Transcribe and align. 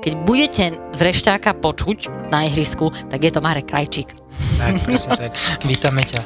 keď 0.00 0.12
budete 0.24 0.64
vrešťáka 0.96 1.60
počuť 1.60 2.08
na 2.32 2.48
ihrisku, 2.48 2.88
tak 3.12 3.20
je 3.20 3.30
to 3.30 3.44
Marek 3.44 3.68
Krajčík. 3.68 4.08
Tak, 4.56 4.80
presne 4.80 5.12
tak. 5.16 5.30
Vítame 5.68 6.00
ťa. 6.00 6.20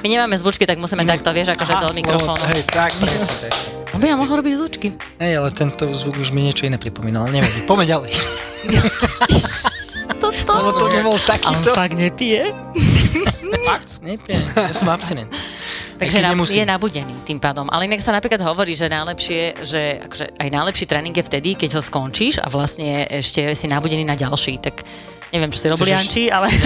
My 0.00 0.08
nemáme 0.08 0.38
zvučky, 0.38 0.64
tak 0.64 0.80
musíme 0.80 1.04
takto, 1.04 1.28
vieš, 1.34 1.52
akože 1.52 1.74
do 1.82 1.92
mikrofónu. 1.92 2.40
Hej, 2.54 2.64
tak, 2.70 2.94
presne 2.96 3.50
tak. 3.50 3.52
On 3.90 3.98
by 3.98 4.06
nám 4.06 4.22
mohol 4.22 4.40
robiť 4.40 4.54
zvučky. 4.56 4.88
Hej, 5.18 5.32
ale 5.42 5.48
tento 5.50 5.90
zvuk 5.92 6.16
už 6.22 6.30
mi 6.30 6.46
niečo 6.46 6.64
iné 6.64 6.78
pripomínal. 6.78 7.26
Neviem, 7.28 7.50
poďme 7.66 7.84
ďalej. 7.90 8.12
Toto. 10.20 10.52
Lebo 10.52 10.70
to 10.76 10.86
nebol 10.92 11.16
A 11.16 11.20
on 11.20 11.26
takýto. 11.26 11.70
fakt 11.72 11.96
nepije? 11.96 12.52
Fakt? 13.64 13.90
Nepijem, 14.04 14.40
ja 14.52 14.72
som 14.72 14.88
abstinent. 14.92 15.32
Takže 16.00 16.18
na, 16.24 16.32
nemusím. 16.32 16.64
je 16.64 16.66
nabudený 16.66 17.14
tým 17.28 17.36
pádom. 17.36 17.68
Ale 17.68 17.84
inak 17.84 18.00
sa 18.00 18.16
napríklad 18.16 18.40
hovorí, 18.40 18.72
že 18.72 18.88
najlepšie, 18.88 19.60
že 19.60 20.00
akože 20.08 20.32
aj 20.40 20.48
najlepší 20.48 20.84
tréning 20.88 21.12
je 21.12 21.24
vtedy, 21.28 21.52
keď 21.60 21.76
ho 21.76 21.82
skončíš 21.84 22.40
a 22.40 22.48
vlastne 22.48 23.04
ešte 23.04 23.52
si 23.52 23.68
nabudený 23.68 24.08
na 24.08 24.16
ďalší. 24.16 24.56
Tak 24.64 24.80
neviem, 25.36 25.52
čo 25.52 25.60
si 25.60 25.66
robili 25.68 25.92
Janči, 25.92 26.32
ale... 26.32 26.48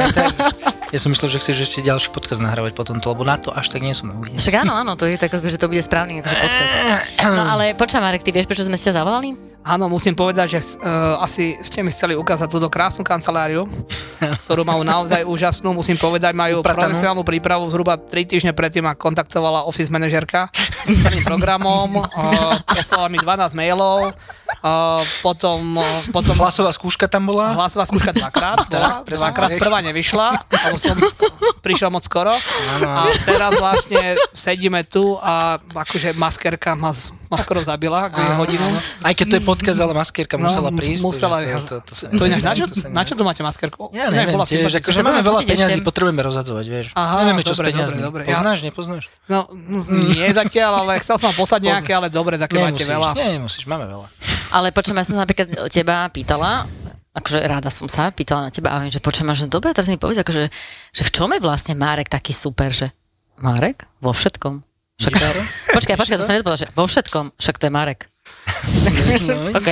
Ja 0.95 1.03
som 1.03 1.11
myslel, 1.11 1.27
že 1.27 1.43
chceš 1.43 1.67
ešte 1.67 1.83
ďalší 1.83 2.15
podcast 2.15 2.39
nahrávať 2.39 2.79
potom, 2.79 3.03
lebo 3.03 3.27
na 3.27 3.35
to 3.35 3.51
až 3.51 3.67
tak 3.67 3.83
nie 3.83 3.91
som 3.91 4.15
nabudený. 4.15 4.39
Však 4.39 4.63
áno, 4.63 4.79
áno, 4.79 4.95
to 4.95 5.11
je 5.11 5.19
tak, 5.19 5.35
že 5.43 5.59
to 5.59 5.67
bude 5.67 5.83
správny 5.83 6.23
akože 6.23 6.37
podcast. 6.39 6.75
No 7.35 7.43
ale 7.51 7.75
počkaj, 7.75 7.99
Marek, 7.99 8.23
ty 8.23 8.31
vieš, 8.31 8.47
prečo 8.47 8.63
sme 8.63 8.79
ste 8.79 8.95
zavolali? 8.95 9.54
Áno, 9.65 9.89
musím 9.89 10.13
povedať, 10.13 10.47
že 10.55 10.61
uh, 10.77 11.17
asi 11.25 11.57
ste 11.65 11.81
mi 11.81 11.89
chceli 11.89 12.13
ukázať 12.13 12.53
túto 12.53 12.69
krásnu 12.69 13.01
kanceláriu, 13.01 13.65
ktorú 14.45 14.61
majú 14.61 14.85
naozaj 14.85 15.25
úžasnú. 15.33 15.73
Musím 15.73 15.97
povedať, 15.97 16.37
majú 16.37 16.61
Upratanú. 16.61 16.93
profesionálnu 16.93 17.25
prípravu. 17.25 17.65
Zhruba 17.73 17.97
3 17.97 18.29
týždne 18.29 18.53
predtým 18.53 18.85
ma 18.85 18.93
kontaktovala 18.93 19.65
office 19.65 19.89
manažerka 19.89 20.53
s 20.85 21.01
celým 21.01 21.25
programom. 21.25 21.97
Uh, 21.97 22.61
poslala 22.77 23.09
mi 23.09 23.17
12 23.17 23.57
mailov. 23.57 24.13
Uh, 24.61 25.01
potom, 25.21 25.81
uh, 25.81 25.85
potom 26.13 26.37
Hlasová 26.37 26.73
skúška 26.73 27.09
tam 27.09 27.29
bola? 27.29 27.53
hlasová 27.53 27.85
skúška 27.85 28.13
dvakrát 28.13 28.65
bola, 28.73 29.01
Tak, 29.01 29.13
dvakrát 29.13 29.51
prvá 29.57 29.81
nevyšla, 29.81 30.41
lebo 30.45 30.77
som 30.77 30.97
prišiel 31.61 31.89
moc 31.89 32.05
skoro. 32.05 32.33
A 32.85 33.09
teraz 33.25 33.57
vlastne 33.57 34.17
sedíme 34.33 34.85
tu 34.85 35.17
a 35.21 35.57
akože 35.61 36.13
maskerka 36.17 36.77
ma, 36.77 36.93
ma 37.29 37.37
skoro 37.37 37.61
zabila, 37.61 38.09
akože 38.09 38.33
hodinu. 38.37 38.69
Aj 39.01 39.13
keď 39.13 39.27
to 39.27 39.37
je 39.37 39.45
podcast, 39.55 39.79
ale 39.79 39.93
maskierka 39.93 40.35
musela 40.35 40.69
No, 40.69 40.77
prísť. 40.77 41.03
musela, 41.03 41.39
to, 41.39 41.61
to, 41.63 41.75
to, 41.81 41.93
sa- 41.95 42.11
To 42.11 42.23
ináč, 42.27 42.43
na 42.43 42.53
čo, 42.53 42.65
to 42.67 42.75
sa 42.75 42.87
na 42.89 43.03
čo 43.03 43.15
tu 43.15 43.23
máte 43.23 43.41
maskerku? 43.41 43.95
Ja 43.95 44.11
neviem, 44.11 44.35
bola 44.35 44.43
tiež, 44.43 44.83
akože 44.83 45.01
máme 45.01 45.23
veľa 45.23 45.41
peňazí, 45.43 45.79
ešte. 45.79 45.87
potrebujeme 45.87 46.21
rozhadzovať, 46.21 46.65
vieš. 46.67 46.87
Aha, 46.93 47.23
Nevieme, 47.23 47.41
čo 47.41 47.53
s 47.53 47.57
dobre, 47.57 47.71
peniazmi. 47.71 48.01
dobre, 48.01 48.21
dobre. 48.21 48.23
Ja- 48.27 48.37
Poznáš, 48.37 48.59
nepoznáš? 48.61 49.05
No, 49.25 49.47
mm, 49.47 50.11
nie 50.11 50.29
zatiaľ, 50.29 50.73
ale 50.83 50.99
chcel 50.99 51.17
som 51.17 51.31
vám 51.31 51.39
poslať 51.39 51.61
nejaké, 51.65 51.91
ale 51.91 52.11
dobre, 52.11 52.35
také 52.37 52.59
máte 52.59 52.83
veľa. 52.83 53.15
nie, 53.15 53.39
nemusíš, 53.39 53.65
máme 53.65 53.87
veľa. 53.87 54.07
Ale 54.51 54.71
počujem, 54.71 54.95
ja 54.95 55.05
som 55.05 55.15
sa 55.15 55.23
napríklad 55.23 55.47
teba 55.69 56.07
pýtala, 56.09 56.67
akože 57.13 57.39
rada 57.41 57.71
som 57.71 57.87
sa 57.87 58.11
pýtala 58.11 58.47
na 58.47 58.51
teba 58.51 58.71
a 58.71 58.83
viem, 58.83 58.91
že 58.91 58.99
počujem, 58.99 59.31
že 59.33 59.47
dobre, 59.47 59.71
teraz 59.71 59.87
mi 59.87 59.95
povedz, 59.95 60.19
akože, 60.21 60.51
že 60.91 61.03
v 61.03 61.11
čom 61.11 61.31
je 61.31 61.39
vlastne 61.39 61.75
Marek 61.75 62.07
taký 62.07 62.31
super, 62.31 62.69
že 62.69 62.91
Marek? 63.37 63.87
Vo 63.99 64.11
všetkom. 64.11 64.63
Však, 64.95 65.13
počkaj, 65.75 65.95
počkaj, 65.97 66.17
to 66.17 66.23
som 66.23 66.35
nedopovedala, 66.35 66.61
že 66.61 66.71
vo 66.71 66.85
všetkom, 66.85 67.35
však 67.35 67.57
to 67.57 67.67
je 67.67 67.73
Marek. 67.73 68.01
No, 69.29 69.49
OK. 69.59 69.71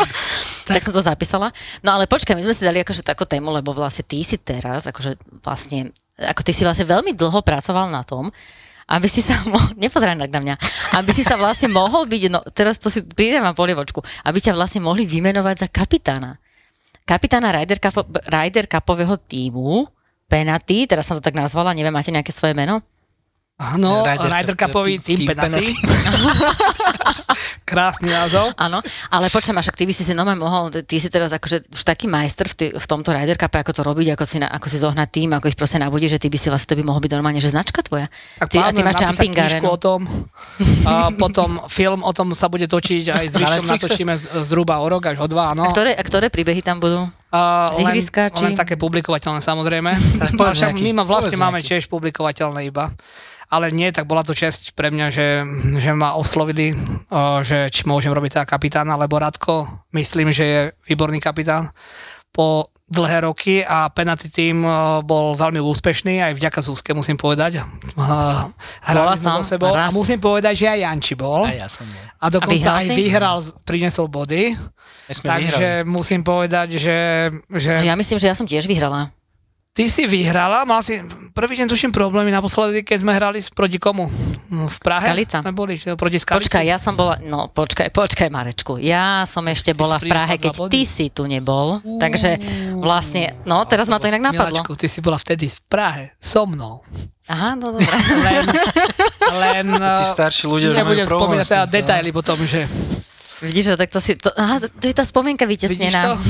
tak 0.68 0.80
som 0.80 0.92
to 0.92 1.02
zapísala. 1.02 1.50
No 1.80 1.94
ale 1.94 2.06
počkaj, 2.06 2.34
my 2.34 2.42
sme 2.42 2.54
si 2.54 2.62
dali 2.62 2.80
akože 2.80 3.02
takú 3.02 3.22
tému, 3.22 3.50
lebo 3.50 3.70
vlastne 3.72 4.02
ty 4.02 4.22
si 4.22 4.38
teraz, 4.38 4.86
akože 4.86 5.18
vlastne, 5.40 5.90
ako 6.16 6.40
ty 6.40 6.50
si 6.50 6.62
vlastne 6.62 6.84
veľmi 6.84 7.12
dlho 7.12 7.40
pracoval 7.40 7.88
na 7.88 8.02
tom, 8.02 8.30
aby 8.88 9.06
si 9.06 9.22
sa 9.22 9.38
mohol, 9.46 9.70
nepozeraj 9.82 10.18
tak 10.18 10.32
na 10.32 10.40
mňa, 10.42 10.54
aby 10.96 11.10
si 11.10 11.22
sa 11.22 11.36
vlastne 11.36 11.70
mohol 11.70 12.06
byť, 12.06 12.22
no 12.28 12.42
teraz 12.50 12.78
to 12.78 12.88
si 12.88 13.02
prídem 13.02 13.42
a 13.42 13.54
polievočku, 13.54 13.98
aby 14.22 14.38
ťa 14.38 14.52
vlastne 14.52 14.82
mohli 14.82 15.06
vymenovať 15.06 15.56
za 15.58 15.68
kapitána. 15.68 16.38
Kapitána 17.02 17.50
Ryder, 17.50 17.82
Cup, 17.82 17.98
Ryder 18.30 18.70
Cupového 18.70 19.18
týmu, 19.18 19.90
Penaty, 20.26 20.86
teraz 20.86 21.10
som 21.10 21.18
to 21.18 21.24
tak 21.24 21.34
nazvala, 21.34 21.74
neviem, 21.74 21.92
máte 21.92 22.14
nejaké 22.14 22.30
svoje 22.30 22.54
meno? 22.54 22.78
Áno, 23.58 24.06
Ryder 24.06 24.30
Ryder 24.30 24.56
Cup, 24.56 24.70
Cupový 24.70 24.96
tým- 24.98 25.22
tým 25.22 25.28
penalty. 25.28 25.74
Krásny 27.72 28.08
názov. 28.08 28.52
Áno, 28.54 28.78
ale 29.08 29.26
počujem, 29.26 29.54
však 29.54 29.74
ty 29.74 29.84
by 29.84 29.92
si 29.92 30.02
si 30.02 30.12
normálne 30.12 30.38
mohol, 30.38 30.68
ty 30.70 30.96
si 30.96 31.08
teraz 31.08 31.32
akože 31.32 31.72
už 31.72 31.82
taký 31.82 32.06
majster 32.06 32.44
v, 32.44 32.54
tý, 32.54 32.66
v 32.70 32.86
tomto 32.86 33.10
Ryder 33.10 33.34
Cupe, 33.34 33.58
ako 33.58 33.72
to 33.72 33.82
robiť, 33.82 34.12
ako 34.12 34.24
si, 34.24 34.36
na, 34.36 34.48
ako 34.48 34.66
si 34.66 34.76
zohnať 34.76 35.08
tým, 35.08 35.32
ako 35.32 35.46
ich 35.46 35.56
proste 35.56 35.76
nabudí, 35.76 36.06
že 36.06 36.16
ty 36.16 36.28
by 36.28 36.36
si 36.36 36.46
vlastne, 36.46 36.68
to 36.68 36.76
by 36.76 36.84
mohol 36.84 37.00
byť 37.00 37.10
normálne, 37.10 37.38
že 37.38 37.48
značka 37.48 37.80
tvoja. 37.80 38.12
Tak 38.38 38.48
ty, 38.48 38.56
a 38.56 38.68
ty 38.68 38.80
máš 38.80 39.00
jumping 39.00 39.32
arenu. 39.34 39.66
o 39.66 39.76
tom. 39.76 40.00
A 40.84 41.08
potom 41.10 41.64
film 41.66 42.00
o 42.00 42.12
tom 42.12 42.30
sa 42.32 42.46
bude 42.46 42.66
točiť 42.66 43.04
aj 43.08 43.24
s 43.26 43.34
Netflixe? 43.34 43.70
natočíme 43.72 44.14
z- 44.14 44.28
zhruba 44.44 44.78
o 44.78 44.86
rok 44.86 45.02
až 45.06 45.16
o 45.18 45.26
dva, 45.26 45.56
áno. 45.56 45.64
A 45.64 45.70
ktoré, 45.70 45.96
a 45.96 46.02
ktoré 46.02 46.28
príbehy 46.28 46.60
tam 46.60 46.76
budú? 46.76 47.08
A 47.30 47.72
z 47.72 47.80
ihriska, 47.82 48.28
len, 48.28 48.34
či- 48.34 48.44
len 48.44 48.54
také 48.54 48.76
publikovateľné 48.76 49.40
samozrejme. 49.40 49.90
Však 50.28 50.36
nejaký, 50.76 50.82
my 50.82 50.92
ma 50.92 51.04
vlastne 51.04 51.34
máme 51.34 51.58
tiež 51.58 51.88
publikovateľné 51.88 52.68
iba. 52.68 52.92
Ale 53.52 53.68
nie, 53.68 53.92
tak 53.92 54.08
bola 54.08 54.24
to 54.24 54.32
čest 54.32 54.72
pre 54.72 54.88
mňa, 54.88 55.06
že, 55.12 55.44
že 55.76 55.92
ma 55.92 56.16
oslovili, 56.16 56.72
o, 56.72 57.44
že 57.44 57.68
či 57.68 57.84
môžem 57.84 58.08
robiť 58.08 58.40
teda 58.40 58.48
kapitána, 58.48 58.96
lebo 58.96 59.20
Radko, 59.20 59.84
myslím, 59.92 60.32
že 60.32 60.44
je 60.48 60.60
výborný 60.88 61.20
kapitán 61.20 61.68
po 62.32 62.72
dlhé 62.88 63.28
roky 63.28 63.60
a 63.60 63.92
penalty 63.92 64.32
tým 64.32 64.64
o, 64.64 65.04
bol 65.04 65.36
veľmi 65.36 65.60
úspešný, 65.60 66.24
aj 66.24 66.32
vďaka 66.32 66.64
Zúske 66.64 66.96
musím 66.96 67.20
povedať. 67.20 67.60
Sme 67.92 69.16
som 69.20 69.44
so 69.44 69.52
sebou 69.56 69.68
a 69.68 69.88
raz. 69.88 69.92
musím 69.92 70.16
povedať, 70.16 70.56
že 70.56 70.66
aj 70.72 70.78
Janči 70.88 71.12
bol. 71.12 71.44
A 71.44 71.52
ja 71.52 71.68
som 71.68 71.84
bol. 71.84 72.00
A 72.00 72.26
dokonca 72.32 72.56
vyhral 72.56 72.80
aj 72.80 72.86
si? 72.88 72.96
vyhral, 72.96 73.38
prinesol 73.68 74.08
body. 74.08 74.56
Takže 75.12 75.84
vyhrali. 75.84 75.92
musím 75.92 76.24
povedať, 76.24 76.80
že, 76.80 76.98
že 77.52 77.84
Ja 77.84 77.92
myslím, 78.00 78.16
že 78.16 78.32
ja 78.32 78.36
som 78.36 78.48
tiež 78.48 78.64
vyhrala. 78.64 79.12
Ty 79.72 79.84
si 79.88 80.04
vyhrala, 80.04 80.68
mal 80.68 80.84
si 80.84 81.00
prvý 81.32 81.56
deň 81.56 81.66
tuším 81.66 81.90
problémy 81.90 82.28
naposledy, 82.28 82.80
keď 82.80 82.96
sme 82.98 83.10
hrali 83.10 83.36
s- 83.36 83.48
proti 83.48 83.76
komu? 83.76 84.06
No, 84.46 84.66
V 84.66 84.76
Prahe? 84.78 85.02
Skalica. 85.02 85.38
Sme 85.38 85.50
boli, 85.50 85.74
že 85.74 85.92
proti 85.92 86.16
Skalici. 86.16 86.44
Počkaj, 86.44 86.62
ja 86.62 86.76
som 86.76 86.92
bola, 86.92 87.16
no 87.18 87.48
počkaj, 87.48 87.88
počkaj 87.88 88.28
Marečku, 88.28 88.76
ja 88.76 89.24
som 89.24 89.42
ešte 89.44 89.72
bola 89.72 89.96
si 89.96 89.98
v 89.98 90.08
Prahe, 90.08 90.34
keď 90.36 90.52
body. 90.54 90.70
ty 90.70 90.80
si 90.82 91.08
tu 91.08 91.24
nebol, 91.24 91.78
takže 91.96 92.36
vlastne, 92.74 93.32
no 93.42 93.62
teraz 93.64 93.86
ma 93.86 93.96
to 93.96 94.06
inak 94.06 94.22
napadlo. 94.22 94.60
Miláčku, 94.60 94.74
ty 94.74 94.86
si 94.86 94.98
bola 94.98 95.16
vtedy 95.16 95.46
v 95.46 95.58
Prahe 95.64 96.02
so 96.16 96.44
mnou. 96.44 96.80
Aha, 97.24 97.54
no 97.54 97.72
dobre. 97.72 97.86
Len, 98.22 98.44
len 99.32 99.64
Tí 99.72 99.78
uh, 99.78 100.04
starší 100.04 100.44
ľudia, 100.44 100.68
že 100.68 100.76
nebudem 100.76 101.06
spomínať 101.06 101.46
teda 101.46 101.64
detaily 101.66 102.10
potom, 102.10 102.38
že 102.38 102.66
Vidíš, 103.40 103.64
že 103.64 103.74
tak 103.74 103.88
to 103.88 103.98
si, 103.98 104.14
to, 104.14 104.28
aha, 104.30 104.60
to 104.60 104.80
je 104.80 104.92
tá 104.92 105.02
spomienka 105.02 105.42
vidíš 105.42 105.72
vytesnená. 105.72 106.04
to? 106.04 106.12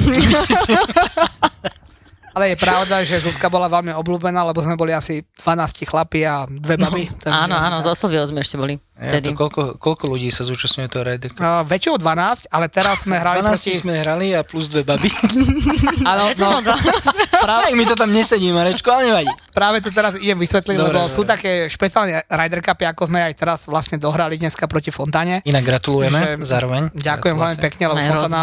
Ale 2.32 2.52
je 2.52 2.56
pravda, 2.56 3.04
že 3.04 3.20
Zuzka 3.20 3.52
bola 3.52 3.68
veľmi 3.68 3.92
obľúbená, 3.92 4.40
lebo 4.44 4.60
sme 4.64 4.76
boli 4.76 4.92
asi 4.92 5.20
12 5.40 5.84
chlapi 5.84 6.24
a 6.24 6.48
dve 6.48 6.80
baby. 6.80 7.12
takže 7.20 7.28
Áno, 7.28 7.56
áno, 7.60 7.78
tak. 7.80 7.84
z 7.84 7.88
Osoviou 7.92 8.24
sme 8.24 8.40
ešte 8.40 8.56
boli. 8.56 8.80
Ja, 9.02 9.18
to 9.18 9.34
koľko, 9.34 9.82
koľko 9.82 10.04
ľudí 10.14 10.30
sa 10.30 10.46
zúčastňuje 10.46 10.86
toho 10.86 11.02
Cup? 11.02 11.42
Uh, 11.42 11.66
väčšinou 11.66 11.98
12, 11.98 12.46
ale 12.54 12.70
teraz 12.70 13.02
sme 13.02 13.18
hrali 13.18 13.42
12 13.42 13.50
proti... 13.50 13.72
sme 13.74 13.92
hrali 13.98 14.30
a 14.30 14.46
plus 14.46 14.70
dve 14.70 14.86
baby. 14.86 15.10
Áno, 16.12 16.30
no, 16.30 16.62
práve, 17.42 17.66
Tak 17.66 17.74
mi 17.74 17.82
to 17.82 17.98
tam 17.98 18.14
nesedí, 18.14 18.54
Marečko, 18.54 18.94
ale 18.94 19.10
nevadí. 19.10 19.32
práve 19.50 19.82
to 19.82 19.90
teraz 19.90 20.14
idem 20.22 20.38
vysvetliť, 20.38 20.76
Dobre, 20.78 20.94
lebo 20.94 21.00
dobre. 21.02 21.14
sú 21.18 21.26
také 21.26 21.66
špeciálne 21.66 22.22
Ryder 22.30 22.62
Cupy, 22.62 22.84
ako 22.86 23.02
sme 23.10 23.26
aj 23.26 23.34
teraz 23.34 23.58
vlastne 23.66 23.98
dohrali 23.98 24.38
dneska 24.38 24.70
proti 24.70 24.94
Fontáne. 24.94 25.42
Inak 25.42 25.66
gratulujeme 25.66 26.38
Že- 26.38 26.46
zároveň. 26.46 26.82
Ďakujem 26.94 27.34
veľmi 27.34 27.58
pekne, 27.58 27.84
lebo 27.90 27.98
Fontana. 27.98 28.38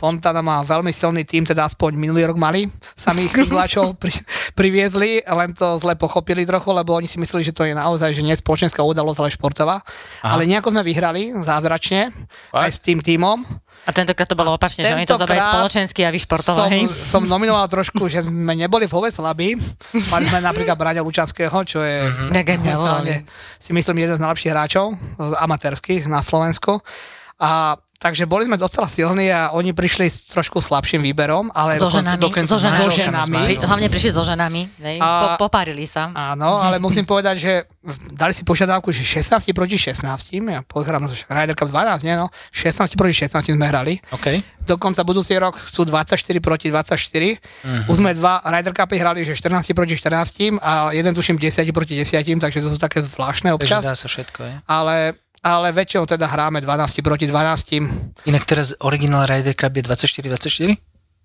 Fontana 0.00 0.40
má 0.40 0.56
veľmi 0.64 0.92
silný 0.94 1.28
tým, 1.28 1.44
teda 1.44 1.68
aspoň 1.68 2.00
minulý 2.00 2.32
rok 2.32 2.40
mali. 2.40 2.64
Samých 3.12 3.32
singlačov 3.44 4.00
pri, 4.00 4.12
priviezli, 4.56 5.20
len 5.20 5.52
to 5.52 5.76
zle 5.76 5.92
pochopili 6.00 6.48
trochu, 6.48 6.72
lebo 6.72 6.96
oni 6.96 7.04
si 7.04 7.20
mysleli, 7.20 7.44
že 7.44 7.52
to 7.52 7.68
je 7.68 7.76
naozaj, 7.76 8.16
že 8.16 8.24
nie 8.24 8.32
spoločenská 8.32 8.80
udalosť, 8.80 9.18
ale 9.20 9.30
športová. 9.30 9.76
Aha. 9.84 10.32
Ale 10.32 10.48
nejako 10.48 10.72
sme 10.72 10.80
vyhrali 10.80 11.36
zázračne, 11.44 12.08
aj 12.56 12.70
s 12.72 12.80
tým 12.80 13.04
týmom. 13.04 13.44
A 13.84 13.90
tentokrát 13.90 14.30
to 14.30 14.38
bolo 14.38 14.54
opačne, 14.54 14.86
že 14.86 14.94
oni 14.94 15.04
to 15.04 15.18
zobrali 15.18 15.42
spoločensky 15.42 16.06
a 16.06 16.14
vy 16.14 16.18
športovo, 16.22 16.70
Som, 16.70 16.88
som 16.88 17.22
nominoval 17.26 17.66
trošku, 17.66 18.06
že 18.06 18.22
sme 18.24 18.54
neboli 18.54 18.86
vôbec 18.86 19.10
slabí. 19.10 19.58
Mali 19.92 20.24
sme 20.30 20.38
napríklad 20.38 20.78
Braňa 20.78 21.02
Lučanského, 21.04 21.58
čo 21.66 21.82
je 21.82 22.08
momentálne, 22.32 23.26
si 23.58 23.74
myslím, 23.74 24.06
jeden 24.06 24.16
z 24.16 24.22
najlepších 24.22 24.52
hráčov 24.54 24.94
amatérských 25.18 26.06
na 26.06 26.22
Slovensku. 26.22 26.78
A 27.42 27.76
Takže 28.02 28.26
boli 28.26 28.50
sme 28.50 28.58
docela 28.58 28.90
silní 28.90 29.30
a 29.30 29.54
oni 29.54 29.70
prišli 29.70 30.10
s 30.10 30.26
trošku 30.34 30.58
slabším 30.58 31.06
výberom, 31.06 31.54
ale... 31.54 31.78
So 31.78 31.86
ženami, 31.86 32.18
dokonca 32.18 32.50
so 32.50 32.58
s 32.58 32.66
ženami. 32.66 32.82
So 32.82 32.90
ženami. 32.90 33.38
Pri, 33.46 33.54
hlavne 33.62 33.86
prišli 33.86 34.10
so 34.10 34.26
ženami, 34.26 34.62
hej? 34.82 34.98
A- 34.98 35.38
Po, 35.38 35.46
popárili 35.46 35.86
sa. 35.86 36.10
Áno, 36.10 36.58
ale 36.58 36.82
musím 36.82 37.06
povedať, 37.06 37.38
že 37.38 37.52
dali 38.10 38.34
si 38.34 38.42
požiadavku, 38.42 38.90
že 38.90 39.06
16 39.06 39.54
proti 39.54 39.78
16, 39.78 40.02
ja 40.50 40.66
pozerám, 40.66 41.06
že 41.06 41.22
Ryder 41.30 41.54
Cup 41.54 41.70
12, 41.70 42.02
nie 42.02 42.18
no, 42.18 42.26
16 42.50 42.98
proti 42.98 43.14
16 43.22 43.54
sme 43.54 43.66
hrali. 43.70 44.02
OK. 44.10 44.42
Dokonca 44.66 45.06
budúci 45.06 45.38
rok 45.38 45.54
sú 45.54 45.86
24 45.86 46.18
proti 46.42 46.74
24. 46.74 47.38
Mhm. 47.38 47.86
Už 47.86 47.96
sme 48.02 48.18
dva 48.18 48.42
Ryder 48.42 48.74
Cupy 48.74 48.98
hrali, 48.98 49.22
že 49.22 49.38
14 49.38 49.70
proti 49.78 49.94
14 49.94 50.58
a 50.58 50.90
jeden 50.90 51.14
tuším 51.14 51.38
10 51.38 51.70
proti 51.70 51.94
10, 52.02 52.42
takže 52.42 52.58
to 52.58 52.74
sú 52.74 52.78
také 52.82 52.98
zvláštne 52.98 53.54
Takže 53.54 53.62
občas. 53.62 53.82
dá 53.86 53.94
sa 53.94 54.10
všetko, 54.10 54.40
je. 54.42 54.54
Ale 54.66 54.96
ale 55.42 55.74
väčšinou 55.74 56.06
teda 56.06 56.30
hráme 56.30 56.62
12 56.62 57.02
proti 57.02 57.26
12. 57.26 58.26
Inak 58.30 58.42
teraz 58.46 58.78
originál 58.78 59.26
Ryder 59.26 59.58
Cup 59.58 59.74
je 59.74 59.82
24-24? 59.82 60.78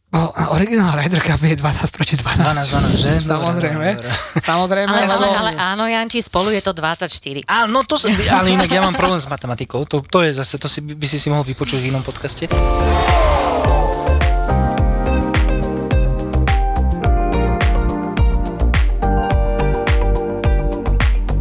O, 0.07 0.21
originál 0.55 0.95
Ryder 0.97 1.21
Cup 1.21 1.41
je 1.43 1.55
12 1.55 1.91
proti 1.93 2.15
12. 2.17 2.41
12, 2.41 2.69
12, 2.69 2.97
že? 2.97 3.11
Samozrejme. 3.21 3.87
Dobre, 3.93 4.09
dobre. 4.09 4.41
Samozrejme. 4.41 4.95
Ale, 4.95 5.05
ale, 5.05 5.27
ale 5.37 5.51
áno, 5.59 5.83
Janči, 5.85 6.23
spolu 6.23 6.49
je 6.49 6.63
to 6.65 6.73
24. 6.73 7.45
Áno, 7.45 7.83
to 7.85 7.99
som, 7.99 8.09
ale 8.31 8.57
inak 8.57 8.71
ja 8.71 8.81
mám 8.81 8.95
problém 8.97 9.19
s 9.21 9.29
matematikou. 9.29 9.85
To, 9.85 10.01
to 10.01 10.25
je 10.25 10.33
zase, 10.33 10.57
to 10.57 10.71
si, 10.71 10.81
by 10.81 11.05
si 11.05 11.21
si 11.21 11.27
mohol 11.29 11.45
vypočuť 11.45 11.83
v 11.83 11.93
inom 11.93 12.01
podcaste. 12.01 12.49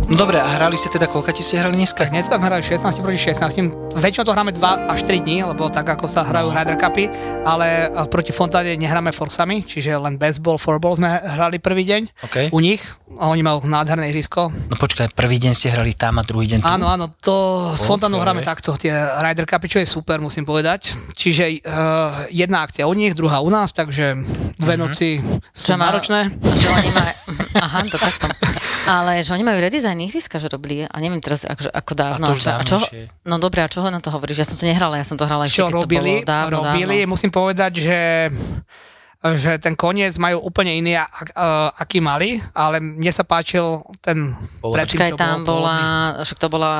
No 0.07 0.15
dobre, 0.15 0.39
a 0.39 0.47
hrali 0.55 0.79
ste 0.79 0.87
teda, 0.87 1.11
koľka 1.11 1.35
ti 1.35 1.43
ste 1.43 1.59
hrali 1.59 1.75
dneska? 1.75 2.07
Tak 2.07 2.15
dneska 2.15 2.39
sme 2.39 2.47
hrali 2.47 2.63
16 2.63 3.03
proti 3.03 3.19
16. 3.19 3.99
Väčšinou 3.99 4.23
to 4.23 4.31
hráme 4.31 4.55
2 4.55 4.63
až 4.87 5.03
3 5.03 5.19
dní, 5.19 5.43
lebo 5.43 5.67
tak 5.67 5.83
ako 5.83 6.07
sa 6.07 6.23
hrajú 6.23 6.55
Ryder 6.55 6.79
Cupy, 6.79 7.11
ale 7.43 7.91
eh, 7.91 8.07
proti 8.07 8.31
Fontáne 8.31 8.79
nehráme 8.79 9.11
forsami, 9.11 9.67
čiže 9.67 9.99
len 9.99 10.15
baseball, 10.15 10.63
floorball 10.63 10.95
sme 10.95 11.11
hrali 11.11 11.59
prvý 11.59 11.83
deň 11.83 12.03
OK. 12.23 12.37
u 12.55 12.59
nich. 12.63 12.87
A 13.19 13.35
Oni 13.35 13.43
majú 13.43 13.67
nádherné 13.67 14.15
ihrisko. 14.15 14.47
No 14.71 14.79
počkaj, 14.79 15.11
prvý 15.11 15.43
deň 15.43 15.53
ste 15.59 15.75
hrali 15.75 15.99
tam 15.99 16.19
a 16.19 16.23
druhý 16.23 16.55
deň 16.55 16.63
tu? 16.63 16.67
Áno, 16.71 16.87
áno, 16.87 17.11
to 17.19 17.35
s 17.75 17.83
Fontánou 17.83 18.23
OK. 18.23 18.25
hráme 18.31 18.47
takto, 18.47 18.79
tie 18.79 18.95
Ryder 18.95 19.43
Cupy, 19.43 19.67
čo 19.67 19.79
je 19.83 19.91
super, 19.91 20.23
musím 20.23 20.47
povedať. 20.47 20.95
Čiže 21.19 21.67
uh, 21.67 22.31
jedna 22.31 22.63
akcia 22.63 22.87
u 22.87 22.95
nich, 22.95 23.11
druhá 23.11 23.43
u 23.43 23.51
nás, 23.51 23.75
takže 23.75 24.23
dve 24.55 24.79
noci 24.79 25.19
sú 25.51 25.75
Čo 25.75 25.75
má- 25.75 25.91
náročné. 25.91 26.31
A 26.31 26.55
Že 26.55 26.69
oni 26.71 26.91
majú, 26.95 27.13
aha, 27.59 27.79
to 27.91 27.99
takto. 27.99 28.27
Ale 28.87 29.21
že 29.27 29.35
oni 29.35 29.43
majú 29.43 29.59
redesign 29.59 29.99
ihriska, 30.07 30.39
že 30.39 30.47
robili, 30.47 30.87
a 30.87 30.97
neviem 31.03 31.19
teraz 31.19 31.43
akože, 31.43 31.75
ako 31.75 31.93
dávno. 31.99 32.25
A 32.27 32.31
to 32.31 32.39
čo, 32.39 32.49
a 32.49 32.63
čo, 32.63 32.79
dávnejšie. 32.79 33.27
no 33.27 33.35
dobre, 33.43 33.61
a 33.63 33.69
čoho 33.69 33.91
na 33.91 33.99
to 33.99 34.15
hovoríš? 34.15 34.43
Ja 34.43 34.47
som 34.47 34.57
to 34.57 34.65
nehrala, 34.65 35.03
ja 35.03 35.07
som 35.07 35.19
to 35.19 35.27
hrala 35.27 35.51
ešte, 35.51 35.67
čo 35.67 35.75
robili, 35.75 36.23
to 36.23 36.27
bolo 36.27 36.31
dávno, 36.31 36.57
robili. 36.63 37.03
dávno. 37.03 37.13
Musím 37.13 37.31
povedať, 37.35 37.73
že 37.83 37.99
že 39.35 39.59
ten 39.59 39.75
koniec 39.75 40.15
majú 40.23 40.47
úplne 40.47 40.79
iný, 40.79 40.95
ak, 40.95 41.35
uh, 41.35 41.75
aký 41.75 41.99
mali, 41.99 42.39
ale 42.55 42.79
mne 42.79 43.11
sa 43.11 43.27
páčil 43.27 43.83
ten 43.99 44.31
predtým, 44.63 45.11
čo 45.13 45.19
tam 45.19 45.43
bol 45.43 45.67
bola, 45.67 45.79
však 46.23 46.39
to 46.39 46.49
bola 46.53 46.73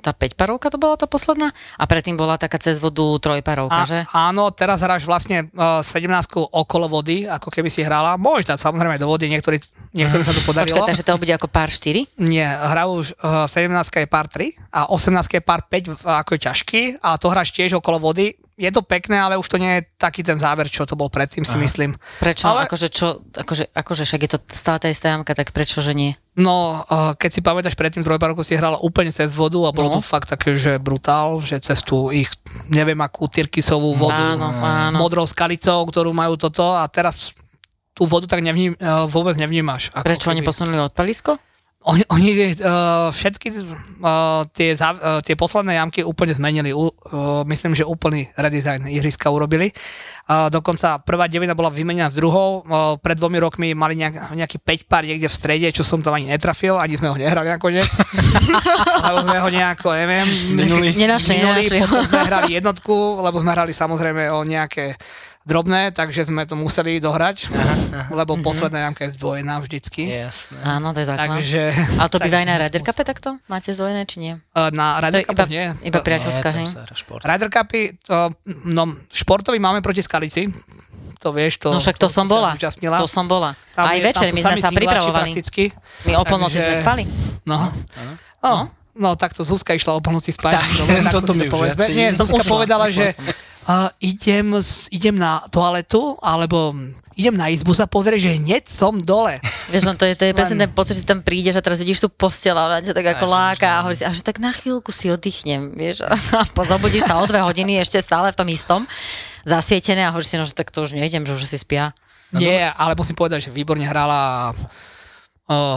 tá 0.00 0.10
5 0.16 0.34
parovka, 0.34 0.66
to 0.72 0.80
bola 0.80 0.96
tá 0.98 1.06
posledná? 1.06 1.52
A 1.76 1.84
predtým 1.84 2.16
bola 2.16 2.40
taká 2.40 2.56
cez 2.58 2.80
vodu 2.80 3.04
trojparovka, 3.20 3.82
že? 3.86 3.98
A, 4.10 4.32
áno, 4.32 4.48
teraz 4.50 4.80
hráš 4.80 5.04
vlastne 5.04 5.52
uh, 5.54 5.84
17 5.84 6.08
okolo 6.32 6.86
vody, 6.88 7.28
ako 7.28 7.52
keby 7.52 7.68
si 7.68 7.84
hrala. 7.84 8.16
Môžeš 8.16 8.56
dať 8.56 8.58
samozrejme 8.58 8.96
do 8.96 9.06
vody, 9.06 9.28
niektorí, 9.28 9.60
niektorým 9.92 10.24
sa 10.24 10.34
to 10.34 10.42
podarilo. 10.42 10.82
Počkaj, 10.82 10.90
takže 10.90 11.04
to 11.06 11.20
bude 11.20 11.32
ako 11.32 11.48
pár 11.52 11.68
4? 11.68 12.18
Nie, 12.18 12.48
hrajú 12.48 12.90
už 13.04 13.06
uh, 13.20 13.46
17 13.46 13.68
je 14.02 14.08
pár 14.08 14.26
3 14.26 14.56
a 14.72 14.80
18 14.90 15.36
je 15.38 15.42
pár 15.44 15.60
5, 15.68 16.02
ako 16.02 16.30
je 16.34 16.40
ťažký 16.40 16.82
a 17.04 17.20
to 17.20 17.26
hráš 17.28 17.52
tiež 17.52 17.78
okolo 17.78 18.00
vody. 18.00 18.34
Je 18.62 18.70
to 18.70 18.80
pekné, 18.80 19.18
ale 19.18 19.34
už 19.34 19.44
to 19.44 19.58
nie 19.58 19.82
je 19.82 19.90
taký 19.96 20.22
ten 20.22 20.38
záver, 20.38 20.70
čo 20.70 20.86
to 20.86 20.94
bol 20.94 21.10
predtým, 21.10 21.42
si 21.42 21.58
myslím. 21.58 21.98
Prečo? 22.16 22.46
Ale- 22.46 22.62
Akože, 22.64 22.86
čo, 22.88 23.18
akože, 23.28 23.74
akože 23.74 24.02
však 24.04 24.20
je 24.22 24.30
to 24.30 24.38
stále 24.48 24.78
tá 24.78 24.86
istá 24.86 25.10
jamka, 25.10 25.34
tak 25.34 25.50
prečo, 25.50 25.78
že 25.78 25.90
nie? 25.90 26.14
No, 26.32 26.80
uh, 26.80 27.12
keď 27.12 27.28
si 27.28 27.40
pamätáš, 27.40 27.74
predtým 27.74 28.00
trojparovku 28.00 28.40
si 28.40 28.54
hrala 28.54 28.78
úplne 28.78 29.10
cez 29.10 29.28
vodu 29.28 29.58
a 29.60 29.74
bolo 29.74 29.90
No. 29.90 29.94
to 29.94 30.00
fakt 30.00 30.30
také, 30.30 30.54
že 30.54 30.78
brutál, 30.78 31.36
že 31.38 31.58
cez 31.58 31.82
tú 31.82 32.08
ich, 32.08 32.30
neviem 32.66 32.96
akú 32.96 33.26
tyrkysovú 33.26 33.92
vodu, 33.92 34.38
Áno, 34.38 34.48
áno. 34.48 34.96
modrou 34.96 35.26
skalicou, 35.26 35.82
ktorú 35.82 36.14
majú 36.14 36.38
toto 36.38 36.72
a 36.72 36.86
teraz 36.86 37.34
tú 37.92 38.06
vodu 38.06 38.24
tak 38.24 38.40
nevním, 38.40 38.72
uh, 38.74 39.04
vôbec 39.04 39.34
nevnímaš. 39.34 39.90
Ako 39.90 40.06
Prečo 40.06 40.30
oni 40.30 40.40
keby- 40.40 40.48
posunuli 40.48 40.78
odpalisko? 40.80 41.36
Oni, 41.82 42.02
oni 42.14 42.54
uh, 42.62 43.10
všetky 43.10 43.48
uh, 43.50 44.46
tie, 44.54 44.70
uh, 44.78 45.18
tie 45.18 45.34
posledné 45.34 45.82
jamky 45.82 46.06
úplne 46.06 46.30
zmenili. 46.30 46.70
U, 46.70 46.86
uh, 46.86 47.42
myslím, 47.42 47.74
že 47.74 47.82
úplný 47.82 48.30
redesign 48.38 48.86
ihriska 48.86 49.26
urobili. 49.34 49.74
Uh, 50.30 50.46
dokonca 50.46 51.02
prvá 51.02 51.26
devina 51.26 51.58
bola 51.58 51.74
vymenená 51.74 52.06
s 52.06 52.14
druhou. 52.14 52.62
Uh, 52.62 52.94
pred 53.02 53.18
dvomi 53.18 53.42
rokmi 53.42 53.68
mali 53.74 53.98
nejak, 53.98 54.30
nejaký 54.38 54.62
5 54.62 54.86
pár 54.86 55.02
niekde 55.02 55.26
v 55.26 55.34
strede, 55.34 55.68
čo 55.74 55.82
som 55.82 55.98
tam 55.98 56.14
ani 56.14 56.30
netrafil, 56.30 56.78
ani 56.78 56.94
sme 56.94 57.10
ho 57.10 57.18
nehrali 57.18 57.50
nakoniec. 57.50 57.90
lebo 59.10 59.18
sme 59.26 59.38
ho 59.42 59.48
nejako, 59.50 59.88
neviem, 59.98 60.26
Minuli. 60.54 60.94
Nenašli, 60.94 61.34
minuli, 61.42 61.66
nenašli. 61.66 61.78
potom 61.82 62.06
sme 62.06 62.22
hrali 62.30 62.50
jednotku, 62.62 62.96
lebo 63.26 63.36
sme 63.42 63.50
hrali 63.50 63.72
samozrejme 63.74 64.30
o 64.30 64.46
nejaké 64.46 64.94
drobné, 65.42 65.90
takže 65.90 66.24
sme 66.24 66.42
to 66.42 66.54
museli 66.54 66.96
dohrať, 66.96 67.50
lebo 68.08 68.38
posledná 68.38 68.86
jamka 68.86 69.04
je 69.04 69.14
zdvojená 69.14 69.58
vždycky. 69.58 70.06
Jasné. 70.06 70.54
Áno, 70.62 70.90
to 70.90 70.98
je 70.98 71.06
základ. 71.06 71.28
Takže, 71.36 71.62
Ale 71.96 72.08
to 72.08 72.18
býva 72.18 72.38
aj 72.38 72.46
na 72.46 72.56
Ryder 72.58 72.82
Cupe 72.82 73.02
takto? 73.02 73.28
Máte 73.46 73.70
zdvojené, 73.70 74.02
či 74.04 74.16
nie? 74.18 74.32
Uh, 74.50 74.70
Na 74.70 74.96
To 74.96 75.02
Ryder 75.04 75.22
Cupoch 75.24 75.48
nie. 75.48 75.66
iba 75.82 75.98
To- 75.98 76.06
priateľská, 76.06 76.48
hej? 76.52 76.66
Ryder 77.20 77.48
Cupy, 77.48 77.82
to, 77.98 78.30
no, 78.64 78.82
športový 79.08 79.58
máme 79.58 79.80
proti 79.80 80.00
Skalici. 80.00 80.46
To 81.18 81.30
vieš, 81.30 81.58
to... 81.58 81.70
No 81.70 81.78
však 81.78 81.96
to 81.96 82.06
som 82.06 82.26
sa 82.26 82.34
bola. 82.34 82.50
To 82.98 83.06
som 83.06 83.26
bola. 83.26 83.54
Tam 83.72 83.86
Aj 83.86 83.94
je- 83.94 84.02
večer, 84.04 84.28
my 84.30 84.40
sme 84.40 84.58
sa 84.58 84.70
pripravovali. 84.70 85.30
Prakticky. 85.30 85.70
My 86.02 86.18
o 86.18 86.26
polnoci 86.26 86.58
Takže- 86.58 86.66
sme 86.68 86.74
spali. 86.76 87.02
No. 87.42 87.70
No, 88.42 88.66
no, 88.92 89.14
takto 89.14 89.42
Zuzka 89.42 89.70
išla 89.70 89.94
o 89.94 90.00
polnoci 90.00 90.30
spať. 90.30 90.58
Dobre, 90.76 90.98
takto 91.04 91.30
mi 91.38 91.46
to 91.46 91.46
už 91.46 91.54
povedzme. 91.54 91.84
Nie, 91.90 92.10
Som 92.10 92.26
Zuzka 92.26 92.42
povedala, 92.44 92.90
že. 92.90 93.14
Uh, 93.68 93.90
idem, 94.02 94.56
idem 94.90 95.16
na 95.18 95.42
toaletu, 95.50 96.16
alebo 96.22 96.74
idem 97.16 97.36
na 97.36 97.52
izbu 97.52 97.76
sa 97.76 97.84
pozrieť, 97.84 98.20
že 98.24 98.36
hneď 98.40 98.64
som 98.68 98.96
dole. 98.96 99.36
Vieš, 99.68 99.84
no 99.84 99.92
to 99.96 100.08
je, 100.08 100.16
to 100.16 100.24
je 100.28 100.32
presne 100.32 100.56
ten 100.56 100.70
pocit, 100.72 100.96
že 100.96 101.04
tam 101.04 101.20
prídeš 101.20 101.60
a 101.60 101.64
teraz 101.64 101.80
vidíš 101.80 102.04
tú 102.04 102.08
postel 102.08 102.56
a 102.56 102.66
ona 102.68 102.78
ťa 102.80 102.96
tak 102.96 103.06
ako 103.18 103.26
Až, 103.28 103.32
láka 103.32 103.68
až, 103.68 103.72
a 103.72 103.80
hovoríš 103.84 103.98
si, 104.00 104.04
a 104.08 104.10
že 104.16 104.22
tak 104.24 104.38
na 104.40 104.50
chvíľku 104.52 104.90
si 104.90 105.12
oddychnem, 105.12 105.76
vieš, 105.76 106.04
a 106.08 106.16
pozobudíš 106.56 107.08
sa 107.08 107.20
o 107.20 107.24
dve 107.28 107.44
hodiny 107.44 107.78
ešte 107.78 108.00
stále 108.00 108.32
v 108.32 108.38
tom 108.38 108.48
istom, 108.48 108.80
zasvietené 109.44 110.08
a 110.08 110.10
hovoríš 110.10 110.28
si, 110.32 110.36
no, 110.40 110.48
že 110.48 110.56
tak 110.56 110.72
to 110.72 110.84
už 110.84 110.96
nejdem, 110.96 111.28
že 111.28 111.36
už 111.36 111.44
si 111.44 111.60
spia. 111.60 111.92
Nie, 112.32 112.72
ale 112.72 112.96
musím 112.96 113.12
povedať, 113.12 113.48
že 113.48 113.50
výborne 113.52 113.84
hrala 113.84 114.56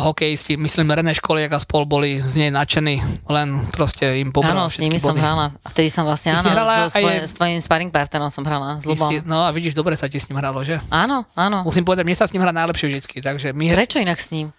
hokejisti, 0.01 0.55
myslím 0.55 0.87
René 0.89 1.11
Školiak 1.11 1.51
a 1.51 1.59
spol 1.59 1.83
boli 1.83 2.19
z 2.19 2.35
nej 2.37 2.51
nadšení, 2.51 2.99
len 3.25 3.47
proste 3.69 4.17
im 4.17 4.29
pobral 4.29 4.55
Áno, 4.55 4.65
s 4.65 4.77
nimi 4.77 4.91
všetky 4.91 5.03
som 5.03 5.11
body. 5.11 5.21
hrala. 5.21 5.45
A 5.55 5.67
vtedy 5.67 5.87
som 5.87 6.03
vlastne, 6.03 6.33
áno, 6.33 6.47
hrala 6.47 6.73
so 6.83 6.95
svoje, 6.95 7.17
aj- 7.17 7.25
s 7.25 7.33
tvojim 7.33 7.59
sparring 7.59 7.89
partnerom 7.89 8.27
som 8.27 8.41
hrala, 8.41 8.75
s 8.75 8.85
Lubom. 8.85 9.07
si- 9.07 9.21
No 9.21 9.41
a 9.41 9.49
vidíš, 9.49 9.71
dobre 9.71 9.93
sa 9.93 10.05
ti 10.05 10.15
s 10.15 10.25
ním 10.25 10.37
hralo, 10.37 10.61
že? 10.61 10.77
Áno, 10.87 11.23
áno. 11.33 11.61
Musím 11.61 11.81
povedať, 11.81 12.03
mne 12.03 12.15
sa 12.15 12.23
s 12.23 12.31
ním 12.31 12.41
hrá 12.41 12.51
najlepšie 12.51 12.87
vždycky, 12.87 13.17
takže 13.19 13.51
my, 13.51 13.71
Prečo 13.71 13.97
inak 13.97 14.17
s 14.17 14.29
ním? 14.29 14.51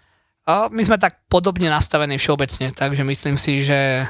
a 0.43 0.67
my 0.67 0.81
sme 0.81 0.95
tak 0.95 1.27
podobne 1.27 1.67
nastavení 1.67 2.15
všeobecne, 2.15 2.71
takže 2.71 3.03
myslím 3.03 3.35
si, 3.35 3.61
že 3.61 4.07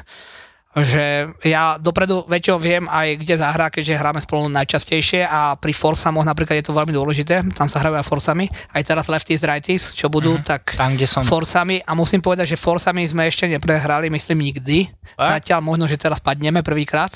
že 0.82 1.30
ja 1.46 1.78
dopredu 1.78 2.26
väčšinou 2.26 2.58
viem 2.58 2.84
aj 2.86 3.22
kde 3.22 3.34
zahrá, 3.38 3.70
keďže 3.70 3.98
hráme 3.98 4.20
spolu 4.20 4.50
najčastejšie 4.50 5.24
a 5.24 5.54
pri 5.56 5.72
forsamoch 5.72 6.26
napríklad 6.26 6.58
je 6.58 6.66
to 6.66 6.76
veľmi 6.76 6.92
dôležité, 6.92 7.46
tam 7.54 7.70
sa 7.70 7.80
hrajú 7.80 7.96
aj 7.98 8.06
forsami, 8.06 8.46
aj 8.74 8.82
teraz 8.82 9.06
lefties, 9.06 9.40
righties, 9.46 9.94
čo 9.94 10.10
budú, 10.12 10.36
tak 10.42 10.74
Tam, 10.74 10.92
kde 10.98 11.06
som. 11.06 11.22
forsami 11.22 11.80
a 11.82 11.94
musím 11.94 12.20
povedať, 12.20 12.52
že 12.52 12.56
forsami 12.58 13.06
sme 13.06 13.26
ešte 13.26 13.46
neprehrali, 13.46 14.10
myslím 14.10 14.52
nikdy. 14.52 14.90
Fakt? 15.14 15.46
Zatiaľ 15.46 15.60
možno, 15.62 15.86
že 15.86 15.96
teraz 15.96 16.18
padneme 16.18 16.60
prvýkrát. 16.66 17.14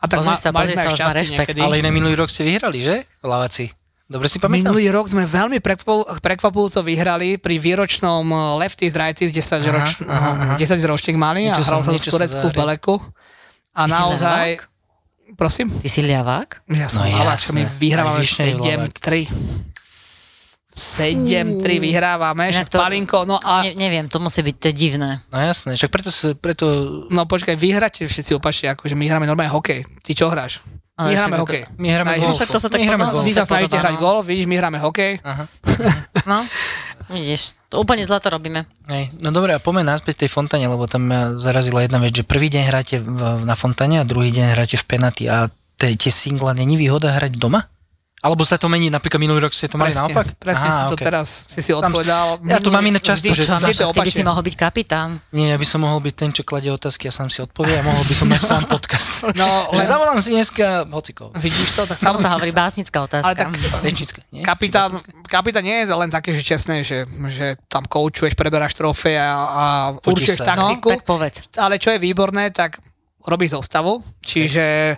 A 0.00 0.08
tak 0.08 0.24
Pozri 0.24 0.36
sa, 0.40 0.48
mali 0.48 0.72
pozri 0.72 0.76
sme 0.80 0.84
sa, 0.88 0.96
šťastie 0.96 1.18
rešpekt. 1.20 1.36
niekedy. 1.52 1.60
Ale 1.60 1.76
iné 1.84 1.90
minulý 1.92 2.16
rok 2.16 2.32
ste 2.32 2.40
vyhrali, 2.48 2.80
že? 2.80 3.04
Lavaci. 3.20 3.68
Dobre 4.10 4.26
si 4.26 4.42
pamätám? 4.42 4.74
Minulý 4.74 4.90
rok 4.90 5.06
sme 5.06 5.22
veľmi 5.22 5.62
prekvapu- 5.62 6.02
prekvapujúco 6.18 6.82
vyhrali 6.82 7.38
pri 7.38 7.62
výročnom 7.62 8.26
uh, 8.26 8.58
Lefties 8.58 8.90
Righties 8.90 9.30
10 9.30 9.38
Aha, 9.38 9.70
roč, 9.70 9.88
aha, 10.02 10.30
aha. 10.34 10.54
10 10.58 10.82
ročník 10.82 11.14
mali 11.14 11.46
a 11.46 11.54
hral 11.54 11.78
som- 11.78 11.94
to 11.94 12.02
v 12.02 12.10
Turecku 12.10 12.46
v. 12.50 12.54
Beleku. 12.58 12.98
A 13.70 13.86
Ty 13.86 13.94
naozaj... 13.94 14.26
ľavák? 14.26 14.60
Prosím? 15.38 15.70
Ty 15.70 15.86
si 15.86 16.02
ľavák? 16.02 16.66
Ja 16.74 16.90
som 16.90 17.06
No 17.06 17.14
no, 17.14 17.22
Lavák, 17.22 17.38
my 17.54 17.62
vyhrávame 17.78 18.18
Aj 18.18 18.22
vyššie 18.26 18.44
je 18.50 18.54
ľavák. 18.58 18.98
7-3. 18.98 19.70
7-3 20.70 21.62
vyhrávame, 21.78 22.50
však 22.50 22.70
Palinko, 22.70 23.26
no 23.26 23.38
a 23.38 23.62
Ne, 23.62 23.74
neviem, 23.74 24.06
to 24.06 24.18
musí 24.18 24.42
byť 24.42 24.54
to 24.58 24.66
je 24.70 24.74
divné. 24.74 25.10
No 25.30 25.38
jasné, 25.38 25.74
však 25.74 25.90
preto, 25.90 26.10
preto 26.34 26.66
No 27.10 27.26
počkaj, 27.26 27.54
vy 27.54 27.74
hráte 27.74 28.06
všetci 28.06 28.34
opačne, 28.34 28.74
akože 28.74 28.94
my 28.94 29.06
hráme 29.06 29.26
normálne 29.26 29.50
hokej. 29.50 29.86
Ty 30.02 30.12
čo 30.14 30.26
hráš? 30.30 30.62
Ale 31.00 31.06
My 31.06 31.14
hráme 31.16 31.32
však- 31.32 31.42
hokej. 31.42 31.62
my 31.74 31.88
hráme 31.88 32.10
golf. 32.10 32.20
ihrisku. 32.20 32.36
však 32.36 32.50
to 32.52 32.60
sa 32.60 32.68
tak 32.68 32.78
My 32.78 32.86
hráme 32.86 33.06
golf. 33.08 33.24
Vy 33.24 33.32
sa 33.32 33.44
snažíte 33.48 33.76
hrať 33.78 33.96
no. 33.96 34.02
golf, 34.02 34.22
vidíš, 34.28 34.44
my 34.44 34.56
hráme 34.60 34.78
hokej. 34.78 35.12
Aha. 35.24 35.44
No, 36.28 36.44
vidíš, 37.08 37.40
to 37.66 37.80
úplne 37.80 38.04
zle 38.04 38.20
to 38.20 38.28
robíme. 38.28 38.68
Hej. 38.86 39.08
No 39.16 39.32
dobre, 39.32 39.56
a 39.56 39.58
poďme 39.58 39.88
naspäť 39.88 40.22
tej 40.22 40.30
fontáne, 40.30 40.68
lebo 40.68 40.84
tam 40.84 41.08
ma 41.08 41.32
zarazila 41.34 41.80
jedna 41.80 41.96
vec, 41.96 42.12
že 42.12 42.22
prvý 42.22 42.52
deň 42.52 42.62
hráte 42.68 43.00
v, 43.00 43.40
na 43.42 43.56
fontáne 43.56 43.98
a 43.98 44.04
druhý 44.04 44.28
deň 44.28 44.52
hráte 44.52 44.76
v 44.76 44.84
penaty 44.84 45.24
a 45.24 45.48
te, 45.74 45.96
tie 45.96 46.12
singla 46.12 46.52
není 46.52 46.76
výhoda 46.76 47.16
hrať 47.16 47.40
doma? 47.40 47.64
Alebo 48.20 48.44
sa 48.44 48.60
to 48.60 48.68
mení, 48.68 48.92
napríklad 48.92 49.16
minulý 49.16 49.48
rok 49.48 49.56
ste 49.56 49.64
to 49.64 49.80
mali 49.80 49.96
Presne, 49.96 50.12
naopak? 50.12 50.26
presne 50.36 50.68
Aha, 50.68 50.76
si 50.76 50.82
to 50.84 50.96
okej. 51.00 51.06
teraz 51.08 51.26
si 51.48 51.60
si 51.64 51.72
Sam- 51.72 51.88
odpovedal. 51.88 52.26
Ja 52.44 52.60
to 52.60 52.68
mám 52.68 52.84
iné 52.84 53.00
často, 53.00 53.32
že 53.32 53.48
to 53.48 53.96
Ty 53.96 54.04
by 54.04 54.12
si 54.12 54.20
mohol 54.20 54.44
byť 54.44 54.54
kapitán. 54.60 55.16
Nie, 55.32 55.52
ja 55.52 55.58
by 55.58 55.64
som 55.64 55.80
mohol 55.80 56.04
byť 56.04 56.14
ten, 56.14 56.28
čo 56.28 56.44
kladie 56.44 56.68
otázky 56.68 57.08
a 57.08 57.12
sám 57.12 57.32
si 57.32 57.40
odpovie 57.40 57.72
a 57.72 57.82
mohol 57.82 58.04
by 58.04 58.12
som 58.12 58.28
mať 58.28 58.42
sám 58.52 58.64
podcast. 58.68 59.24
No, 59.32 59.72
len- 59.72 59.88
zavolám 59.88 60.20
si 60.20 60.36
dneska 60.36 60.84
hocikov. 60.92 61.32
Vidíš 61.34 61.72
to? 61.72 61.88
Tak 61.88 61.96
Tomu 61.96 62.20
sa 62.20 62.36
hovorí 62.36 62.52
básnická 62.52 63.00
otázka. 63.00 63.24
Ale 63.24 63.34
tak 63.34 63.48
Rečnícka, 63.80 64.20
nie? 64.28 64.44
kapitán, 64.44 64.92
kapitán 65.24 65.64
nie 65.64 65.80
je 65.80 65.88
len 65.88 66.12
také, 66.12 66.36
že 66.36 66.44
čestné, 66.44 66.84
že, 66.84 67.08
že 67.32 67.56
tam 67.66 67.88
koučuješ, 67.88 68.36
preberáš 68.36 68.76
trofej 68.76 69.16
a, 69.16 69.32
a 69.32 69.64
určuješ. 69.96 70.44
No, 70.44 70.76
taktiku. 70.76 70.88
tak 70.92 71.08
povedz. 71.08 71.40
Ale 71.56 71.80
čo 71.80 71.88
je 71.88 71.96
výborné, 71.96 72.52
tak 72.52 72.84
robíš 73.20 73.56
zostavu, 73.56 74.00
čiže 74.20 74.96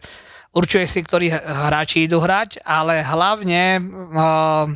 určuje 0.52 0.85
si, 0.85 1.00
ktorí 1.00 1.32
hráči 1.32 2.06
idú 2.06 2.21
hrať, 2.21 2.61
ale 2.62 3.00
hlavne 3.00 3.80
uh, 3.80 4.68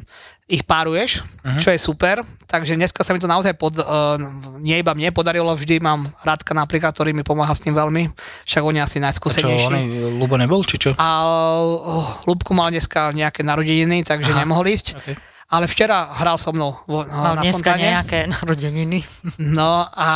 ich 0.46 0.62
páruješ, 0.62 1.20
uh-huh. 1.20 1.58
čo 1.58 1.74
je 1.74 1.78
super. 1.78 2.22
Takže 2.46 2.78
dneska 2.78 3.02
sa 3.02 3.10
mi 3.10 3.18
to 3.18 3.26
naozaj 3.26 3.58
pod, 3.58 3.74
uh, 3.82 4.16
nie 4.62 4.78
iba 4.78 4.94
mne 4.94 5.10
podarilo, 5.10 5.50
vždy 5.50 5.82
mám 5.82 6.06
Radka 6.22 6.54
napríklad, 6.54 6.94
ktorý 6.94 7.10
mi 7.10 7.26
pomáha 7.26 7.50
s 7.50 7.60
tým 7.66 7.74
veľmi, 7.74 8.08
však 8.46 8.62
on 8.62 8.78
je 8.78 8.82
asi 8.82 8.98
najskúsenejší. 9.02 9.74
A 9.74 9.82
čo, 9.82 9.82
on 9.82 10.18
Lubo 10.22 10.38
nebol, 10.38 10.62
či 10.62 10.78
čo? 10.78 10.90
A 10.94 11.08
uh, 11.26 12.24
Lubku 12.24 12.54
mal 12.54 12.70
dneska 12.70 13.10
nejaké 13.10 13.42
narodeniny, 13.42 14.06
takže 14.06 14.32
Aha. 14.32 14.46
nemohol 14.46 14.70
ísť. 14.70 14.94
Okay. 14.94 15.16
Ale 15.46 15.70
včera 15.70 16.10
hral 16.22 16.42
so 16.42 16.50
mnou 16.50 16.74
vo, 16.90 17.06
mal 17.06 17.38
na 17.38 17.42
dneska 17.42 17.78
fontáne. 17.78 17.86
nejaké 17.94 18.18
narodeniny. 18.26 18.98
No 19.38 19.86
a 19.94 20.10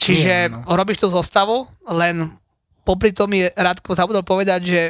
čiže 0.00 0.48
Nie, 0.48 0.52
no. 0.52 0.64
robíš 0.72 1.04
tú 1.04 1.08
zostavu, 1.12 1.68
len 1.84 2.32
popri 2.82 3.14
tom 3.14 3.30
mi 3.30 3.44
Radko 3.44 3.94
zabudol 3.94 4.24
povedať, 4.24 4.60
že 4.62 4.80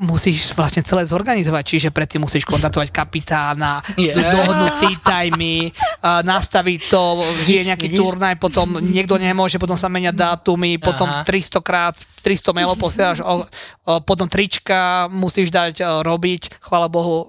musíš 0.00 0.56
vlastne 0.56 0.80
celé 0.80 1.04
zorganizovať, 1.04 1.62
čiže 1.62 1.88
predtým 1.94 2.24
musíš 2.24 2.48
kontaktovať 2.48 2.88
kapitána, 2.88 3.84
yeah. 4.00 4.16
dohodnúť 4.16 4.72
tea 4.80 4.96
timey, 4.98 5.68
uh, 5.68 6.24
nastaviť 6.24 6.80
to, 6.88 7.02
vždy 7.44 7.52
je 7.60 7.68
nejaký 7.68 7.88
turnaj, 7.92 8.40
potom 8.40 8.80
niekto 8.80 9.20
nemôže, 9.20 9.60
potom 9.60 9.76
sa 9.76 9.92
menia 9.92 10.10
dátumy, 10.10 10.80
potom 10.80 11.06
Aha. 11.06 11.28
300 11.28 11.60
krát, 11.60 11.94
300 12.24 12.56
mailov 12.56 12.80
posielaš, 12.80 13.20
o, 13.20 13.44
o, 13.44 14.00
potom 14.00 14.26
trička 14.26 15.12
musíš 15.12 15.52
dať 15.52 15.84
o, 15.84 15.86
robiť, 16.00 16.64
chvála 16.64 16.88
Bohu. 16.88 17.28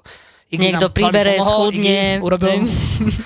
Iggy 0.53 0.70
Niekto 0.70 0.93
pribere, 0.93 1.41
schudne. 1.41 2.22
Urobil. 2.22 2.62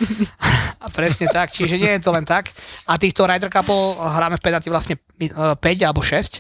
A 0.84 0.88
presne 0.88 1.28
tak, 1.28 1.52
čiže 1.52 1.76
nie 1.76 1.92
je 2.00 2.00
to 2.00 2.16
len 2.16 2.24
tak. 2.24 2.56
A 2.88 2.96
týchto 2.96 3.28
Ryder 3.28 3.52
Cupov 3.52 4.00
hráme 4.00 4.40
v 4.40 4.44
penalty 4.48 4.72
vlastne 4.72 4.96
5 5.20 5.60
alebo 5.84 6.00
6 6.00 6.40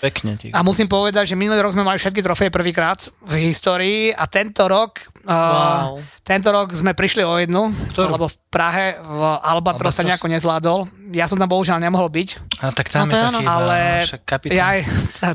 Pekne. 0.00 0.40
Ty. 0.40 0.56
A 0.56 0.64
musím 0.64 0.88
povedať, 0.88 1.28
že 1.28 1.36
minulý 1.36 1.60
rok 1.60 1.76
sme 1.76 1.84
mali 1.84 2.00
všetky 2.00 2.24
trofeje 2.24 2.48
prvýkrát 2.48 2.96
v 3.20 3.52
histórii 3.52 4.16
a 4.16 4.24
tento 4.24 4.64
rok, 4.64 4.96
wow. 5.28 6.00
uh, 6.00 6.02
tento 6.24 6.48
rok 6.48 6.72
sme 6.72 6.96
prišli 6.96 7.20
o 7.20 7.36
jednu, 7.36 7.68
Ktorú? 7.92 8.16
lebo 8.16 8.26
v 8.32 8.36
Prahe 8.48 8.96
v 8.96 9.22
Albatros 9.44 9.92
sa 9.92 10.00
nejako 10.00 10.32
nezvládol. 10.32 11.12
Ja 11.12 11.28
som 11.28 11.36
tam 11.36 11.52
bohužiaľ 11.52 11.84
nemohol 11.84 12.08
byť. 12.08 12.28
A 12.64 12.72
tak 12.72 12.88
tam 12.88 13.06
no, 13.06 13.12
je 13.12 13.20
to, 13.20 13.44
chýba, 13.44 13.52
ale 13.52 13.76
no, 14.08 14.48
ja, 14.48 14.68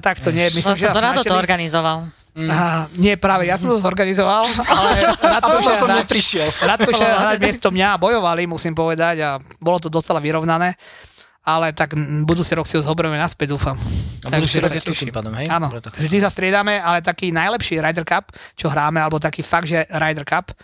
tak 0.01 0.17
to 0.17 0.33
nie. 0.33 0.49
Myslím, 0.49 0.73
že 0.73 0.89
som 0.89 0.97
to 0.97 1.05
rád 1.05 1.21
to 1.21 1.37
organizoval. 1.37 2.09
Mm. 2.35 2.51
A, 2.51 2.91
nie, 2.99 3.15
práve 3.15 3.47
ja 3.47 3.55
som 3.55 3.71
to 3.71 3.79
zorganizoval, 3.79 4.43
ale 4.67 5.13
Radko 5.23 5.55
som 5.61 5.87
neprišiel. 5.87 6.43
Radko 6.67 6.91
hrať 6.91 7.39
miesto 7.39 7.71
mňa 7.71 7.95
a 7.95 8.01
bojovali, 8.01 8.43
musím 8.43 8.75
povedať, 8.75 9.23
a 9.23 9.29
bolo 9.61 9.79
to 9.79 9.87
docela 9.87 10.19
vyrovnané 10.19 10.75
ale 11.45 11.77
tak 11.77 11.93
budúci 12.25 12.57
rok 12.57 12.65
si 12.65 12.73
ho 12.75 12.81
zoberieme 12.81 13.21
naspäť, 13.21 13.53
dúfam. 13.53 13.77
A 14.25 14.33
budúci 14.33 14.57
rok 14.57 14.73
je 14.73 14.81
tu 14.81 14.97
tým 14.97 15.13
pádom, 15.13 15.29
hej? 15.37 15.45
Áno, 15.45 15.69
vždy 15.77 16.17
sa 16.17 16.33
striedame, 16.33 16.81
ale 16.81 17.05
taký 17.05 17.29
najlepší 17.29 17.77
Ryder 17.77 18.01
Cup, 18.01 18.33
čo 18.57 18.65
hráme, 18.67 18.97
alebo 18.97 19.21
taký 19.21 19.45
fakt, 19.45 19.69
že 19.69 19.85
Ryder 19.93 20.25
Cup, 20.25 20.57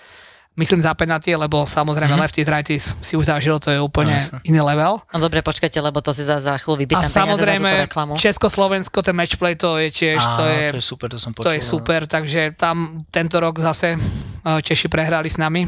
myslím 0.57 0.81
za 0.83 0.91
penalty, 0.97 1.31
lebo 1.38 1.63
samozrejme 1.63 2.11
mm-hmm. 2.11 2.25
lefties, 2.27 2.47
righties 2.50 2.85
si 3.00 3.13
už 3.15 3.29
zažil, 3.29 3.55
to 3.61 3.71
je 3.71 3.79
úplne 3.79 4.19
no, 4.19 4.41
iný 4.43 4.59
level. 4.59 5.00
No 5.13 5.17
dobre, 5.23 5.39
počkajte, 5.39 5.79
lebo 5.79 6.03
to 6.03 6.11
si 6.11 6.27
za, 6.27 6.43
za 6.43 6.59
chvíľu 6.59 6.83
vypýtam 6.83 7.07
A 7.07 7.07
samozrejme, 7.07 7.69
Československo, 8.19 9.00
ten 9.00 9.15
matchplay, 9.15 9.55
to 9.55 9.79
je 9.79 9.89
tiež, 9.93 10.19
Á, 10.19 10.35
to, 10.35 10.43
je, 10.43 10.63
to 10.75 10.79
je 10.81 10.85
super, 10.85 11.07
to 11.07 11.17
som 11.21 11.31
počul. 11.31 11.47
To 11.47 11.55
je 11.55 11.61
super, 11.63 12.03
takže 12.03 12.57
tam 12.59 13.07
tento 13.07 13.39
rok 13.39 13.55
zase 13.63 13.95
eh, 13.95 14.59
Češi 14.59 14.91
prehrali 14.91 15.31
s 15.31 15.39
nami 15.39 15.63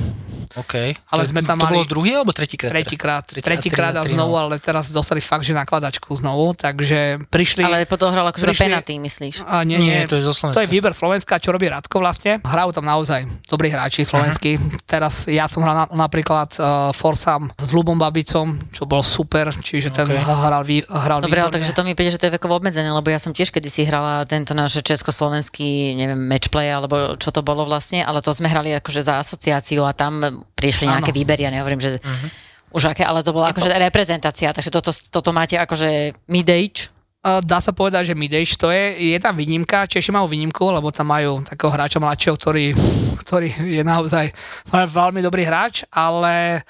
OK. 0.53 0.73
Ale 1.09 1.21
to, 1.25 1.33
sme 1.33 1.41
tam 1.41 1.57
to 1.57 1.65
mali... 1.65 1.73
bolo 1.81 1.85
druhý 1.89 2.11
alebo 2.13 2.29
tretíkrát? 2.29 2.69
Tretíkrát. 2.69 3.25
Tretíkrát 3.25 3.93
a 3.97 4.05
znovu, 4.05 4.37
ale 4.37 4.61
teraz 4.61 4.93
dostali 4.93 5.17
fakt, 5.17 5.41
že 5.41 5.57
nakladačku 5.57 6.13
znovu, 6.13 6.53
takže 6.53 7.25
prišli... 7.33 7.65
Ale 7.65 7.89
potom 7.89 8.13
hral 8.13 8.29
akože 8.29 8.45
prišli... 8.45 8.63
penalty, 8.69 8.93
myslíš? 9.01 9.35
A 9.49 9.65
nie, 9.65 9.81
nie, 9.81 10.05
nie, 10.05 10.05
to 10.05 10.21
je 10.21 10.29
zo 10.29 10.33
Slovenska. 10.35 10.61
To 10.61 10.65
je 10.65 10.69
výber 10.69 10.93
Slovenska, 10.93 11.41
čo 11.41 11.49
robí 11.49 11.65
Radko 11.65 11.97
vlastne. 11.97 12.37
Hrajú 12.45 12.69
tam 12.69 12.85
naozaj 12.85 13.25
dobrí 13.49 13.73
hráči 13.73 14.05
slovenskí. 14.05 14.61
Uh-huh. 14.61 14.77
Teraz 14.85 15.25
ja 15.25 15.49
som 15.49 15.65
hral 15.65 15.73
na, 15.73 15.85
napríklad 16.05 16.53
uh, 16.61 16.93
Forsam 16.93 17.49
s 17.57 17.73
Lubom 17.73 17.97
Babicom, 17.97 18.53
čo 18.69 18.85
bol 18.85 19.01
super, 19.01 19.49
čiže 19.49 19.89
ten 19.89 20.05
okay. 20.05 20.21
hral, 20.21 20.61
vý, 20.61 20.85
hral 20.85 21.25
Dobre, 21.25 21.41
ale 21.41 21.49
takže 21.49 21.73
to 21.73 21.81
mi 21.81 21.97
príde, 21.97 22.13
že 22.13 22.21
to 22.21 22.29
je 22.29 22.37
vekovo 22.37 22.61
obmedzené, 22.61 22.93
lebo 22.93 23.09
ja 23.09 23.17
som 23.17 23.33
tiež 23.33 23.49
kedysi 23.49 23.89
hrala 23.89 24.21
tento 24.29 24.53
náš 24.53 24.85
československý, 24.85 25.97
neviem, 25.97 26.19
matchplay, 26.19 26.69
alebo 26.69 27.17
čo 27.17 27.33
to 27.33 27.41
bolo 27.41 27.65
vlastne, 27.65 28.05
ale 28.05 28.21
to 28.21 28.29
sme 28.29 28.51
hrali 28.51 28.75
akože 28.77 29.01
za 29.01 29.17
asociáciu 29.17 29.87
a 29.87 29.95
tam 29.95 30.42
prišli 30.51 30.91
nejaké 30.91 31.11
ano. 31.11 31.17
výbery, 31.23 31.41
ja 31.47 31.51
nehovorím, 31.51 31.79
že 31.79 31.97
uh-huh. 31.97 32.29
už 32.75 32.91
aké, 32.91 33.07
ale 33.07 33.23
to 33.23 33.31
bola 33.31 33.55
akože 33.55 33.71
to... 33.71 33.79
reprezentácia, 33.79 34.51
takže 34.51 34.69
toto, 34.69 34.91
toto 34.91 35.31
máte 35.31 35.55
akože 35.55 36.13
mid-age, 36.27 36.93
Dá 37.23 37.63
sa 37.63 37.71
povedať, 37.71 38.11
že 38.11 38.19
midage 38.19 38.59
to 38.59 38.67
je, 38.67 39.15
je 39.15 39.19
tam 39.23 39.31
výnimka, 39.39 39.87
Češi 39.87 40.11
majú 40.11 40.27
výnimku, 40.27 40.75
lebo 40.75 40.91
tam 40.91 41.07
majú 41.07 41.39
takého 41.39 41.71
hráča 41.71 42.03
mladšieho, 42.03 42.35
ktorý, 42.35 42.75
ktorý 43.23 43.47
je 43.63 43.79
naozaj 43.79 44.35
veľmi 44.67 45.23
dobrý 45.23 45.47
hráč, 45.47 45.87
ale 45.87 46.67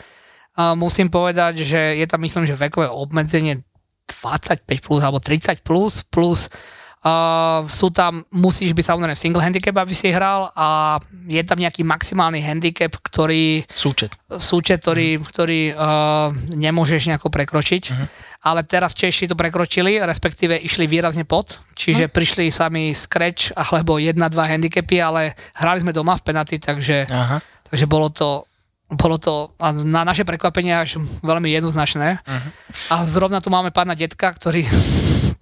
musím 0.78 1.10
povedať, 1.10 1.66
že 1.66 1.98
je 1.98 2.06
tam 2.06 2.22
myslím, 2.22 2.46
že 2.46 2.54
vekové 2.54 2.86
obmedzenie 2.86 3.66
25 4.06 4.62
plus 4.86 5.02
alebo 5.02 5.18
30 5.18 5.66
plus, 5.66 6.06
plus 6.06 6.54
Uh, 7.04 7.68
sú 7.68 7.92
tam, 7.92 8.24
musíš 8.32 8.72
byť 8.72 8.96
samozrejme 8.96 9.20
single 9.20 9.44
handicap, 9.44 9.76
aby 9.76 9.92
si 9.92 10.08
hral 10.08 10.48
a 10.56 10.96
je 11.28 11.44
tam 11.44 11.60
nejaký 11.60 11.84
maximálny 11.84 12.40
handicap, 12.40 12.96
ktorý... 12.96 13.68
Súčet. 13.68 14.16
Súčet, 14.32 14.80
ktorý, 14.80 15.20
uh-huh. 15.20 15.28
ktorý 15.28 15.62
uh, 15.76 16.32
nemôžeš 16.56 17.12
nejako 17.12 17.28
prekročiť. 17.28 17.84
Uh-huh. 17.92 18.08
Ale 18.48 18.64
teraz 18.64 18.96
Češi 18.96 19.28
to 19.28 19.36
prekročili, 19.36 20.00
respektíve 20.00 20.56
išli 20.56 20.88
výrazne 20.88 21.28
pod, 21.28 21.60
čiže 21.76 22.08
uh-huh. 22.08 22.16
prišli 22.16 22.48
sami 22.48 22.96
scratch 22.96 23.52
alebo 23.52 24.00
jedna, 24.00 24.32
dva 24.32 24.48
handicapy, 24.48 25.04
ale 25.04 25.36
hrali 25.60 25.84
sme 25.84 25.92
doma 25.92 26.16
v 26.16 26.24
penalty, 26.24 26.56
takže, 26.56 27.04
takže 27.68 27.84
bolo 27.84 28.16
to 28.16 28.48
bolo 28.94 29.18
to 29.18 29.50
na 29.90 30.06
naše 30.06 30.22
prekvapenie 30.22 30.72
až 30.72 31.02
veľmi 31.26 31.50
jednoznačné. 31.50 32.22
Uh-huh. 32.22 32.50
A 32.94 33.04
zrovna 33.04 33.42
tu 33.42 33.50
máme 33.50 33.74
pána 33.74 33.98
detka, 33.98 34.30
ktorý 34.30 34.64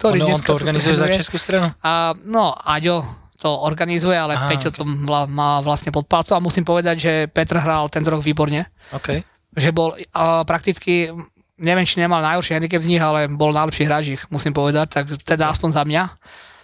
ktorý 0.01 0.19
ono, 0.25 0.33
on 0.33 0.41
to 0.41 0.57
organizuje 0.57 0.95
za 0.97 1.07
Českú 1.13 1.37
stranu? 1.37 1.69
A, 1.85 2.17
no, 2.25 2.57
Aďo 2.57 3.05
to 3.37 3.49
organizuje, 3.61 4.17
ale 4.17 4.37
Aha, 4.37 4.49
Peťo 4.49 4.73
okay. 4.73 4.77
to 4.81 4.83
má 5.29 5.61
vlastne 5.61 5.93
pod 5.93 6.09
palcom 6.09 6.37
a 6.37 6.45
musím 6.45 6.65
povedať, 6.65 6.95
že 6.97 7.13
Petr 7.29 7.57
hral 7.61 7.89
tento 7.93 8.09
rok 8.09 8.21
výborne. 8.21 8.69
Okay. 8.93 9.25
Že 9.53 9.69
bol 9.73 9.93
a, 10.13 10.41
prakticky, 10.45 11.13
neviem, 11.61 11.85
či 11.85 12.01
nemal 12.01 12.21
najhorší 12.21 12.57
handicap 12.57 12.81
z 12.81 12.89
nich, 12.89 13.01
ale 13.01 13.29
bol 13.29 13.53
najlepší 13.53 13.85
hráč 13.85 14.05
ich, 14.17 14.23
musím 14.33 14.53
povedať, 14.53 14.89
tak 14.89 15.05
teda 15.21 15.53
aspoň 15.53 15.69
za 15.73 15.83
mňa. 15.85 16.03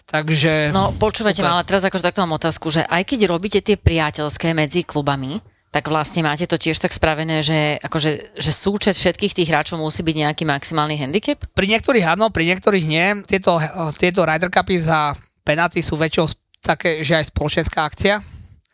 Takže... 0.08 0.72
No 0.72 0.96
počúvajte 0.96 1.44
ma, 1.44 1.60
ale 1.60 1.68
teraz 1.68 1.84
akože 1.84 2.06
takto 2.10 2.24
mám 2.24 2.40
otázku, 2.40 2.72
že 2.72 2.86
aj 2.88 3.04
keď 3.04 3.28
robíte 3.28 3.60
tie 3.60 3.76
priateľské 3.76 4.56
medzi 4.56 4.88
klubami, 4.88 5.44
tak 5.68 5.92
vlastne 5.92 6.24
máte 6.24 6.48
to 6.48 6.56
tiež 6.56 6.80
tak 6.80 6.96
spravené, 6.96 7.44
že, 7.44 7.78
akože, 7.84 8.40
že 8.40 8.52
súčet 8.56 8.96
všetkých 8.96 9.36
tých 9.36 9.50
hráčov 9.52 9.78
musí 9.78 10.02
byť 10.02 10.16
nejaký 10.16 10.44
maximálny 10.48 10.96
handicap? 10.96 11.44
Pri 11.52 11.68
niektorých 11.68 12.08
áno, 12.08 12.32
pri 12.32 12.56
niektorých 12.56 12.86
nie. 12.88 13.22
Tieto, 13.28 13.60
tieto 14.00 14.24
Ryder 14.24 14.50
Cupy 14.50 14.80
za 14.80 15.12
penalty 15.44 15.84
sú 15.84 16.00
väčšinou 16.00 16.32
také, 16.64 17.04
že 17.04 17.20
aj 17.20 17.30
spoločenská 17.30 17.84
akcia. 17.84 18.24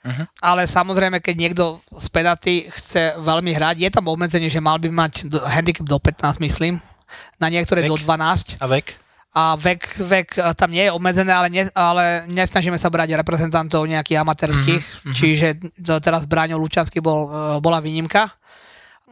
Uh-huh. 0.03 0.25
Ale 0.43 0.67
samozrejme, 0.67 1.23
keď 1.23 1.35
niekto 1.35 1.63
z 1.95 2.07
penalty 2.11 2.67
chce 2.67 3.15
veľmi 3.23 3.55
hrať, 3.55 3.75
je 3.87 3.89
tam 3.89 4.11
obmedzenie, 4.11 4.51
že 4.51 4.59
mal 4.59 4.75
by 4.77 4.91
mať 4.91 5.31
handicap 5.47 5.87
do 5.87 5.97
15, 5.97 6.43
myslím. 6.43 6.83
Na 7.39 7.47
niektoré 7.47 7.85
vek. 7.85 7.89
do 7.89 7.95
12. 7.99 8.59
A 8.59 8.65
vek? 8.67 9.02
A 9.33 9.57
vek, 9.57 9.81
vek 10.05 10.27
e, 10.37 10.53
tam 10.53 10.69
nie 10.69 10.85
je 10.85 10.91
obmedzené, 10.93 11.33
ale, 11.33 11.49
ne, 11.49 11.65
ale 11.73 12.29
nesnažíme 12.29 12.77
sa 12.77 12.93
brať 12.93 13.17
reprezentantov 13.17 13.89
nejakých 13.89 14.21
amatérských, 14.21 14.83
mm-hmm. 14.85 15.13
čiže 15.17 15.47
teraz 16.05 16.29
Bráňo 16.29 16.61
Lučanský 16.61 17.01
bol, 17.01 17.27
e, 17.27 17.57
bola 17.57 17.81
výnimka, 17.81 18.29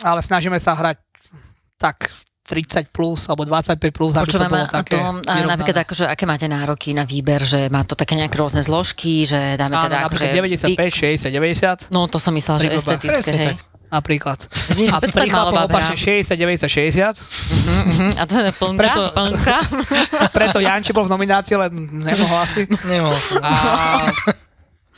ale 0.05 0.21
snažíme 0.21 0.61
sa 0.61 0.77
hrať 0.77 0.97
tak 1.81 2.13
30 2.45 2.93
plus 2.93 3.25
alebo 3.31 3.47
25 3.47 3.81
plus, 3.89 4.13
aby 4.13 4.27
Počúvame, 4.27 4.45
to 4.45 4.53
bolo 4.53 4.67
také 4.69 4.97
to, 4.99 5.01
a 5.25 5.33
napríklad 5.47 5.77
akože, 5.87 6.05
aké 6.05 6.23
máte 6.29 6.45
nároky 6.51 6.91
na 6.91 7.07
výber, 7.07 7.41
že 7.41 7.71
má 7.71 7.81
to 7.87 7.97
také 7.97 8.13
nejaké 8.19 8.35
rôzne 8.37 8.61
zložky, 8.61 9.23
že 9.23 9.57
dáme 9.57 9.79
Áno, 9.79 9.87
teda 9.87 9.97
akože 10.05 10.25
95, 10.29 11.31
60, 11.31 11.89
90. 11.89 11.95
No 11.95 12.05
to 12.11 12.19
som 12.19 12.35
myslela, 12.35 12.59
že 12.59 12.69
estetické, 12.75 13.31
hej. 13.31 13.47
Tak 13.55 13.70
napríklad. 13.91 14.39
Vidíš, 14.71 14.89
a 14.95 14.97
pri 15.03 15.11
chlapom 15.27 15.67
opačne 15.67 15.99
60, 15.99 16.39
90, 16.39 16.65
60. 16.65 17.19
Uh-huh, 17.19 17.83
uh-huh. 17.91 18.11
A 18.15 18.23
to 18.23 18.35
je 18.39 18.51
plnka, 18.55 18.79
preto, 18.79 19.01
plnka. 19.11 19.57
preto 20.37 20.57
Janči 20.63 20.95
bol 20.95 21.05
v 21.05 21.11
nominácii, 21.11 21.53
ale 21.59 21.67
nemohol 21.75 22.39
asi. 22.39 22.65
Nemohol. 22.87 23.19
A 23.43 23.51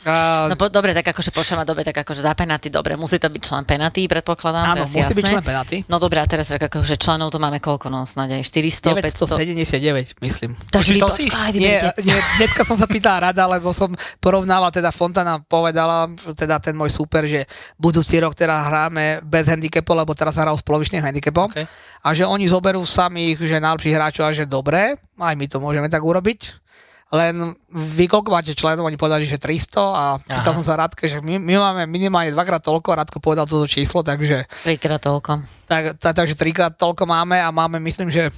A, 0.04 0.46
No 0.52 0.56
po, 0.60 0.68
dobre, 0.68 0.92
tak 0.92 1.08
akože 1.10 1.32
počujem 1.32 1.64
dobre, 1.64 1.82
tak 1.84 1.96
akože 2.04 2.20
za 2.20 2.36
penaty, 2.36 2.68
dobre, 2.68 2.94
musí 2.94 3.16
to 3.16 3.32
byť 3.32 3.40
člen 3.40 3.64
penaty, 3.64 4.04
predpokladám, 4.04 4.76
áno, 4.76 4.84
to 4.84 4.92
musí 4.92 5.00
byť 5.00 5.24
jasné. 5.24 5.32
člen 5.32 5.44
penalty. 5.44 5.76
No 5.88 5.96
dobre, 5.96 6.20
a 6.20 6.26
teraz 6.28 6.52
tak 6.52 6.68
akože 6.68 6.94
členov 7.00 7.32
to 7.32 7.40
máme 7.40 7.58
koľko, 7.58 7.88
no 7.88 8.04
snáď 8.04 8.40
aj 8.40 8.42
400, 8.44 9.00
500. 9.00 10.20
979, 10.20 10.20
myslím. 10.20 10.50
Takže 10.68 10.90
vy 10.92 11.00
si 11.08 11.24
počkaj, 11.32 11.50
Nie, 11.56 11.78
nie, 12.04 12.18
dneska 12.36 12.62
som 12.68 12.76
sa 12.76 12.84
pýtal 12.84 13.24
rada, 13.24 13.48
lebo 13.48 13.72
som 13.72 13.88
porovnával, 14.20 14.68
teda 14.68 14.92
Fontana 14.92 15.40
povedala, 15.40 16.12
teda 16.36 16.60
ten 16.60 16.76
môj 16.76 16.92
super, 16.92 17.24
že 17.24 17.48
budúci 17.80 18.20
rok 18.20 18.36
teda 18.36 18.60
hráme 18.68 19.24
bez 19.24 19.48
handicapov, 19.48 20.04
lebo 20.04 20.12
teraz 20.12 20.36
hral 20.36 20.54
s 20.54 20.62
polovičným 20.62 21.00
handicapom. 21.00 21.48
Okay. 21.48 21.64
A 22.04 22.12
že 22.12 22.28
oni 22.28 22.44
zoberú 22.44 22.84
samých, 22.84 23.40
že 23.40 23.56
najlepších 23.56 23.96
hráčov 23.96 24.24
a 24.28 24.36
že 24.36 24.44
dobre, 24.44 24.92
aj 25.16 25.34
my 25.34 25.46
to 25.48 25.56
môžeme 25.56 25.88
tak 25.88 26.04
urobiť. 26.04 26.63
Len 27.12 27.52
vy 27.70 28.08
koľko 28.08 28.32
máte 28.32 28.56
členov, 28.56 28.88
oni 28.88 28.96
povedali, 28.96 29.28
že 29.28 29.36
300 29.36 29.76
a 29.76 30.04
pýtal 30.18 30.50
Aha. 30.50 30.56
som 30.56 30.64
sa 30.64 30.80
Radke, 30.80 31.04
že 31.04 31.20
my, 31.20 31.36
my 31.36 31.54
máme 31.60 31.82
minimálne 31.84 32.32
dvakrát 32.32 32.64
toľko 32.64 32.96
Radko 32.96 33.18
povedal 33.20 33.44
toto 33.44 33.68
číslo, 33.68 34.00
takže 34.00 34.48
Trikrát 34.64 35.04
toľko. 35.04 35.44
tak, 35.68 36.00
tak, 36.00 36.12
takže 36.16 36.34
trikrát 36.34 36.74
toľko 36.74 37.04
máme 37.04 37.38
a 37.38 37.52
máme, 37.52 37.76
myslím, 37.84 38.08
že 38.08 38.32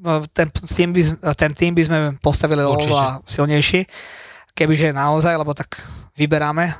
no, 0.00 0.24
ten 0.32 0.48
tým 0.48 0.90
by, 0.96 1.02
ten 1.36 1.52
tým 1.52 1.72
by 1.76 1.82
sme 1.84 1.98
postavili 2.18 2.64
oveľa 2.64 3.20
silnejší, 3.28 3.84
kebyže 4.56 4.96
naozaj, 4.96 5.36
lebo 5.36 5.52
tak 5.52 5.76
vyberáme 6.16 6.72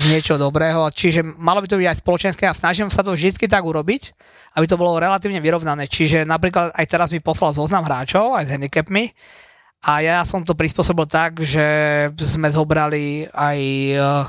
z 0.00 0.04
niečo 0.16 0.40
dobrého, 0.40 0.88
čiže 0.90 1.20
malo 1.20 1.60
by 1.60 1.68
to 1.68 1.76
byť 1.76 1.88
aj 1.92 2.00
spoločenské 2.00 2.44
a 2.48 2.56
snažím 2.56 2.88
sa 2.88 3.04
to 3.04 3.12
vždy 3.12 3.36
tak 3.44 3.60
urobiť, 3.60 4.16
aby 4.56 4.64
to 4.64 4.80
bolo 4.80 4.96
relatívne 4.96 5.38
vyrovnané. 5.44 5.86
Čiže 5.86 6.24
napríklad 6.24 6.72
aj 6.72 6.86
teraz 6.88 7.08
mi 7.12 7.20
poslal 7.20 7.52
zoznam 7.52 7.84
hráčov, 7.84 8.32
aj 8.32 8.48
s 8.48 8.52
handicapmi, 8.56 9.12
a 9.80 9.92
ja 9.98 10.20
som 10.22 10.40
to 10.40 10.52
prispôsobil 10.52 11.04
tak, 11.04 11.38
že 11.38 11.64
sme 12.18 12.48
zobrali 12.48 13.24
aj, 13.26 13.58
eh, 13.90 14.24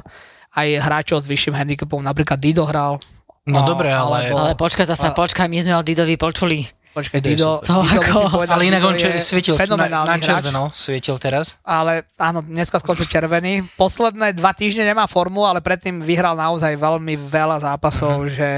aj 0.53 0.67
hráčov 0.79 1.19
s 1.19 1.27
vyšším 1.27 1.53
handicapom, 1.53 1.99
napríklad 1.99 2.37
Dido 2.37 2.63
hral. 2.63 2.99
No 3.43 3.61
a- 3.61 3.67
dobre, 3.67 3.89
ale- 3.89 4.29
Ale 4.29 4.53
počkaj 4.53 4.85
zasa, 4.85 5.11
počkaj, 5.11 5.45
my 5.45 5.59
sme 5.59 5.73
o 5.73 5.81
Didovi 5.81 6.15
počuli. 6.15 6.61
Počkaj, 6.91 7.19
Dido, 7.19 7.63
to 7.63 7.71
Dido 7.81 8.03
ako- 8.03 8.35
povedať, 8.35 8.51
Ale 8.51 8.63
inak 8.65 8.79
Dido 8.79 8.89
on 8.89 8.95
če- 8.97 9.07
je 9.09 9.23
svietil 9.23 9.55
na, 9.55 9.59
fenomenálny 9.63 10.07
na 10.09 10.15
hráč, 10.17 10.27
červeno, 10.43 10.63
svietil 10.71 11.15
teraz. 11.17 11.55
ale 11.63 12.03
áno, 12.17 12.39
dneska 12.41 12.77
skončil 12.77 13.07
červený. 13.07 13.63
Posledné 13.75 14.31
dva 14.33 14.51
týždne 14.51 14.83
nemá 14.85 15.07
formu, 15.07 15.41
ale 15.41 15.59
predtým 15.59 15.99
vyhral 15.99 16.35
naozaj 16.35 16.75
veľmi 16.75 17.15
veľa 17.17 17.57
zápasov, 17.61 18.21
Mhm. 18.21 18.29
že 18.29 18.49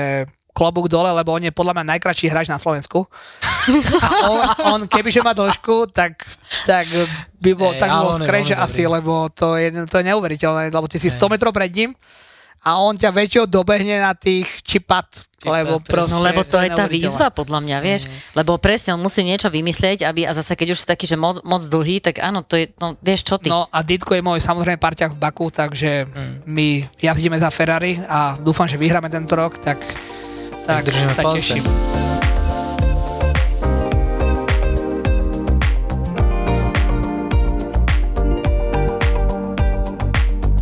klobúk 0.53 0.86
dole, 0.86 1.10
lebo 1.10 1.33
on 1.33 1.41
je 1.41 1.50
podľa 1.50 1.81
mňa 1.81 1.98
najkračší 1.98 2.29
hráč 2.29 2.48
na 2.48 2.62
Slovensku. 2.62 3.10
A 4.00 4.29
on, 4.29 4.41
on 4.69 4.81
kebyže 4.86 5.19
má 5.19 5.33
dĺžku, 5.33 5.89
tak, 5.89 6.22
tak 6.63 6.86
by 7.41 7.51
bol, 7.53 7.74
Hej, 7.74 7.81
tak 7.81 7.89
bol 7.91 8.13
scratch 8.13 8.53
asi, 8.53 8.86
dobrý. 8.86 8.93
lebo 9.01 9.13
to 9.27 9.57
je, 9.57 9.67
to 9.89 9.95
je 9.98 10.05
neuveriteľné, 10.07 10.69
lebo 10.69 10.86
ty 10.86 11.01
si 11.01 11.10
100 11.10 11.25
metrov 11.27 11.50
pred 11.50 11.74
ním 11.74 11.91
a 12.63 12.79
on 12.79 12.95
ťa 12.95 13.12
väčšinou 13.12 13.43
dobehne 13.43 14.00
na 14.00 14.15
tých 14.15 14.63
čipat, 14.63 15.27
lebo 15.43 15.83
proste... 15.83 16.15
No 16.15 16.24
lebo 16.24 16.48
to 16.48 16.55
je 16.55 16.72
tá 16.72 16.88
výzva 16.88 17.27
podľa 17.27 17.60
mňa, 17.60 17.77
vieš, 17.83 18.07
lebo 18.31 18.55
presne 18.55 18.95
on 18.95 19.03
musí 19.03 19.19
niečo 19.19 19.51
vymyslieť, 19.51 20.07
aby 20.07 20.24
a 20.24 20.31
zase 20.31 20.55
keď 20.55 20.72
už 20.72 20.79
si 20.79 20.88
taký, 20.88 21.03
že 21.03 21.19
moc, 21.19 21.43
moc 21.43 21.60
dlhý, 21.60 22.00
tak 22.00 22.24
áno, 22.24 22.39
to 22.39 22.55
je, 22.55 22.72
no 22.79 22.95
vieš 23.03 23.27
čo 23.27 23.36
ty. 23.36 23.51
No 23.51 23.67
a 23.67 23.83
Ditko 23.83 24.15
je 24.15 24.24
môj 24.24 24.39
samozrejme 24.39 24.79
parťák 24.79 25.12
v 25.12 25.19
Baku, 25.19 25.51
takže 25.51 26.07
Mm. 26.07 26.36
my 26.48 26.67
jazdíme 27.00 27.36
za 27.36 27.51
Ferrari 27.51 28.00
a 28.00 28.39
dúfam, 28.39 28.63
že 28.63 28.79
vyhráme 28.79 29.12
tento 29.12 29.36
rok, 29.36 29.60
tak, 29.60 29.83
tak, 30.65 30.86
držíme 30.86 31.13
sa 31.13 31.22
palce. 31.22 31.39
teším. 31.39 31.63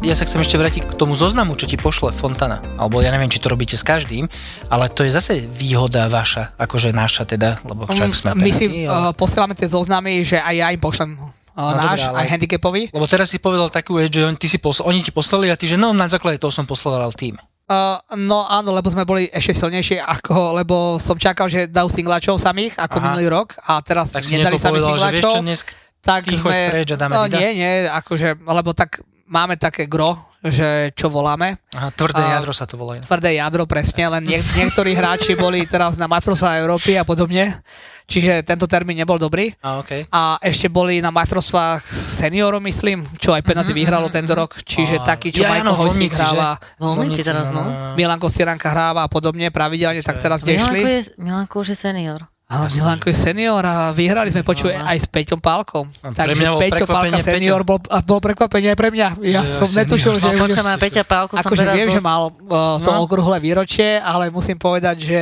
Ja 0.01 0.17
sa 0.17 0.25
chcem 0.25 0.41
ešte 0.41 0.57
vrátiť 0.57 0.83
k 0.83 0.93
tomu 0.97 1.13
zoznamu, 1.13 1.53
čo 1.53 1.69
ti 1.69 1.77
pošle 1.77 2.09
Fontana. 2.09 2.57
Alebo 2.75 2.99
ja 2.99 3.13
neviem, 3.13 3.29
či 3.29 3.37
to 3.37 3.53
robíte 3.53 3.77
s 3.77 3.85
každým, 3.85 4.25
ale 4.65 4.89
to 4.89 5.05
je 5.05 5.13
zase 5.13 5.45
výhoda 5.45 6.09
vaša, 6.09 6.57
akože 6.57 6.89
naša 6.89 7.29
teda, 7.29 7.61
lebo 7.61 7.85
však 7.85 8.09
sme 8.11 8.29
Mm, 8.33 8.41
My 8.41 8.49
si 8.51 8.65
uh, 8.81 9.13
posielame 9.13 9.53
tie 9.53 9.69
zoznamy, 9.69 10.25
že 10.25 10.41
aj 10.41 10.55
ja 10.57 10.67
im 10.73 10.81
pošlem 10.81 11.13
uh, 11.15 11.29
No 11.53 11.77
náš, 11.77 12.01
dobré, 12.01 12.09
ale- 12.09 12.17
aj 12.17 12.27
handicapový. 12.33 12.81
Lebo 12.89 13.05
teraz 13.05 13.29
si 13.29 13.37
povedal 13.37 13.69
takú 13.69 13.93
vec, 13.95 14.09
že 14.09 14.25
on, 14.25 14.33
ty 14.33 14.49
si 14.49 14.57
posl- 14.57 14.81
oni 14.81 15.05
ti 15.05 15.13
poslali 15.13 15.47
a 15.47 15.55
ty, 15.55 15.69
že 15.69 15.77
no 15.77 15.93
na 15.93 16.09
základe 16.09 16.41
toho 16.41 16.49
som 16.49 16.65
poslal 16.65 17.13
tým. 17.13 17.37
Uh, 17.71 18.03
no 18.19 18.43
áno, 18.51 18.75
lebo 18.75 18.91
sme 18.91 19.07
boli 19.07 19.31
ešte 19.31 19.63
silnejšie, 19.63 20.03
ako, 20.03 20.59
lebo 20.59 20.99
som 20.99 21.15
čakal, 21.15 21.47
že 21.47 21.71
dajú 21.71 21.87
singlačov 21.87 22.35
samých, 22.35 22.75
ako 22.75 22.99
Aha. 22.99 23.03
minulý 23.07 23.31
rok, 23.31 23.55
a 23.63 23.79
teraz 23.79 24.11
Tak 24.11 24.27
nedali 24.27 24.59
sami 24.59 24.83
dnes 24.83 25.63
tak 26.01 26.25
sme, 26.33 26.73
preč 26.73 26.89
a 26.91 26.97
dáme 26.97 27.13
no 27.13 27.29
nie, 27.29 27.61
nie, 27.61 27.85
akože, 27.85 28.41
lebo 28.41 28.73
tak 28.73 29.05
máme 29.31 29.55
také 29.55 29.87
gro, 29.87 30.19
že 30.41 30.91
čo 30.91 31.07
voláme. 31.07 31.61
Aha, 31.71 31.93
tvrdé 31.93 32.19
A- 32.19 32.41
jadro 32.41 32.51
sa 32.51 32.65
to 32.65 32.75
volá. 32.75 32.97
tvrdé 32.99 33.37
jadro, 33.37 33.63
presne, 33.63 34.09
len 34.09 34.25
niek- 34.25 34.43
niektorí 34.57 34.91
hráči 34.91 35.37
boli 35.37 35.63
teraz 35.63 35.95
na 35.95 36.09
majstrovstvách 36.09 36.57
Európy 36.59 36.97
a 36.97 37.05
podobne, 37.05 37.61
čiže 38.09 38.41
tento 38.41 38.65
termín 38.65 38.97
nebol 38.97 39.21
dobrý. 39.21 39.53
A 39.61 39.77
okay. 39.79 40.09
A 40.09 40.41
ešte 40.41 40.65
boli 40.65 40.97
na 40.97 41.13
majstrovstvách 41.13 41.85
seniorov, 42.17 42.57
myslím, 42.65 43.05
čo 43.21 43.31
aj 43.31 43.45
penalty 43.45 43.69
vyhralo 43.71 44.09
tento 44.09 44.33
rok, 44.33 44.57
čiže 44.65 44.97
A- 44.99 45.13
taký, 45.13 45.29
čo 45.29 45.45
Ja, 45.45 45.53
Majko 45.53 45.77
Hojsík 45.77 46.09
Lomnici, 46.09 46.21
hráva, 46.25 46.49
V 46.57 46.83
Lomnici 46.83 47.21
teraz, 47.21 47.47
no. 47.53 47.63
Milanko 47.93 48.25
Stieranka 48.25 48.67
hráva 48.73 49.05
a 49.05 49.09
podobne 49.13 49.53
pravidelne, 49.53 50.01
tak 50.01 50.17
teraz 50.17 50.41
kde 50.41 50.57
Milanko 50.57 50.87
je, 50.89 50.99
Milanko 51.21 51.55
už 51.61 51.67
je 51.71 51.77
senior. 51.77 52.25
Áno, 52.51 52.67
Milanko 52.67 53.07
je 53.07 53.15
senior 53.15 53.63
a 53.63 53.95
vyhrali 53.95 54.27
sme 54.27 54.43
počuť 54.43 54.75
aj 54.75 54.97
s 54.99 55.07
Peťom 55.07 55.39
Pálkom. 55.39 55.87
Takže 56.03 56.43
Peťo 56.59 56.83
Pálka 56.83 57.15
senior 57.17 57.63
bol, 57.63 57.79
a 57.87 58.03
bol 58.03 58.19
prekvapenie 58.19 58.67
aj 58.67 58.77
pre 58.77 58.91
mňa. 58.91 59.07
Ja 59.23 59.39
Že 59.39 59.55
som 59.55 59.69
netušil, 59.71 60.11
že... 60.15 60.27
No, 60.27 60.43
počujem, 60.43 60.67
a 60.67 60.75
Peťa 60.75 61.03
Pálku 61.07 61.33
som 61.33 61.47
Akože 61.47 61.63
teraz 61.63 61.75
viem, 61.79 61.87
že 61.87 61.97
dosť... 61.97 62.05
mal 62.05 62.21
uh, 62.27 62.75
to 62.77 62.91
No. 62.91 63.07
okrúhle 63.07 63.39
výročie, 63.39 63.95
ale 63.97 64.27
musím 64.27 64.59
povedať, 64.59 64.95
že 64.99 65.19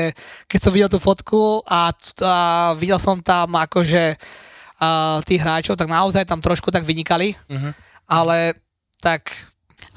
keď 0.49 0.59
som 0.59 0.71
videl 0.73 0.89
tú 0.89 0.97
fotku 0.97 1.61
a, 1.63 1.93
a 1.93 2.35
videl 2.73 2.97
som 2.97 3.21
tam 3.21 3.53
akože 3.53 4.17
uh, 4.81 5.21
tých 5.21 5.45
hráčov, 5.45 5.77
tak 5.77 5.85
naozaj 5.85 6.25
tam 6.25 6.41
trošku 6.41 6.73
tak 6.73 6.81
vynikali, 6.81 7.37
Mhm. 7.45 7.69
ale 8.09 8.57
tak 8.97 9.29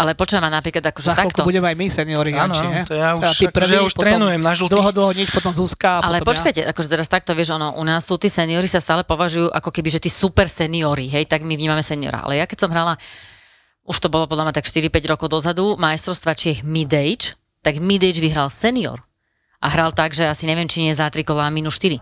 Ale 0.00 0.16
počujem 0.16 0.40
ma 0.40 0.48
napríklad 0.48 0.80
akože 0.88 1.08
za 1.12 1.16
takto. 1.16 1.44
budeme 1.44 1.68
aj 1.68 1.76
my 1.76 1.86
seniori. 1.92 2.32
Áno, 2.32 2.56
ne? 2.56 2.82
to 2.88 2.96
ja 2.96 3.12
už, 3.12 3.20
Teda 3.20 3.32
ty 3.36 3.44
akože 3.44 3.56
prvý, 3.60 3.74
ja 3.76 3.82
už 3.84 3.92
potom 3.92 4.04
trénujem 4.08 4.40
na 4.40 4.52
žltých. 4.56 4.72
Dlho, 4.72 4.90
dlho 4.96 5.12
nič, 5.12 5.28
potom 5.28 5.52
Zuzka. 5.52 6.00
Ale 6.00 6.24
potom 6.24 6.32
počkajte, 6.32 6.60
akože 6.64 6.88
teraz 6.88 7.08
takto, 7.12 7.36
vieš, 7.36 7.52
ono, 7.60 7.76
u 7.76 7.84
nás 7.84 8.08
sú 8.08 8.16
tí 8.16 8.32
seniori 8.32 8.64
sa 8.64 8.80
stále 8.80 9.04
považujú 9.04 9.52
ako 9.52 9.68
keby, 9.68 9.88
že 9.92 10.00
tí 10.00 10.08
super 10.08 10.48
seniori, 10.48 11.12
hej, 11.12 11.28
tak 11.28 11.44
my 11.44 11.52
vnímame 11.52 11.84
seniora. 11.84 12.24
Ale 12.24 12.40
ja 12.40 12.48
keď 12.48 12.58
som 12.64 12.70
hrala, 12.72 12.96
už 13.84 13.96
to 14.00 14.08
bolo 14.08 14.24
podľa 14.24 14.48
mňa 14.48 14.54
tak 14.56 14.64
4-5 14.64 15.12
rokov 15.12 15.28
dozadu, 15.28 15.76
majstrovstva 15.76 16.32
Čiech 16.38 16.64
mid-age, 16.64 17.36
tak 17.60 17.76
mid-age 17.76 18.22
vyhral 18.22 18.48
senior. 18.48 19.04
A 19.62 19.70
hral 19.70 19.92
tak, 19.92 20.16
že 20.16 20.26
asi 20.26 20.48
neviem, 20.48 20.66
či 20.66 20.82
nie 20.82 20.96
za 20.96 21.06
3 21.06 21.22
kolá 21.22 21.46
minus 21.52 21.76
4. 21.78 22.00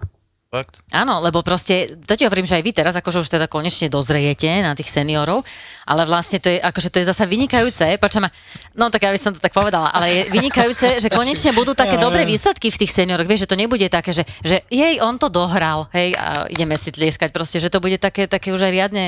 Fakt. 0.51 0.83
Áno, 0.91 1.23
lebo 1.23 1.47
proste, 1.47 1.95
to 1.95 2.19
ti 2.19 2.27
hovorím, 2.27 2.43
že 2.43 2.59
aj 2.59 2.65
vy 2.67 2.73
teraz 2.75 2.99
akože 2.99 3.23
už 3.23 3.39
teda 3.39 3.47
konečne 3.47 3.87
dozrejete 3.87 4.67
na 4.67 4.75
tých 4.75 4.91
seniorov, 4.91 5.47
ale 5.87 6.03
vlastne 6.11 6.43
to 6.43 6.51
je, 6.51 6.59
akože 6.59 6.91
to 6.91 6.99
je 6.99 7.07
zasa 7.07 7.23
vynikajúce, 7.23 7.87
počujem, 8.03 8.27
no 8.75 8.91
tak 8.91 9.07
ja 9.07 9.15
by 9.15 9.21
som 9.23 9.31
to 9.31 9.39
tak 9.39 9.55
povedala, 9.55 9.95
ale 9.95 10.11
je 10.11 10.23
vynikajúce, 10.35 10.99
že 10.99 11.07
konečne 11.07 11.55
budú 11.55 11.71
také 11.79 12.03
dobré 12.03 12.27
výsledky 12.27 12.75
v 12.75 12.83
tých 12.83 12.91
senioroch, 12.91 13.31
vieš, 13.31 13.47
že 13.47 13.51
to 13.55 13.63
nebude 13.63 13.87
také, 13.87 14.11
že, 14.11 14.27
že 14.43 14.67
jej, 14.67 14.99
on 14.99 15.23
to 15.23 15.31
dohral, 15.31 15.87
hej, 15.95 16.19
a 16.19 16.51
ideme 16.51 16.75
si 16.75 16.91
tlieskať 16.91 17.31
proste, 17.31 17.63
že 17.63 17.71
to 17.71 17.79
bude 17.79 18.03
také, 18.03 18.27
také 18.27 18.51
už 18.51 18.67
aj 18.67 18.73
riadne 18.75 19.05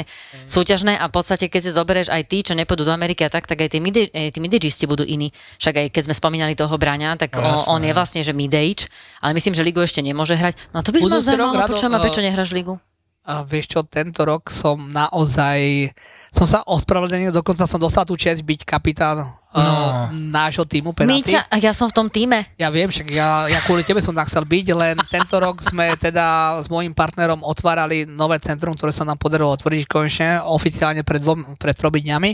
súťažné 0.47 0.95
a 0.95 1.11
v 1.11 1.15
podstate, 1.19 1.51
keď 1.51 1.59
si 1.67 1.71
zoberieš 1.75 2.15
aj 2.15 2.23
tí, 2.23 2.47
čo 2.47 2.55
nepôjdu 2.55 2.87
do 2.87 2.95
Ameriky 2.95 3.27
a 3.27 3.31
tak, 3.35 3.51
tak 3.51 3.67
aj 3.67 3.75
tí, 3.75 3.83
mid, 3.83 3.99
eh, 4.15 4.31
tí 4.31 4.87
budú 4.87 5.03
iní. 5.03 5.35
Však 5.59 5.75
aj 5.75 5.87
keď 5.91 6.03
sme 6.07 6.15
spomínali 6.15 6.55
toho 6.55 6.79
Braňa, 6.79 7.19
tak 7.19 7.35
No, 7.35 7.59
on, 7.67 7.81
on 7.81 7.83
je 7.83 7.91
no. 7.91 7.99
vlastne, 7.99 8.23
že 8.23 8.31
mid-age, 8.31 8.87
ale 9.19 9.35
myslím, 9.35 9.59
že 9.59 9.67
ligu 9.67 9.83
ešte 9.83 9.99
nemôže 9.99 10.39
hrať. 10.39 10.71
No 10.71 10.87
to 10.87 10.95
by 10.95 11.03
sme 11.03 11.32
rok, 11.37 11.53
Rado, 11.57 11.73
počujem, 11.75 11.93
a 11.93 11.99
eh, 11.99 12.05
prečo 12.05 12.21
nehráš 12.21 12.51
ligu? 12.57 12.75
A 13.23 13.47
vieš 13.47 13.71
čo, 13.71 13.81
tento 13.87 14.27
rok 14.27 14.51
som 14.51 14.91
naozaj, 14.91 15.91
som 16.35 16.47
sa 16.47 16.67
ospravedlnil, 16.67 17.31
dokonca 17.31 17.71
som 17.71 17.79
dostal 17.79 18.03
tú 18.03 18.19
čest 18.19 18.43
byť 18.43 18.61
kapitán 18.67 19.31
No. 19.53 19.61
uh, 19.61 20.09
nášho 20.09 20.65
týmu 20.65 20.91
penalty. 20.91 21.37
Míťa, 21.37 21.45
ja 21.57 21.73
som 21.73 21.85
v 21.85 21.95
tom 21.95 22.09
týme. 22.09 22.49
Ja 22.57 22.69
viem, 22.69 22.89
však 22.89 23.05
ja, 23.07 23.45
ja 23.47 23.61
kvôli 23.61 23.83
tebe 23.83 24.01
som 24.01 24.11
tak 24.11 24.27
chcel 24.27 24.43
byť, 24.43 24.67
len 24.73 24.97
tento 25.07 25.37
rok 25.37 25.61
sme 25.61 25.93
teda 25.95 26.57
s 26.57 26.67
môjim 26.67 26.91
partnerom 26.91 27.45
otvárali 27.45 28.03
nové 28.03 28.37
centrum, 28.39 28.73
ktoré 28.73 28.91
sa 28.91 29.05
nám 29.05 29.17
podarilo 29.17 29.53
otvoriť 29.53 29.85
konečne, 29.85 30.41
oficiálne 30.41 31.05
pred, 31.05 31.21
dvom, 31.21 31.61
pred 31.61 31.73
tromi 31.73 32.01
dňami, 32.01 32.33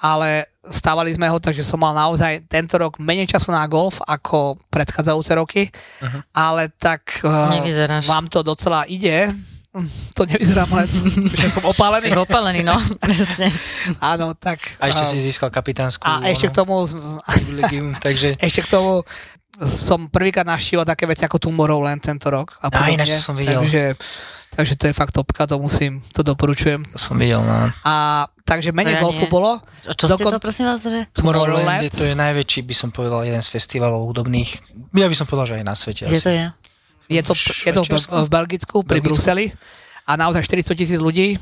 ale 0.00 0.50
stávali 0.60 1.10
sme 1.10 1.26
ho, 1.26 1.38
takže 1.38 1.62
som 1.62 1.78
mal 1.78 1.94
naozaj 1.94 2.44
tento 2.44 2.74
rok 2.76 2.98
menej 2.98 3.30
času 3.30 3.54
na 3.54 3.62
golf 3.66 4.02
ako 4.02 4.58
predchádzajúce 4.66 5.32
roky, 5.32 5.62
Mhm. 6.02 6.18
ale 6.34 6.74
tak 6.74 7.22
uh, 7.22 7.54
Nevyzeráš. 7.54 8.04
vám 8.04 8.26
to 8.26 8.42
docela 8.42 8.82
ide. 8.84 9.30
To 10.16 10.22
nevyzerám 10.24 10.70
len, 10.72 10.88
že 11.40 11.48
som 11.52 11.64
opálený. 11.68 12.12
Tak 12.12 12.24
opalený, 12.28 12.60
no. 12.64 12.76
Presne. 13.04 13.52
Áno, 14.00 14.32
tak... 14.36 14.58
A 14.80 14.88
ešte 14.88 15.04
uh, 15.04 15.10
si 15.12 15.16
získal 15.20 15.52
kapitánsku. 15.52 16.02
a 16.04 16.24
ešte 16.28 16.48
k 16.48 16.54
tomu 16.56 16.84
privilegium, 17.26 17.92
takže... 17.96 18.40
ešte 18.40 18.64
k 18.64 18.68
tomu 18.70 19.04
som 19.64 20.12
prvýkrát 20.12 20.44
navštívil 20.44 20.84
také 20.84 21.08
veci 21.08 21.24
ako 21.24 21.40
Tomorrowland 21.40 22.04
tento 22.04 22.28
rok. 22.28 22.60
A 22.60 22.68
podobne. 22.68 23.00
ináč 23.00 23.16
to 23.16 23.32
som 23.32 23.36
videl. 23.36 23.64
Takže, 23.64 23.96
takže 24.52 24.74
to 24.76 24.84
je 24.92 24.92
fakt 24.92 25.16
topka, 25.16 25.48
to 25.48 25.56
musím, 25.56 26.04
to 26.12 26.20
doporučujem. 26.20 26.84
To 26.92 26.98
som 27.00 27.16
videl, 27.16 27.40
no. 27.40 27.72
A 27.88 28.28
takže 28.44 28.76
menej 28.76 29.00
ja 29.00 29.02
golfu 29.02 29.24
nie. 29.24 29.32
bolo. 29.32 29.64
A 29.88 29.92
Čo 29.96 30.12
ste 30.12 30.28
Dokon- 30.28 30.36
to, 30.36 30.44
prosím 30.44 30.68
vás, 30.68 30.84
že? 30.84 31.08
Tomorrowland, 31.16 31.64
Tomorrowland. 31.64 31.88
to 31.88 32.04
je 32.04 32.12
najväčší, 32.12 32.60
by 32.68 32.74
som 32.76 32.88
povedal, 32.92 33.24
jeden 33.24 33.40
z 33.40 33.48
festivalov 33.48 34.04
hudobných. 34.12 34.60
Ja 34.92 35.08
by 35.08 35.16
som 35.16 35.24
povedal, 35.24 35.56
že 35.56 35.64
aj 35.64 35.64
na 35.64 35.72
svete. 35.72 36.04
Kde 36.04 36.20
asi. 36.20 36.26
to 36.28 36.32
je? 36.36 36.44
Je 37.06 37.22
to, 37.22 37.32
je 37.38 37.72
to 37.72 37.82
v, 37.86 37.94
v 38.26 38.28
Belgicku, 38.28 38.76
pri 38.82 38.98
Belgicku. 38.98 39.14
Bruseli 39.14 39.54
a 40.06 40.12
naozaj 40.14 40.46
400 40.46 40.78
tisíc 40.78 41.00
ľudí. 41.02 41.34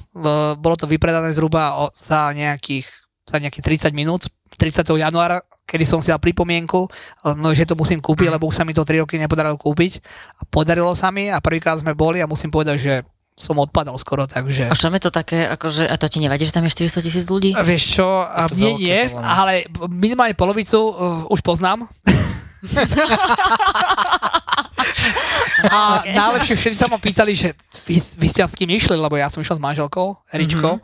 Bolo 0.57 0.77
to 0.77 0.89
vypredané 0.89 1.37
zhruba 1.37 1.89
za 1.93 2.33
nejakých 2.33 2.89
za 3.25 3.41
nejakých 3.41 3.89
30 3.89 3.97
minút. 3.97 4.29
30. 4.55 4.87
januára, 4.87 5.43
kedy 5.67 5.83
som 5.83 5.99
si 5.99 6.15
dal 6.15 6.23
pripomienku, 6.23 6.87
no, 7.35 7.49
že 7.51 7.67
to 7.67 7.75
musím 7.75 7.99
kúpiť, 7.99 8.31
lebo 8.31 8.47
už 8.47 8.55
sa 8.55 8.63
mi 8.63 8.71
to 8.71 8.87
3 8.87 9.03
roky 9.03 9.19
nepodarilo 9.19 9.59
kúpiť. 9.59 9.99
A 10.39 10.47
podarilo 10.47 10.95
sa 10.95 11.11
mi 11.11 11.27
a 11.27 11.43
prvýkrát 11.43 11.83
sme 11.83 11.91
boli 11.99 12.23
a 12.23 12.31
musím 12.31 12.55
povedať, 12.55 12.77
že 12.79 12.95
som 13.35 13.59
odpadal 13.59 13.99
skoro, 13.99 14.31
takže... 14.31 14.71
A 14.71 14.79
čo 14.79 14.95
je 14.95 15.03
to 15.03 15.11
také, 15.11 15.51
akože, 15.51 15.91
a 15.91 15.99
to 15.99 16.07
ti 16.07 16.23
nevadí, 16.23 16.47
že 16.47 16.55
tam 16.55 16.63
je 16.63 16.71
400 16.71 17.03
tisíc 17.03 17.27
ľudí? 17.27 17.51
A 17.59 17.67
Vieš 17.67 17.99
čo, 17.99 18.07
a 18.07 18.47
mne 18.47 18.79
nie, 18.79 19.11
mňa. 19.11 19.19
ale 19.27 19.67
minimálne 19.91 20.39
polovicu 20.39 20.79
uh, 20.79 21.27
už 21.35 21.43
poznám. 21.43 21.91
a 25.67 25.79
najlepšie 26.21 26.55
všetci 26.55 26.79
sa 26.79 26.87
ma 26.87 26.97
pýtali, 26.97 27.33
že 27.33 27.53
vy, 27.85 27.97
vy 27.99 28.27
ste 28.29 28.41
s 28.43 28.55
kým 28.55 28.71
išli, 28.71 28.95
lebo 28.95 29.15
ja 29.15 29.29
som 29.29 29.39
išiel 29.39 29.57
s 29.57 29.63
manželkou, 29.63 30.17
Eričkou. 30.29 30.81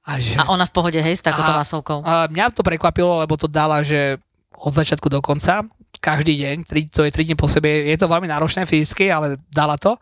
A, 0.00 0.16
že, 0.16 0.36
A 0.36 0.48
ona 0.48 0.64
v 0.64 0.72
pohode, 0.72 0.96
hej, 0.96 1.12
s 1.12 1.22
takouto 1.22 1.52
masovkou. 1.52 2.00
a 2.02 2.24
mňa 2.26 2.50
to 2.50 2.62
prekvapilo, 2.62 3.20
lebo 3.20 3.36
to 3.36 3.44
dala, 3.44 3.80
že 3.80 4.16
od 4.56 4.72
začiatku 4.72 5.06
do 5.06 5.20
konca, 5.20 5.60
každý 5.98 6.36
deň, 6.38 6.56
tri, 6.64 6.88
to 6.88 7.04
je 7.04 7.12
3 7.12 7.22
dní 7.22 7.36
po 7.36 7.44
sebe, 7.44 7.68
je 7.68 7.96
to 7.96 8.08
veľmi 8.08 8.24
náročné 8.24 8.64
fyzicky, 8.64 9.12
ale 9.12 9.36
dala 9.46 9.76
to. 9.76 10.00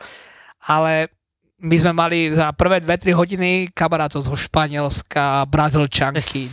Ale 0.65 1.11
my 1.59 1.75
sme 1.75 1.91
mali 1.91 2.31
za 2.31 2.55
prvé 2.55 2.79
2-3 2.79 3.11
hodiny 3.13 3.51
kamarátov 3.75 4.23
zo 4.23 4.31
Španielska, 4.31 5.43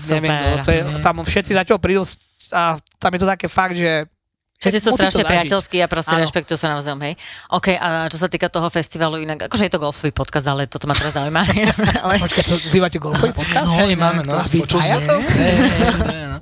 je 0.09 0.17
neviem, 0.17 0.33
kto, 0.33 0.47
to 0.63 0.69
je, 0.71 0.81
Mhm. 0.81 1.01
tam 1.01 1.15
všetci 1.21 1.51
zatiaľ 1.53 1.77
prídu 1.77 2.01
a 2.49 2.63
tam 2.97 3.11
je 3.13 3.19
to 3.21 3.29
také 3.29 3.45
fakt, 3.45 3.77
že 3.77 4.09
Všetci 4.55 4.79
sú 4.79 4.89
strašne 4.95 5.27
priateľskí 5.27 5.77
a 5.83 5.87
proste 5.91 6.15
Áno. 6.15 6.23
rešpektujú 6.23 6.55
sa 6.55 6.71
navzájom, 6.71 7.03
hej. 7.03 7.19
OK, 7.51 7.75
a 7.75 8.07
čo 8.07 8.15
sa 8.15 8.31
týka 8.31 8.47
toho 8.47 8.71
festivalu, 8.71 9.19
inak, 9.19 9.51
akože 9.51 9.67
je 9.67 9.71
to 9.75 9.83
golfový 9.83 10.15
podcast, 10.15 10.47
ale 10.47 10.65
toto 10.71 10.87
ma 10.87 10.95
teraz 10.95 11.19
zaujíma. 11.19 11.43
ale, 12.03 12.13
Počkaj, 12.23 12.43
to, 12.47 12.55
vy 12.71 12.79
máte 12.79 12.97
golfový 12.97 13.35
podcast? 13.43 13.67
Hej, 13.75 13.99
máme, 13.99 14.23
no. 14.23 14.39
Počul 14.39 14.79
som. 14.79 14.99
to? 15.03 15.15
No. 15.19 16.39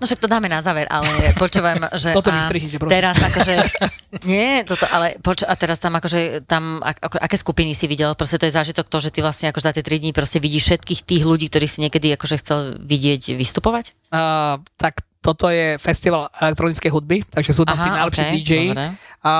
no 0.00 0.02
však 0.08 0.16
to 0.16 0.28
dáme 0.32 0.48
na 0.48 0.64
záver, 0.64 0.88
ale 0.88 1.36
počúvam, 1.36 1.76
že... 1.92 2.16
Toto 2.16 2.32
a. 2.32 2.48
Teraz 2.88 3.20
akože... 3.20 3.54
Nie, 4.24 4.64
toto, 4.64 4.88
ale 4.88 5.20
poč- 5.20 5.44
a 5.44 5.52
teraz 5.60 5.76
tam 5.76 5.92
akože, 5.92 6.48
tam, 6.48 6.80
ak, 6.80 7.04
ako, 7.04 7.16
aké 7.20 7.36
skupiny 7.36 7.76
si 7.76 7.84
videl? 7.84 8.16
Proste 8.16 8.40
to 8.40 8.48
je 8.48 8.56
zážitok 8.56 8.88
to, 8.88 8.96
že 8.96 9.12
ty 9.12 9.20
vlastne 9.20 9.52
akože 9.52 9.66
za 9.70 9.72
tie 9.76 9.84
3 9.84 10.08
dní 10.08 10.10
proste 10.16 10.40
vidíš 10.40 10.72
všetkých 10.72 11.00
tých 11.04 11.22
ľudí, 11.28 11.52
ktorých 11.52 11.68
si 11.68 11.84
niekedy 11.84 12.16
akože 12.16 12.40
chcel 12.40 12.58
vidieť 12.80 13.36
vystupovať? 13.36 13.92
Uh, 14.08 14.56
tak 14.80 15.04
toto 15.18 15.46
je 15.46 15.76
festival 15.76 16.28
elektronickej 16.32 16.88
hudby, 16.88 17.18
takže 17.24 17.50
sú 17.50 17.62
tam 17.62 17.74
tí 17.74 17.88
najlepší 17.88 18.22
okej, 18.22 18.32
DJ. 18.36 18.52
dobre. 18.70 18.86
A 19.20 19.32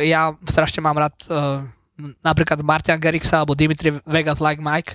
ja 0.00 0.20
strašne 0.44 0.78
mám 0.78 0.94
rád 0.94 1.14
uh, 1.26 1.66
napríklad 2.20 2.58
Martina 2.60 2.94
Gerixa 2.96 3.38
alebo 3.38 3.52
Dimitri 3.52 3.94
Vegas 4.04 4.38
Like 4.38 4.58
Mike. 4.58 4.94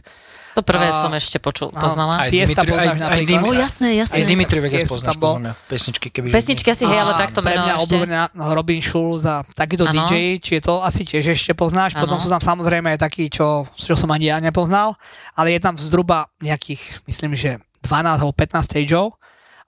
To 0.56 0.66
prvé 0.66 0.90
A- 0.90 0.98
som 0.98 1.12
ešte 1.12 1.38
počul, 1.38 1.70
No. 1.70 1.80
poznala. 1.80 2.24
Aj 2.24 2.28
Tiesta 2.28 2.64
Dimitri- 2.64 2.72
poznáš 2.74 2.98
aj- 2.98 3.06
aj. 3.06 3.22
Dimitri- 3.24 3.48
O, 3.48 3.56
jasné, 3.56 3.88
jasné. 3.96 4.16
Aj 4.16 4.24
Dimitri 4.26 4.60
Vegas 4.60 4.84
poznáš, 4.86 5.08
tam 5.08 5.18
bol. 5.18 5.34
pesničky, 5.68 6.08
keby... 6.10 6.28
Pesničky 6.30 6.68
asi, 6.68 6.84
hej, 6.84 7.00
ale 7.00 7.14
takto 7.16 7.40
meno 7.40 7.64
mňa 7.64 7.76
ešte. 7.78 7.96
Robin 8.36 8.82
Schulz 8.82 9.24
a 9.24 9.46
takýto 9.54 9.86
Áno. 9.86 10.08
DJ, 10.08 10.40
či 10.40 10.58
je 10.58 10.64
to 10.64 10.82
asi 10.82 11.04
tiež 11.04 11.32
ešte 11.32 11.52
poznáš. 11.54 11.96
Potom 11.96 12.16
Áno. 12.16 12.24
sú 12.24 12.28
tam 12.28 12.42
samozrejme 12.42 12.92
aj 12.92 13.00
takí, 13.02 13.28
čo, 13.28 13.68
čo 13.72 13.94
som 13.96 14.10
ani 14.10 14.28
ja 14.28 14.40
nepoznal, 14.40 14.96
ale 15.32 15.52
je 15.52 15.60
tam 15.62 15.76
zhruba 15.76 16.28
nejakých, 16.40 17.06
myslím, 17.06 17.32
že 17.34 17.56
12 17.80 18.20
alebo 18.20 18.34
15 18.34 18.66
stageov 18.66 19.16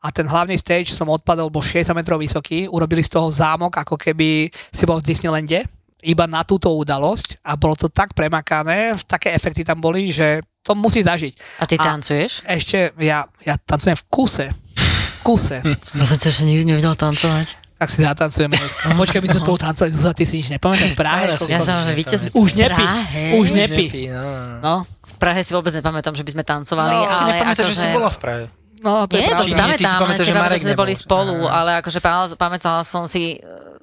a 0.01 0.09
ten 0.09 0.25
hlavný 0.25 0.53
stage 0.53 0.89
som 0.89 1.07
odpadol, 1.07 1.47
bol 1.47 1.61
60 1.61 1.93
metrov 1.93 2.17
vysoký, 2.17 2.65
urobili 2.65 2.99
z 2.99 3.11
toho 3.11 3.29
zámok, 3.29 3.77
ako 3.77 3.95
keby 3.95 4.45
si 4.49 4.83
bol 4.83 4.97
v 4.97 5.05
Disneylande, 5.05 5.61
iba 6.01 6.25
na 6.25 6.41
túto 6.41 6.73
udalosť 6.73 7.37
a 7.39 7.53
bolo 7.53 7.75
to 7.75 7.87
tak 7.87 8.11
premakané, 8.11 8.97
také 9.05 9.29
efekty 9.29 9.61
tam 9.61 9.77
boli, 9.77 10.09
že 10.09 10.41
to 10.59 10.73
musí 10.73 10.99
zažiť. 10.99 11.33
A 11.57 11.63
ty 11.63 11.75
A- 11.75 11.85
tancuješ? 11.87 12.41
Ešte 12.43 12.97
ja, 12.97 13.21
ja 13.39 13.55
tancujem 13.55 13.93
v 13.95 14.05
kuse. 14.07 14.45
V 14.49 15.19
kuse. 15.23 15.61
No 15.93 16.01
som 16.01 16.17
ešte 16.17 16.41
nikdy 16.41 16.65
nevidel 16.67 16.93
tancovať. 16.93 17.57
Tak 17.77 17.89
si 17.89 18.01
zatancujeme 18.01 18.53
dneska. 18.53 18.93
Počkaj, 18.93 19.19
my 19.19 19.27
sme 19.27 19.41
spolu 19.41 19.57
tancovali, 19.59 19.89
Zuzana, 19.89 20.13
ty 20.13 20.21
si 20.21 20.37
nič 20.37 20.49
nepamätáš 20.51 20.93
v 20.93 20.97
Prahe? 20.97 21.23
Ja 21.23 21.33
si- 21.35 21.49
Ja 21.49 21.59
som, 21.59 21.81
že 21.81 21.93
víťaz... 21.93 22.29
Už 22.31 22.49
nepí. 22.53 22.85
Už 23.33 23.47
nepí. 23.51 23.85
no, 24.07 24.21
no, 24.21 24.33
no. 24.37 24.57
No, 24.59 24.73
V 24.85 25.15
Prahe 25.17 25.41
si 25.41 25.49
vôbec 25.51 25.69
nepamätám, 25.71 26.13
že 26.13 26.21
by 26.21 26.31
sme 26.31 26.43
tancovali, 26.43 26.93
No, 26.95 27.05
Si 27.07 27.17
ale 27.19 27.29
nepamätáš, 27.31 27.65
že 27.67 27.73
akože... 27.73 27.81
si 27.83 27.93
bola 27.93 28.09
v 28.09 28.17
Prahe. 28.17 28.43
No 28.81 29.05
to 29.05 29.13
je 29.13 29.21
Nie, 29.21 29.29
to 29.31 29.35
pravda. 29.37 29.45
si 29.45 29.53
pamätám, 29.53 29.99
len 30.01 30.17
si 30.17 30.25
že 30.25 30.31
pamätám, 30.31 30.43
Marek 30.43 30.57
že 30.57 30.65
sme 30.65 30.75
boli 30.75 30.93
spolu, 30.93 31.35
Aha. 31.43 31.53
ale 31.55 31.69
akože 31.79 31.99
pamä- 31.99 32.33
pamätala 32.35 32.81
som 32.81 33.05
si, 33.05 33.37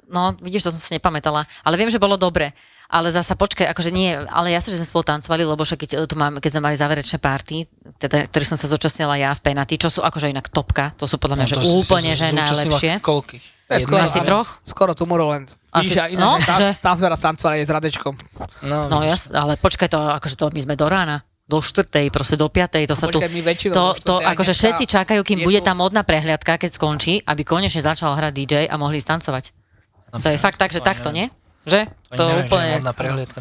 no 0.07 0.35
vidíš, 0.37 0.67
to 0.67 0.71
som 0.71 0.83
si 0.83 0.93
nepamätala, 0.93 1.47
ale 1.63 1.75
viem, 1.75 1.87
že 1.87 1.97
bolo 1.97 2.17
dobre. 2.17 2.51
Ale 2.89 3.13
zasa 3.13 3.37
počkaj, 3.37 3.69
akože 3.69 3.93
nie, 3.93 4.17
ale 4.17 4.49
ja 4.49 4.65
sa, 4.65 4.73
že 4.73 4.81
sme 4.81 4.89
spolu 4.89 5.05
tancovali, 5.05 5.45
lebo 5.45 5.61
však 5.61 5.77
keď, 5.79 6.09
tu 6.09 6.17
mám, 6.17 6.41
keď 6.41 6.51
sme 6.51 6.63
mali 6.65 6.75
záverečné 6.75 7.21
party, 7.21 7.69
teda, 8.01 8.25
ktorých 8.25 8.49
som 8.49 8.57
sa 8.57 8.65
zúčastnila 8.65 9.13
ja 9.15 9.31
v 9.31 9.45
Penaty, 9.45 9.77
čo 9.77 9.93
sú 9.93 10.01
akože 10.01 10.33
inak 10.33 10.49
topka, 10.49 10.97
to 10.97 11.05
sú 11.05 11.21
podľa 11.21 11.37
mňa, 11.37 11.47
že 11.47 11.55
No, 11.55 11.61
to 11.61 11.69
si 11.69 11.77
úplne, 11.79 12.17
že 12.17 12.33
najlepšie. 12.33 12.93
Koľkých? 12.99 13.45
To 13.69 13.73
je 13.77 13.85
skoro, 13.85 14.01
Asi 14.01 14.17
áno. 14.17 14.27
troch? 14.27 14.49
Skoro 14.65 14.97
Tomorrowland. 14.97 15.53
Asi- 15.69 15.93
Vidíš, 15.93 16.01
a 16.01 16.09
ináč, 16.09 16.25
no, 16.25 16.31
že 16.35 16.47
tam, 16.47 16.59
že? 16.59 16.69
tam 16.81 16.95
sme 16.97 17.07
raz 17.07 17.21
tancovali 17.21 17.55
aj 17.55 17.67
s 17.69 17.73
Radečkom. 17.77 18.15
No, 18.65 18.79
No 18.89 18.97
jasne, 19.05 19.37
ale 19.37 19.53
počkaj 19.55 19.93
to, 19.93 20.01
akože 20.17 20.35
to 20.35 20.49
my 20.49 20.61
sme 20.63 20.73
do 20.73 20.89
rána 20.89 21.28
do 21.49 21.65
štvrtej, 21.65 22.13
proste 22.13 22.37
do 22.37 22.53
piatej, 22.53 22.85
to 22.85 22.93
sa 22.93 23.09
tu... 23.09 23.25
To, 23.73 23.97
to 23.97 24.15
akože 24.21 24.53
všetci 24.53 24.85
čakajú, 24.85 25.25
kým 25.25 25.41
bude 25.41 25.65
tá 25.65 25.73
modná 25.73 26.05
prehliadka, 26.05 26.61
keď 26.61 26.71
skončí, 26.77 27.25
aby 27.25 27.41
konečne 27.41 27.81
začal 27.81 28.13
hrať 28.13 28.33
DJ 28.37 28.55
a 28.69 28.77
mohli 28.77 29.01
ísť 29.01 29.17
tancovať. 29.17 29.45
To 30.13 30.29
je 30.29 30.37
fakt 30.37 30.61
tak, 30.61 30.77
že 30.77 30.85
takto, 30.85 31.09
nie? 31.09 31.33
Že? 31.65 31.89
To 32.13 32.23
je 32.23 32.35
úplne... 32.45 32.85
modná 32.85 32.93
prehliadka. 32.93 33.41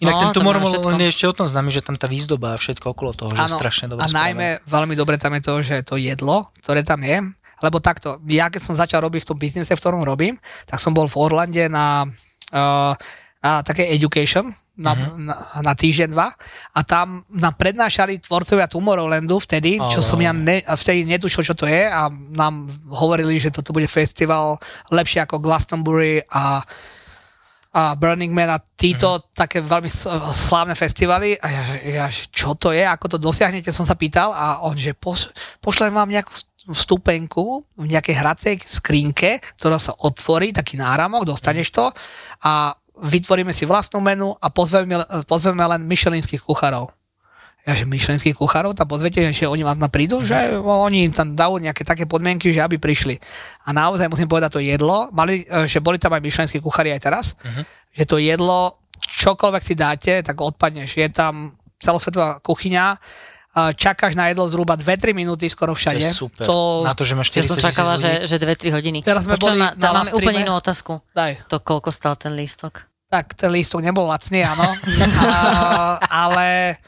Inak 0.00 0.14
No, 0.16 0.20
ten 0.32 0.32
to 0.32 0.40
všetko. 0.40 0.96
je 0.96 1.10
ešte 1.12 1.24
o 1.28 1.34
tom 1.36 1.44
známy, 1.44 1.70
že 1.76 1.84
tam 1.84 1.92
tá 1.92 2.08
výzdoba 2.08 2.54
a 2.54 2.56
všetko 2.56 2.96
okolo 2.96 3.12
toho, 3.12 3.36
že 3.36 3.44
je 3.44 3.52
strašne 3.52 3.92
dobre 3.92 4.00
a 4.00 4.08
najmä 4.08 4.64
veľmi 4.64 4.96
dobre 4.96 5.20
tam 5.20 5.36
je 5.36 5.42
to, 5.44 5.52
že 5.60 5.76
to 5.84 6.00
jedlo, 6.00 6.48
ktoré 6.64 6.80
tam 6.80 7.04
je, 7.04 7.20
lebo 7.60 7.84
takto, 7.84 8.16
ja 8.24 8.48
keď 8.48 8.60
som 8.64 8.72
začal 8.72 9.04
robiť 9.04 9.20
v 9.24 9.28
tom 9.28 9.36
biznise, 9.36 9.76
v 9.76 9.76
ktorom 9.76 10.00
robím, 10.00 10.40
tak 10.64 10.80
som 10.80 10.96
bol 10.96 11.04
v 11.04 11.20
Orlande 11.20 11.68
na, 11.68 12.08
uh, 12.08 12.96
na 13.44 13.52
také 13.60 13.92
education, 13.92 14.56
na, 14.80 14.92
uh-huh. 14.96 15.20
na, 15.20 15.34
na 15.60 15.72
týždeň, 15.76 16.08
dva. 16.10 16.32
A 16.72 16.80
tam 16.82 17.20
nám 17.28 17.54
prednášali 17.60 18.24
tvorcovia 18.24 18.66
Tomorrowlandu 18.66 19.36
vtedy, 19.44 19.76
čo 19.92 20.00
Ale- 20.00 20.08
som 20.08 20.18
ja 20.18 20.32
ne, 20.32 20.64
vtedy 20.64 21.04
netušil, 21.04 21.44
čo 21.44 21.54
to 21.54 21.68
je. 21.68 21.84
A 21.84 22.08
nám 22.32 22.72
hovorili, 22.88 23.36
že 23.36 23.52
toto 23.52 23.76
bude 23.76 23.86
festival 23.86 24.56
lepšie 24.88 25.28
ako 25.28 25.36
Glastonbury 25.38 26.24
a 26.32 26.64
a 27.70 27.94
Burning 27.94 28.34
Man 28.34 28.50
a 28.50 28.58
títo 28.58 29.22
mm. 29.22 29.22
také 29.30 29.62
veľmi 29.62 29.86
slávne 30.34 30.74
festivaly. 30.74 31.38
A 31.38 31.46
ja, 31.54 31.62
ja, 31.86 32.06
čo 32.10 32.58
to 32.58 32.74
je, 32.74 32.82
ako 32.82 33.14
to 33.14 33.18
dosiahnete, 33.22 33.70
som 33.70 33.86
sa 33.86 33.94
pýtal. 33.94 34.34
A 34.34 34.66
on, 34.66 34.74
že 34.74 34.90
poš, 34.90 35.30
pošlem 35.62 35.94
vám 35.94 36.10
nejakú 36.10 36.34
vstupenku 36.70 37.62
v 37.78 37.86
nejakej 37.88 38.14
hracej 38.18 38.54
skrinke, 38.66 39.38
ktorá 39.58 39.78
sa 39.78 39.94
otvorí, 40.02 40.50
taký 40.50 40.76
náramok, 40.76 41.26
dostaneš 41.26 41.70
to. 41.70 41.86
A 42.42 42.74
vytvoríme 43.00 43.50
si 43.50 43.64
vlastnú 43.64 43.98
menu 43.98 44.32
a 44.34 44.48
pozveme, 44.48 44.96
pozveme 45.24 45.64
len 45.66 45.82
myšelinských 45.82 46.40
kuchárov. 46.40 46.88
Ja, 47.60 47.74
že 47.74 47.84
myšlenských 47.84 48.32
kuchárov 48.32 48.72
tam 48.72 48.86
pozvete, 48.86 49.20
že 49.28 49.44
oni 49.44 49.60
vám 49.60 49.76
tam 49.76 49.88
prídu, 49.88 50.20
že 50.22 50.32
oni 50.56 51.04
im 51.04 51.12
tam 51.12 51.34
dajú 51.34 51.60
nejaké 51.60 51.82
také 51.82 52.04
podmienky, 52.04 52.48
že 52.48 52.58
aby 52.58 52.76
prišli. 52.76 53.20
A 53.62 53.74
naozaj 53.74 54.08
musím 54.08 54.26
povedať 54.26 54.50
to 54.50 54.60
jedlo, 54.60 55.08
mali, 55.10 55.44
e, 55.44 55.66
že 55.66 55.76
boli 55.78 55.96
tam 55.96 56.08
aj 56.10 56.20
myšlenskí 56.20 56.56
kuchári 56.58 56.88
aj 56.90 57.00
teraz, 57.02 57.26
že 57.90 58.04
to 58.04 58.16
jedlo, 58.16 58.80
čokoľvek 58.98 59.62
si 59.62 59.74
dáte, 59.74 60.12
tak 60.20 60.36
odpadneš. 60.36 60.94
Je 60.94 61.08
tam 61.10 61.52
celosvetová 61.76 62.40
kuchyňa, 62.40 62.84
e, 62.90 62.98
čakáš 63.74 64.12
na 64.14 64.32
jedlo 64.32 64.48
zhruba 64.48 64.72
2-3 64.74 65.12
minúty 65.12 65.44
skoro 65.46 65.72
To 65.72 65.78
všade. 65.78 66.00
je 66.00 66.10
super. 66.10 66.48
To, 66.48 66.80
Na 66.80 66.92
to, 66.92 67.04
že 67.04 67.12
máš 67.12 67.28
Ja 67.30 67.44
40 67.44 67.48
som 67.50 67.56
čakala, 67.62 67.92
že, 67.96 68.24
že 68.24 68.36
2-3 68.36 68.72
hodiny. 68.72 68.98
Teraz 69.00 69.28
sme 69.28 69.36
Počujem, 69.36 69.52
boli 69.52 69.60
ma- 69.60 69.74
tam 69.74 69.92
na 69.92 69.98
máme 70.00 70.10
úplne 70.16 70.40
inú 70.40 70.56
otázku. 70.56 71.04
daj. 71.12 71.44
To 71.46 71.60
koľko 71.60 71.92
stal 71.92 72.16
ten 72.16 72.32
lístok? 72.32 72.88
Tak 73.10 73.34
ten 73.34 73.50
lístok 73.50 73.82
nebol 73.82 74.06
lacný, 74.06 74.46
áno. 74.46 74.70
a, 75.26 75.98
ale 76.06 76.78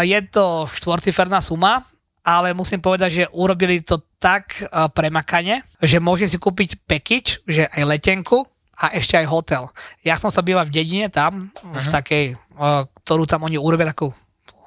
je 0.00 0.18
to 0.32 0.64
štvorciferná 0.64 1.44
suma, 1.44 1.84
ale 2.24 2.56
musím 2.56 2.80
povedať, 2.80 3.10
že 3.12 3.24
urobili 3.36 3.84
to 3.84 4.00
tak 4.16 4.56
uh, 4.72 4.88
premakane, 4.88 5.60
že 5.84 6.00
môže 6.00 6.24
si 6.24 6.40
kúpiť 6.40 6.88
package, 6.88 7.44
že 7.44 7.68
aj 7.68 7.84
letenku 7.84 8.40
a 8.80 8.96
ešte 8.96 9.20
aj 9.20 9.28
hotel. 9.28 9.68
Ja 10.00 10.16
som 10.16 10.32
sa 10.32 10.40
býval 10.40 10.64
v 10.64 10.80
dedine 10.80 11.12
tam, 11.12 11.52
uh-huh. 11.52 11.76
v 11.76 11.86
takej, 11.92 12.24
uh, 12.56 12.88
ktorú 13.04 13.28
tam 13.28 13.44
oni 13.44 13.60
urobili 13.60 13.92
takú 13.92 14.08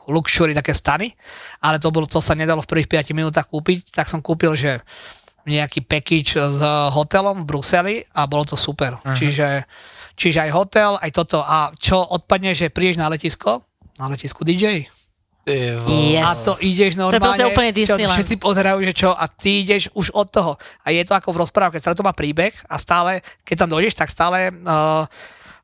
luxury, 0.08 0.54
také 0.54 0.78
stany, 0.78 1.10
ale 1.60 1.82
to, 1.82 1.90
bolo, 1.90 2.06
to 2.06 2.22
sa 2.22 2.38
nedalo 2.38 2.62
v 2.62 2.70
prvých 2.70 3.10
5 3.10 3.18
minútach 3.18 3.50
kúpiť, 3.50 3.92
tak 3.92 4.08
som 4.08 4.22
kúpil, 4.22 4.54
že 4.54 4.80
nejaký 5.50 5.84
package 5.84 6.38
s 6.38 6.62
hotelom 6.94 7.44
v 7.44 7.48
Bruseli 7.50 7.96
a 8.14 8.30
bolo 8.30 8.46
to 8.46 8.54
super. 8.54 9.02
Uh-huh. 9.02 9.18
Čiže 9.18 9.66
Čiže 10.18 10.50
aj 10.50 10.52
hotel, 10.52 10.92
aj 10.98 11.12
toto. 11.14 11.46
A 11.46 11.70
čo 11.78 12.02
odpadne, 12.02 12.58
že 12.58 12.74
prídeš 12.74 12.98
na 12.98 13.08
letisko? 13.08 13.62
Na 14.02 14.10
letisku 14.10 14.42
DJ. 14.42 14.90
Yes. 15.48 16.28
A 16.28 16.30
to 16.44 16.54
ideš 16.60 17.00
normálne, 17.00 17.24
proste 17.24 17.48
úplne 17.48 17.72
čo, 17.72 17.96
všetci 17.96 18.36
pozerajú, 18.36 18.84
že 18.84 18.92
čo, 18.92 19.16
a 19.16 19.32
ty 19.32 19.64
ideš 19.64 19.88
už 19.96 20.12
od 20.12 20.28
toho. 20.28 20.60
A 20.84 20.92
je 20.92 21.00
to 21.08 21.16
ako 21.16 21.32
v 21.32 21.40
rozprávke, 21.48 21.80
stále 21.80 21.96
to 21.96 22.04
má 22.04 22.12
príbeh 22.12 22.52
a 22.68 22.76
stále, 22.76 23.24
keď 23.48 23.64
tam 23.64 23.72
dojdeš, 23.72 23.96
tak 23.96 24.12
stále 24.12 24.52
uh, 24.52 25.08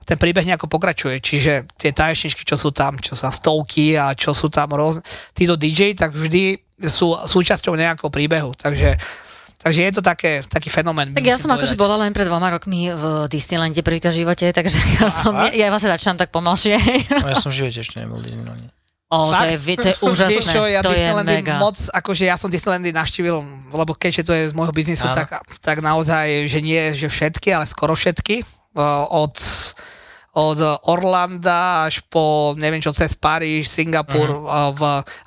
ten 0.08 0.16
príbeh 0.16 0.48
nejako 0.48 0.72
pokračuje. 0.72 1.20
Čiže 1.20 1.68
tie 1.76 1.92
tanečničky, 1.92 2.48
čo 2.48 2.56
sú 2.56 2.72
tam, 2.72 2.96
čo 2.96 3.12
sú 3.12 3.28
stovky 3.28 4.00
a 4.00 4.16
čo 4.16 4.32
sú 4.32 4.48
tam 4.48 4.72
rôzne, 4.72 5.04
títo 5.36 5.60
DJ, 5.60 6.00
tak 6.00 6.16
vždy 6.16 6.64
sú 6.88 7.20
súčasťou 7.20 7.76
nejakého 7.76 8.08
príbehu. 8.08 8.56
Takže 8.56 8.96
Takže 9.64 9.80
je 9.80 9.92
to 9.96 10.02
také, 10.04 10.44
taký 10.44 10.68
fenomén. 10.68 11.16
Tak 11.16 11.24
ja 11.24 11.40
som 11.40 11.48
akože 11.48 11.80
bola 11.80 11.96
len 12.04 12.12
pred 12.12 12.28
dvoma 12.28 12.52
rokmi 12.52 12.92
v 12.92 13.32
Disneylande 13.32 13.80
prvýkrát 13.80 14.12
v 14.12 14.28
živote, 14.28 14.52
takže 14.52 14.78
ja 15.00 15.08
som, 15.08 15.32
ja, 15.48 15.56
ja 15.56 15.68
vlastne 15.72 15.88
začínam 15.96 16.20
tak 16.20 16.36
pomalšie. 16.36 16.76
No, 17.24 17.32
ja 17.32 17.40
som 17.40 17.48
v 17.48 17.64
živote 17.64 17.80
ešte 17.80 18.04
nebol 18.04 18.20
v 18.20 18.28
Disneylande. 18.28 18.68
O, 19.14 19.30
to 19.30 19.46
je, 19.46 19.58
to 19.78 19.88
je 19.94 19.98
úžasné, 20.10 20.42
Vieš 20.42 20.46
čo, 20.50 20.62
ja 20.66 20.82
to 20.82 20.90
je 20.90 21.06
mega. 21.22 21.62
moc, 21.62 21.78
akože 21.78 22.26
ja 22.26 22.34
som 22.34 22.50
Disneylandy 22.50 22.90
navštívil, 22.90 23.46
lebo 23.70 23.94
keďže 23.94 24.22
to 24.26 24.34
je 24.34 24.44
z 24.50 24.54
môjho 24.58 24.74
biznisu, 24.74 25.06
Áno. 25.06 25.14
tak, 25.14 25.38
tak 25.62 25.78
naozaj, 25.86 26.50
že 26.50 26.60
nie, 26.66 26.82
že 26.98 27.14
všetky, 27.14 27.54
ale 27.54 27.70
skoro 27.70 27.94
všetky. 27.94 28.42
Uh, 28.74 29.06
Od, 29.06 29.38
od 30.34 30.58
Orlanda 30.88 31.86
až 31.86 32.02
po, 32.04 32.24
neviem 32.54 32.80
čo, 32.80 32.90
cez 32.90 33.14
Paríž, 33.14 33.66
Singapur, 33.66 34.26
Mhm. 34.26 34.42
uh, 34.42 34.72
v 34.72 34.82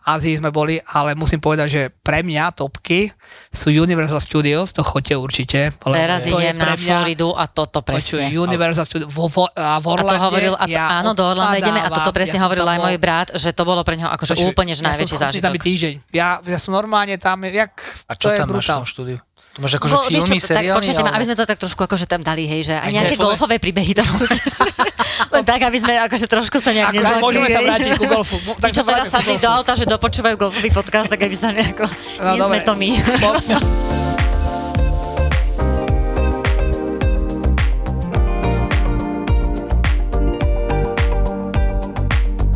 Ázii 0.05 0.35
sme 0.37 0.51
boli, 0.51 0.77
ale 0.85 1.14
musím 1.14 1.38
povedať, 1.38 1.69
že 1.69 1.83
pre 1.92 2.21
mňa 2.21 2.51
topky 2.53 3.07
sú 3.49 3.71
Universal 3.71 4.19
Studios, 4.19 4.71
to 4.71 4.83
chodte 4.83 5.12
určite. 5.12 5.71
Teraz 5.77 6.23
to 6.23 6.37
je 6.37 6.51
idem 6.51 6.59
na 6.59 6.75
mňa- 6.75 6.83
Floridu 6.83 7.31
a 7.33 7.47
toto 7.47 7.81
Počuj, 7.81 8.19
presne. 8.19 8.35
Universal 8.35 8.83
Studios 8.85 9.07
vo, 9.09 9.27
vo, 9.27 9.47
a 9.49 9.77
v 9.77 9.79
A 9.79 9.79
to 9.79 9.88
Orlande 9.88 10.19
hovoril, 10.21 10.55
a 10.55 10.64
to, 10.64 10.69
ja 10.69 10.85
áno, 10.97 11.11
do 11.12 11.23
Orlanda 11.23 11.55
ideme 11.57 11.79
a 11.79 11.88
toto 11.88 12.11
presne 12.11 12.37
Ja 12.37 12.45
hovoril 12.45 12.64
aj 12.64 12.75
bol- 12.75 12.85
môj 12.85 12.97
brat, 12.99 13.29
že 13.33 13.51
to 13.51 13.62
bolo 13.62 13.81
pre 13.81 13.95
neho 13.95 14.09
akože 14.09 14.35
Počuj, 14.35 14.49
úplne 14.49 14.73
že 14.73 14.83
najväčší 14.83 15.07
ja 15.07 15.19
som 15.19 15.23
schopný 15.25 15.38
tam 15.38 15.53
zážitok. 15.53 15.62
týždeň. 15.64 15.95
Ja, 16.11 16.29
ja 16.40 16.59
som 16.59 16.71
normálne 16.73 17.14
tam, 17.16 17.40
jak, 17.42 17.79
A 18.05 18.12
to 18.12 18.21
čo 18.21 18.29
je 18.29 18.38
tam 18.38 18.49
máš 18.49 18.59
v 18.59 18.59
brutál. 18.61 18.79
tom 18.81 18.88
štúdiu? 18.88 19.19
To 19.57 19.64
máš 19.64 19.81
akože 19.81 19.95
filmy, 20.12 20.37
čo, 20.37 20.53
tak 20.53 20.61
seriály? 20.61 20.77
počujete 20.77 21.01
ma, 21.01 21.16
aby 21.16 21.25
sme 21.25 21.33
to 21.33 21.49
tak 21.49 21.57
trošku 21.57 21.81
akože 21.81 22.05
tam 22.05 22.21
dali, 22.21 22.45
hej, 22.45 22.69
že 22.69 22.75
aj 22.77 22.92
nejaké 22.92 23.16
golfové? 23.16 23.57
golfové 23.57 23.57
príbehy 23.57 23.92
tam 23.97 24.05
sú 24.05 24.29
tiež. 24.29 24.69
Len 25.33 25.45
tak, 25.49 25.64
aby 25.64 25.79
sme 25.81 25.97
akože 25.97 26.29
trošku 26.29 26.61
sa 26.61 26.77
nejak 26.77 26.92
Akurát 26.92 27.25
môžeme 27.25 27.49
sa 27.49 27.57
nezlakli. 27.57 27.66
vrátiť 27.66 27.90
ku 27.97 28.05
golfu. 28.05 28.37
Mo- 28.45 28.57
Tí, 28.61 28.69
čo 28.69 28.85
teraz 28.85 29.09
sadli 29.09 29.40
do 29.40 29.49
auta, 29.49 29.73
že 29.73 29.88
dopočúvajú 29.88 30.37
golfový 30.37 30.69
podcast, 30.69 31.09
tak 31.09 31.25
aby 31.25 31.33
sa 31.33 31.57
nejako... 31.57 31.88
No, 32.21 32.37
Nie 32.37 32.42
sme 32.45 32.59
to 32.61 32.73
my. 32.77 32.88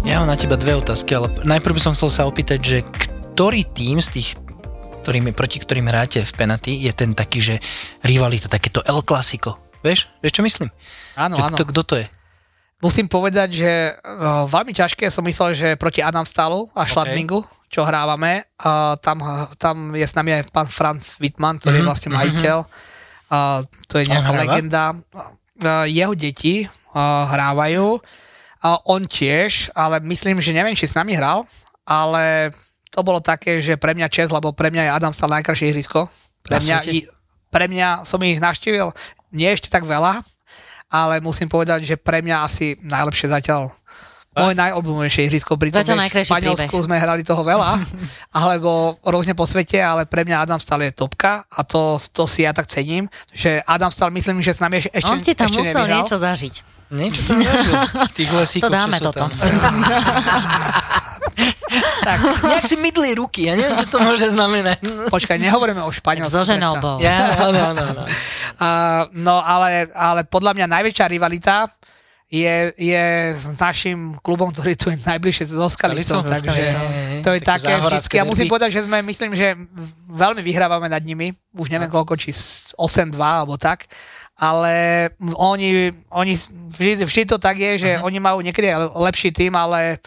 Ja 0.03 0.19
mám 0.19 0.29
na 0.29 0.37
teba 0.37 0.57
dve 0.57 0.75
otázky, 0.75 1.15
ale 1.15 1.31
najprv 1.45 1.77
by 1.77 1.83
som 1.83 1.93
chcel 1.95 2.11
sa 2.11 2.23
opýtať, 2.25 2.59
že 2.59 2.79
ktorý 2.83 3.63
tým 3.69 4.01
z 4.01 4.09
tých, 4.11 4.29
ktorými, 5.01 5.33
proti 5.33 5.59
ktorým 5.59 5.89
hráte 5.89 6.21
v 6.21 6.33
penalty, 6.37 6.85
je 6.85 6.93
ten 6.93 7.17
taký, 7.17 7.41
že 7.41 7.55
rivalita, 8.05 8.53
takéto 8.53 8.85
El 8.85 9.01
Clasico. 9.01 9.57
Vieš? 9.81 10.13
Vieš, 10.21 10.33
čo 10.37 10.43
myslím? 10.45 10.69
Áno, 11.17 11.41
že 11.41 11.43
áno. 11.49 11.57
Kto, 11.57 11.65
kto 11.73 11.83
to 11.83 11.95
je? 12.05 12.07
Musím 12.81 13.13
povedať, 13.13 13.49
že 13.61 13.73
uh, 13.93 14.49
veľmi 14.49 14.73
ťažké 14.73 15.13
som 15.13 15.21
myslel, 15.25 15.53
že 15.53 15.69
proti 15.77 16.01
Adam 16.01 16.25
Stalu 16.25 16.65
a 16.73 16.89
Schladmingu, 16.89 17.45
čo 17.69 17.85
hrávame, 17.85 18.49
uh, 18.65 18.97
tam, 19.01 19.21
tam 19.61 19.93
je 19.93 20.05
s 20.05 20.17
nami 20.17 20.33
aj 20.33 20.49
pán 20.49 20.69
Franz 20.69 21.17
Wittmann, 21.21 21.61
ktorý 21.61 21.81
je 21.81 21.85
Mhm, 21.85 21.91
vlastne 21.93 22.11
majiteľ. 22.13 22.59
Uh, 23.31 23.69
to 23.85 24.01
je 24.01 24.09
nejaká 24.09 24.33
legenda. 24.33 24.85
Uh, 25.61 25.85
jeho 25.85 26.17
deti 26.17 26.65
uh, 26.65 27.29
hrávajú. 27.29 28.01
A 28.61 28.77
on 28.89 29.09
tiež, 29.09 29.73
ale 29.73 30.05
myslím, 30.05 30.41
že 30.41 30.53
neviem, 30.53 30.77
či 30.77 30.85
s 30.85 30.97
nami 30.97 31.17
hral, 31.17 31.49
ale 31.89 32.53
to 32.91 33.01
bolo 33.01 33.19
také, 33.19 33.59
že 33.59 33.75
pre 33.75 33.93
mňa 33.93 34.07
čest, 34.07 34.31
lebo 34.31 34.51
pre 34.51 34.69
mňa 34.69 34.83
je 34.85 34.91
Adam 34.93 35.15
Stal 35.15 35.31
najkrajšie 35.31 35.71
ihrisko. 35.71 36.11
Pre 36.43 36.59
mňa, 36.59 36.77
i- 36.91 37.07
pre 37.49 37.67
mňa 37.67 38.03
som 38.03 38.19
ich 38.21 38.37
navštívil 38.37 38.91
nie 39.31 39.47
ešte 39.47 39.67
tak 39.67 39.83
veľa, 39.83 40.23
ale 40.89 41.19
musím 41.19 41.47
povedať, 41.47 41.83
že 41.85 41.95
pre 41.95 42.19
mňa 42.19 42.37
asi 42.41 42.75
najlepšie 42.81 43.31
zatiaľ 43.31 43.71
moje 44.33 44.55
najobľúbenejšie 44.55 45.27
ihrisko, 45.27 45.59
Zatiaľ 45.59 45.99
vieš, 46.01 46.23
v 46.23 46.23
Španielsku 46.25 46.77
sme 46.81 46.97
hrali 46.97 47.27
toho 47.27 47.43
veľa, 47.43 47.83
alebo 48.41 48.95
rôzne 49.03 49.35
po 49.35 49.43
svete, 49.43 49.75
ale 49.77 50.07
pre 50.07 50.23
mňa 50.23 50.47
Adam 50.47 50.59
Stal 50.59 50.79
je 50.81 50.91
topka 50.91 51.43
a 51.47 51.61
to, 51.63 51.99
to 52.15 52.27
si 52.27 52.43
ja 52.43 52.55
tak 52.55 52.67
cením, 52.67 53.11
že 53.31 53.59
Adam 53.61 53.91
Stal 53.91 54.11
myslím, 54.11 54.39
že 54.39 54.55
s 54.55 54.63
nami 54.63 54.79
ešte, 54.81 55.03
On 55.05 55.19
ti 55.19 55.35
tam 55.35 55.47
ešte 55.47 55.59
musel 55.59 55.83
nevyhral. 55.83 55.99
niečo 55.99 56.17
zažiť. 56.17 56.55
Niečo 56.91 57.21
tam 57.25 57.39
zažil. 57.41 57.75
Tých 58.15 58.31
lesíkoch, 58.33 58.67
To 58.67 58.71
dáme 58.73 58.97
toto. 58.99 59.19
Tam. 59.21 59.31
tak, 62.07 62.19
nejak 62.45 62.67
si 62.67 62.77
mydli 62.77 63.17
ruky, 63.17 63.49
ja 63.49 63.55
neviem, 63.57 63.77
čo 63.81 63.89
to 63.89 63.99
môže 64.03 64.27
znamenať. 64.33 64.81
Počkaj, 65.09 65.37
nehovoríme 65.39 65.83
o 65.85 65.91
Španielsku. 65.93 66.33
So 66.33 66.45
ženou 66.45 66.79
bol. 66.79 66.99
Ja, 67.01 67.35
áno, 67.49 67.61
áno, 67.75 67.83
áno. 67.83 68.05
Uh, 68.61 69.09
no 69.17 69.41
ale, 69.41 69.89
ale 69.97 70.21
podľa 70.29 70.53
mňa 70.53 70.67
najväčšia 70.69 71.09
rivalita 71.09 71.65
je, 72.31 72.71
je 72.79 73.05
s 73.35 73.59
našim 73.59 74.15
klubom, 74.23 74.55
ktorý 74.55 74.79
tu 74.79 74.93
je 74.95 75.01
najbližšie 75.03 75.51
zo 75.51 75.67
Skalicou, 75.67 76.23
Skalicou, 76.23 76.29
takže 76.29 76.65
to 77.27 77.31
je 77.35 77.41
Také 77.41 77.75
vždycky. 77.83 78.15
A 78.21 78.29
musím 78.29 78.47
povedať, 78.47 78.77
že 78.77 78.87
sme, 78.87 79.03
myslím, 79.03 79.35
že 79.35 79.59
veľmi 80.13 80.39
vyhrávame 80.45 80.87
nad 80.87 81.03
nimi, 81.03 81.35
už 81.57 81.73
neviem 81.75 81.91
koľko, 81.91 82.15
či 82.15 82.31
8-2 82.31 83.19
alebo 83.19 83.59
tak, 83.59 83.91
ale 84.39 85.09
oni, 85.19 85.91
oni 86.15 86.35
vždy, 86.79 87.03
vždy 87.03 87.23
to 87.27 87.37
tak 87.43 87.59
je, 87.59 87.73
že 87.83 87.91
oni 87.99 88.23
majú 88.23 88.47
niekedy 88.47 88.71
lepší 88.95 89.35
tým, 89.35 89.59
ale 89.59 89.99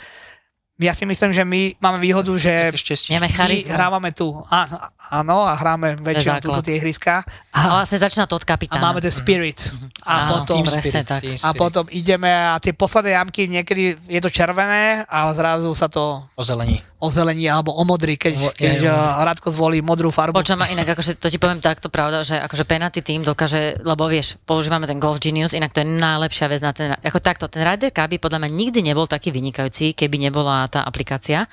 ja 0.84 0.94
si 0.94 1.08
myslím, 1.08 1.32
že 1.32 1.44
my 1.44 1.80
máme 1.80 1.98
výhodu, 1.98 2.36
že 2.36 2.76
my 3.10 3.28
hrávame 3.72 4.12
tu, 4.12 4.36
áno, 4.52 4.76
áno 5.10 5.38
a 5.48 5.56
hráme 5.56 5.96
väčšinou 5.98 6.44
túto 6.44 6.62
tie 6.62 6.76
ihriska 6.78 7.24
A 7.56 7.82
vlastne 7.82 7.98
začína 7.98 8.28
to 8.28 8.36
od 8.36 8.44
a 8.44 8.50
kapitána. 8.52 8.84
máme 8.84 9.00
ten 9.00 9.14
spirit. 9.14 9.72
A 10.04 10.28
Áno, 10.28 10.44
potom, 10.44 10.60
team 10.60 10.66
presne 10.68 11.02
tak. 11.08 11.22
a 11.24 11.38
spirit. 11.40 11.56
potom 11.56 11.86
ideme 11.90 12.28
a 12.28 12.60
tie 12.60 12.76
posledné 12.76 13.16
jamky 13.16 13.48
niekedy 13.48 13.96
je 14.06 14.20
to 14.20 14.28
červené 14.28 15.08
a 15.08 15.32
zrazu 15.32 15.72
sa 15.72 15.88
to 15.88 16.28
O 16.36 16.44
zelení. 16.44 16.84
Ozelení 17.04 17.52
alebo 17.52 17.76
keď, 18.16 18.34
Vo- 18.40 18.56
keď 18.56 18.80
je. 18.80 18.88
uh, 18.88 19.22
Radko 19.28 19.52
zvolí 19.52 19.84
modrú 19.84 20.08
farbu. 20.08 20.40
Počujem 20.40 20.60
ma 20.64 20.72
inak, 20.72 20.96
akože 20.96 21.20
to 21.20 21.28
ti 21.28 21.36
poviem 21.36 21.60
takto 21.60 21.92
pravda, 21.92 22.24
že 22.24 22.40
akože 22.40 22.64
penalty 22.64 23.04
tým 23.04 23.28
dokáže, 23.28 23.84
lebo 23.84 24.08
vieš, 24.08 24.40
používame 24.48 24.88
ten 24.88 25.04
Golf 25.04 25.20
Genius, 25.20 25.52
inak 25.52 25.76
to 25.76 25.84
je 25.84 25.88
najlepšia 25.92 26.48
vec 26.48 26.62
na 26.64 26.72
ten, 26.72 26.96
ako 26.96 27.20
takto, 27.20 27.52
ten 27.52 27.68
Ryder 27.68 27.92
Cup 27.92 28.08
by 28.08 28.18
podľa 28.24 28.40
mňa 28.40 28.50
nikdy 28.56 28.80
nebol 28.80 29.04
taký 29.04 29.36
vynikajúci, 29.36 29.92
keby 29.92 30.32
nebola 30.32 30.64
tá 30.72 30.88
aplikácia, 30.88 31.44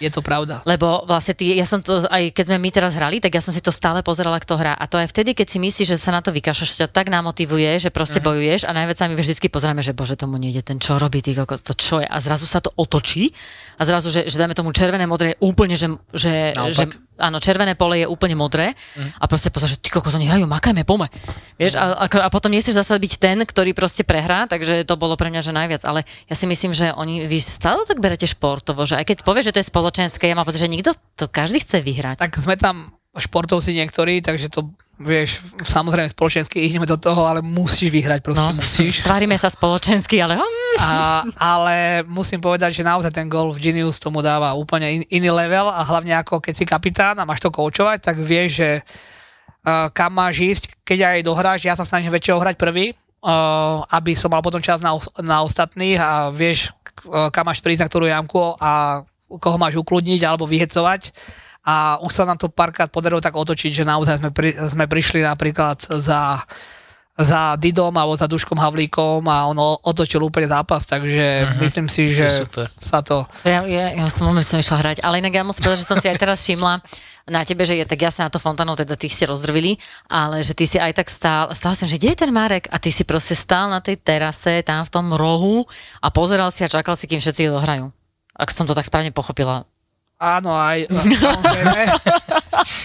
Je 0.00 0.08
to 0.08 0.24
pravda. 0.24 0.64
lebo 0.64 1.04
vlastne 1.04 1.36
ty, 1.36 1.52
ja 1.52 1.68
som 1.68 1.78
to, 1.78 2.08
aj 2.08 2.32
keď 2.32 2.44
sme 2.48 2.58
my 2.58 2.70
teraz 2.72 2.96
hrali, 2.96 3.20
tak 3.20 3.36
ja 3.36 3.44
som 3.44 3.52
si 3.52 3.60
to 3.60 3.68
stále 3.68 4.00
pozerala, 4.00 4.40
kto 4.40 4.56
hrá. 4.56 4.72
A 4.72 4.88
to 4.88 4.96
aj 4.96 5.12
vtedy, 5.12 5.36
keď 5.36 5.46
si 5.46 5.58
myslíš, 5.60 5.88
že 5.92 6.00
sa 6.00 6.10
na 6.10 6.24
to 6.24 6.32
vykašľaš, 6.32 6.80
ťa 6.80 6.88
tak 6.88 7.12
namotivuje, 7.12 7.76
že 7.76 7.92
proste 7.92 8.18
Mhm. 8.18 8.24
bojuješ 8.24 8.60
a 8.64 8.72
najviac 8.72 8.96
sa 8.96 9.06
my 9.06 9.14
vždy 9.14 9.46
pozeráme, 9.46 9.84
že 9.84 9.92
bože, 9.92 10.16
tomu 10.16 10.40
nejde 10.40 10.64
ten 10.64 10.80
čo 10.80 10.96
robí, 10.96 11.20
ty 11.20 11.36
kokos, 11.36 11.60
to 11.60 11.76
čo 11.76 12.00
je. 12.00 12.08
A 12.08 12.16
zrazu 12.16 12.48
sa 12.48 12.64
to 12.64 12.72
otočí 12.74 13.30
a 13.76 13.84
zrazu, 13.84 14.08
že, 14.08 14.24
že 14.24 14.40
dáme 14.40 14.56
tomu 14.56 14.72
červené, 14.72 15.04
modré, 15.04 15.36
úplne, 15.36 15.76
že, 15.76 15.92
že, 16.16 16.56
Naopak. 16.56 16.72
že 16.72 16.84
áno, 17.20 17.36
červené 17.38 17.76
pole 17.76 18.02
je 18.02 18.06
úplne 18.08 18.34
modré 18.34 18.72
a 19.20 19.24
proste 19.28 19.52
pozor, 19.52 19.68
že 19.68 19.78
ty 19.78 19.92
kokos, 19.92 20.16
oni 20.16 20.26
hrajú, 20.26 20.48
makajme, 20.48 20.82
pome. 20.88 21.12
Vieš, 21.60 21.76
a, 21.76 21.94
a, 21.94 22.06
a, 22.08 22.28
potom 22.32 22.48
nechceš 22.50 22.74
zase 22.74 22.96
byť 22.96 23.12
ten, 23.20 23.38
ktorý 23.44 23.76
proste 23.76 24.02
prehrá, 24.02 24.48
takže 24.48 24.88
to 24.88 24.96
bolo 24.96 25.14
pre 25.20 25.28
mňa, 25.28 25.44
že 25.44 25.52
najviac. 25.52 25.82
Ale 25.84 26.08
ja 26.26 26.34
si 26.34 26.48
myslím, 26.48 26.72
že 26.72 26.96
oni, 26.96 27.28
vy 27.28 27.38
stále 27.38 27.84
tak 27.84 28.00
berete 28.00 28.24
športovo, 28.24 28.88
že 28.88 28.96
aj 28.96 29.04
keď 29.04 29.16
povieš, 29.22 29.52
že 29.52 29.54
to 29.54 29.60
je 29.60 29.70
spoločenské, 29.70 30.24
ja 30.26 30.34
mám 30.34 30.48
pocit, 30.48 30.64
že 30.64 30.72
nikto, 30.72 30.96
to 31.14 31.28
každý 31.28 31.60
chce 31.60 31.84
vyhrať. 31.84 32.16
Tak 32.18 32.40
sme 32.40 32.56
tam 32.56 32.96
športovci 33.14 33.74
niektorí, 33.74 34.22
takže 34.22 34.48
to 34.48 34.72
vieš, 35.00 35.40
samozrejme 35.58 36.06
spoločensky 36.06 36.60
ideme 36.60 36.84
do 36.84 36.94
toho, 36.94 37.24
ale 37.24 37.40
musíš 37.40 37.88
vyhrať, 37.88 38.20
proste 38.20 38.44
No. 38.44 38.60
musíš. 38.60 39.00
Tvárime 39.08 39.34
sa 39.34 39.48
spoločensky, 39.48 40.20
ale 40.20 40.36
A, 40.78 41.24
ale 41.34 41.76
musím 42.06 42.38
povedať, 42.38 42.70
že 42.70 42.84
naozaj 42.84 43.10
ten 43.10 43.26
Golf 43.26 43.56
Genius 43.56 43.98
tomu 43.98 44.20
dáva 44.20 44.52
úplne 44.52 44.86
in, 44.86 45.02
iný 45.10 45.32
level 45.32 45.66
a 45.66 45.82
hlavne 45.82 46.14
ako 46.14 46.38
keď 46.38 46.54
si 46.54 46.64
kapitán 46.64 47.16
a 47.16 47.26
máš 47.26 47.40
to 47.40 47.50
koučovať, 47.50 47.98
tak 47.98 48.16
vieš, 48.16 48.62
že 48.62 48.70
uh, 49.66 49.90
kam 49.90 50.14
máš 50.14 50.36
ísť, 50.38 50.64
keď 50.84 50.98
aj 51.18 51.26
dohráš, 51.26 51.60
ja 51.64 51.74
sa 51.74 51.82
snažím 51.82 52.12
väčšinou 52.12 52.38
hrať 52.38 52.54
prvý, 52.54 52.92
uh, 52.92 53.82
aby 53.90 54.14
som 54.14 54.30
mal 54.30 54.44
potom 54.44 54.62
čas 54.62 54.78
na, 54.78 54.94
os- 54.94 55.10
na 55.18 55.42
ostatných 55.42 55.98
a 55.98 56.30
vieš, 56.30 56.70
uh, 57.08 57.32
kam 57.34 57.50
máš 57.50 57.58
prísť 57.58 57.82
na 57.82 57.88
ktorú 57.90 58.06
jamku 58.06 58.54
a 58.56 59.02
koho 59.26 59.58
máš 59.58 59.74
ukludniť 59.74 60.22
alebo 60.22 60.46
vyhecovať. 60.46 61.10
A 61.60 62.00
už 62.00 62.12
sa 62.12 62.24
nám 62.24 62.40
to 62.40 62.48
párkrát 62.48 62.88
podarilo 62.88 63.20
tak 63.20 63.36
otočiť, 63.36 63.82
že 63.82 63.84
naozaj 63.84 64.16
sme, 64.20 64.30
pri, 64.32 64.56
sme 64.56 64.84
prišli 64.88 65.20
napríklad 65.20 65.76
za 66.00 66.40
za 67.20 67.58
Didom 67.60 67.92
alebo 67.92 68.16
za 68.16 68.24
Duškom 68.24 68.56
Havlíkom 68.56 69.20
a 69.28 69.44
on 69.44 69.58
otočil 69.60 70.24
úplne 70.24 70.48
zápas, 70.48 70.88
takže 70.88 71.44
uh-huh. 71.44 71.60
myslím 71.60 71.86
si, 71.90 72.08
že 72.08 72.48
super. 72.48 72.64
sa 72.80 73.04
to... 73.04 73.28
Ja, 73.44 73.68
ja, 73.68 73.92
ja 73.92 74.06
som 74.08 74.32
moment 74.32 74.46
som 74.46 74.56
išla 74.56 74.80
hrať, 74.80 74.98
ale 75.04 75.20
inak 75.20 75.36
ja 75.36 75.44
musím 75.44 75.68
povedať, 75.68 75.84
že 75.84 75.90
som 75.90 76.00
si 76.00 76.08
aj 76.08 76.16
teraz 76.16 76.40
všimla 76.40 76.80
na 77.28 77.44
tebe, 77.44 77.68
že 77.68 77.76
je 77.76 77.84
tak 77.84 78.00
jasne 78.00 78.26
na 78.26 78.32
to 78.32 78.40
fontánu, 78.40 78.72
teda 78.72 78.96
ty 78.96 79.06
ste 79.12 79.28
rozdrvili, 79.28 79.76
ale 80.08 80.40
že 80.40 80.56
ty 80.56 80.64
si 80.64 80.80
aj 80.80 80.96
tak 80.96 81.12
stál, 81.12 81.52
stál 81.52 81.76
som, 81.76 81.86
že 81.86 82.00
kde 82.00 82.16
je 82.16 82.20
ten 82.24 82.32
Marek? 82.32 82.72
A 82.72 82.80
ty 82.80 82.88
si 82.88 83.04
proste 83.04 83.36
stál 83.36 83.68
na 83.68 83.84
tej 83.84 84.00
terase, 84.00 84.64
tam 84.64 84.82
v 84.82 84.90
tom 84.90 85.06
rohu 85.12 85.68
a 86.00 86.08
pozeral 86.08 86.48
si 86.48 86.64
a 86.64 86.72
čakal 86.72 86.96
si, 86.96 87.04
kým 87.04 87.20
všetci 87.20 87.52
dohrajú. 87.52 87.92
Ak 88.32 88.48
som 88.48 88.64
to 88.64 88.72
tak 88.72 88.88
správne 88.88 89.12
pochopila. 89.12 89.68
Áno, 90.20 90.52
aj... 90.52 90.84
samozrejme. 91.24 91.80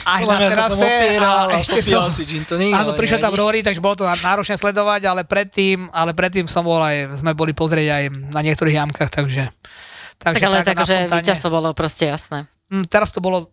aj 0.07 0.21
na 0.23 0.37
terase 0.47 0.87
opieral 0.87 1.45
a 1.51 1.59
ešte 1.59 1.83
som... 1.83 2.07
si 2.07 2.23
gin 2.23 2.47
tonic, 2.47 2.71
Áno, 2.71 2.95
prišiel 2.95 3.19
tam. 3.19 3.35
Rory, 3.35 3.59
takže 3.59 3.83
bolo 3.83 3.99
to 3.99 4.07
náročné 4.07 4.55
sledovať, 4.55 5.03
ale 5.03 5.21
predtým, 5.27 5.91
ale 5.91 6.15
predtým 6.15 6.47
som 6.47 6.63
bol 6.63 6.79
aj, 6.79 7.19
sme 7.19 7.35
boli 7.35 7.51
pozrieť 7.51 7.87
aj 7.91 8.03
na 8.31 8.39
niektorých 8.39 8.79
jamkách, 8.79 9.11
takže... 9.11 9.51
Tak 10.15 10.39
ale 10.39 10.63
tak 10.63 10.79
že 10.87 11.11
víťazstvo 11.11 11.51
bolo 11.51 11.75
proste 11.75 12.07
jasné. 12.07 12.47
Mm, 12.71 12.87
Teraz 12.87 13.11
to 13.11 13.19
bolo 13.19 13.51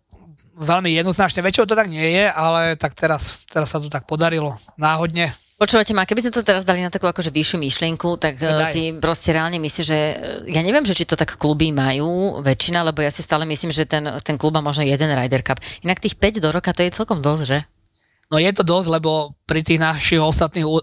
veľmi 0.54 0.94
jednoznačné, 0.94 1.42
väčšinou 1.42 1.66
to 1.66 1.74
tak 1.74 1.90
nie 1.90 2.06
je, 2.06 2.26
ale 2.30 2.78
tak 2.78 2.94
teraz, 2.94 3.42
teraz 3.50 3.74
sa 3.74 3.82
to 3.82 3.90
tak 3.90 4.06
podarilo 4.06 4.54
náhodne. 4.78 5.34
Počúvate 5.62 5.94
ma, 5.94 6.02
keby 6.02 6.26
sme 6.26 6.34
to 6.34 6.42
teraz 6.42 6.66
dali 6.66 6.82
na 6.82 6.90
takú 6.90 7.06
akože 7.06 7.30
vyššiu 7.30 7.62
myšlienku, 7.62 8.18
tak 8.18 8.34
eh, 8.42 8.50
Daj. 8.50 8.66
si 8.66 8.82
proste 8.98 9.30
reálne 9.30 9.62
myslím, 9.62 9.84
že 9.86 9.94
eh, 9.94 10.50
ja 10.50 10.58
neviem, 10.58 10.82
že 10.82 10.98
či 10.98 11.06
to 11.06 11.14
tak 11.14 11.38
kluby 11.38 11.70
majú 11.70 12.42
väčšina, 12.42 12.82
lebo 12.82 12.98
ja 12.98 13.14
si 13.14 13.22
stále 13.22 13.46
myslím, 13.46 13.70
že 13.70 13.86
ten, 13.86 14.02
ten 14.26 14.34
klub 14.34 14.58
má 14.58 14.58
možno 14.58 14.82
jeden 14.82 15.06
Ryder 15.14 15.46
Cup. 15.46 15.62
Inak 15.86 16.02
tých 16.02 16.18
5 16.18 16.42
do 16.42 16.50
roka 16.50 16.74
to 16.74 16.82
je 16.82 16.90
celkom 16.90 17.22
dosť, 17.22 17.42
že? 17.46 17.58
No 18.26 18.42
je 18.42 18.50
to 18.50 18.66
dosť, 18.66 18.88
lebo 18.90 19.38
pri 19.46 19.62
tých 19.62 19.78
našich 19.78 20.18
ostatných 20.18 20.66
uh, 20.66 20.82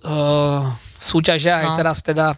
súťažiach, 1.04 1.60
aj 1.66 1.70
No. 1.74 1.76
teraz 1.76 2.00
teda 2.00 2.38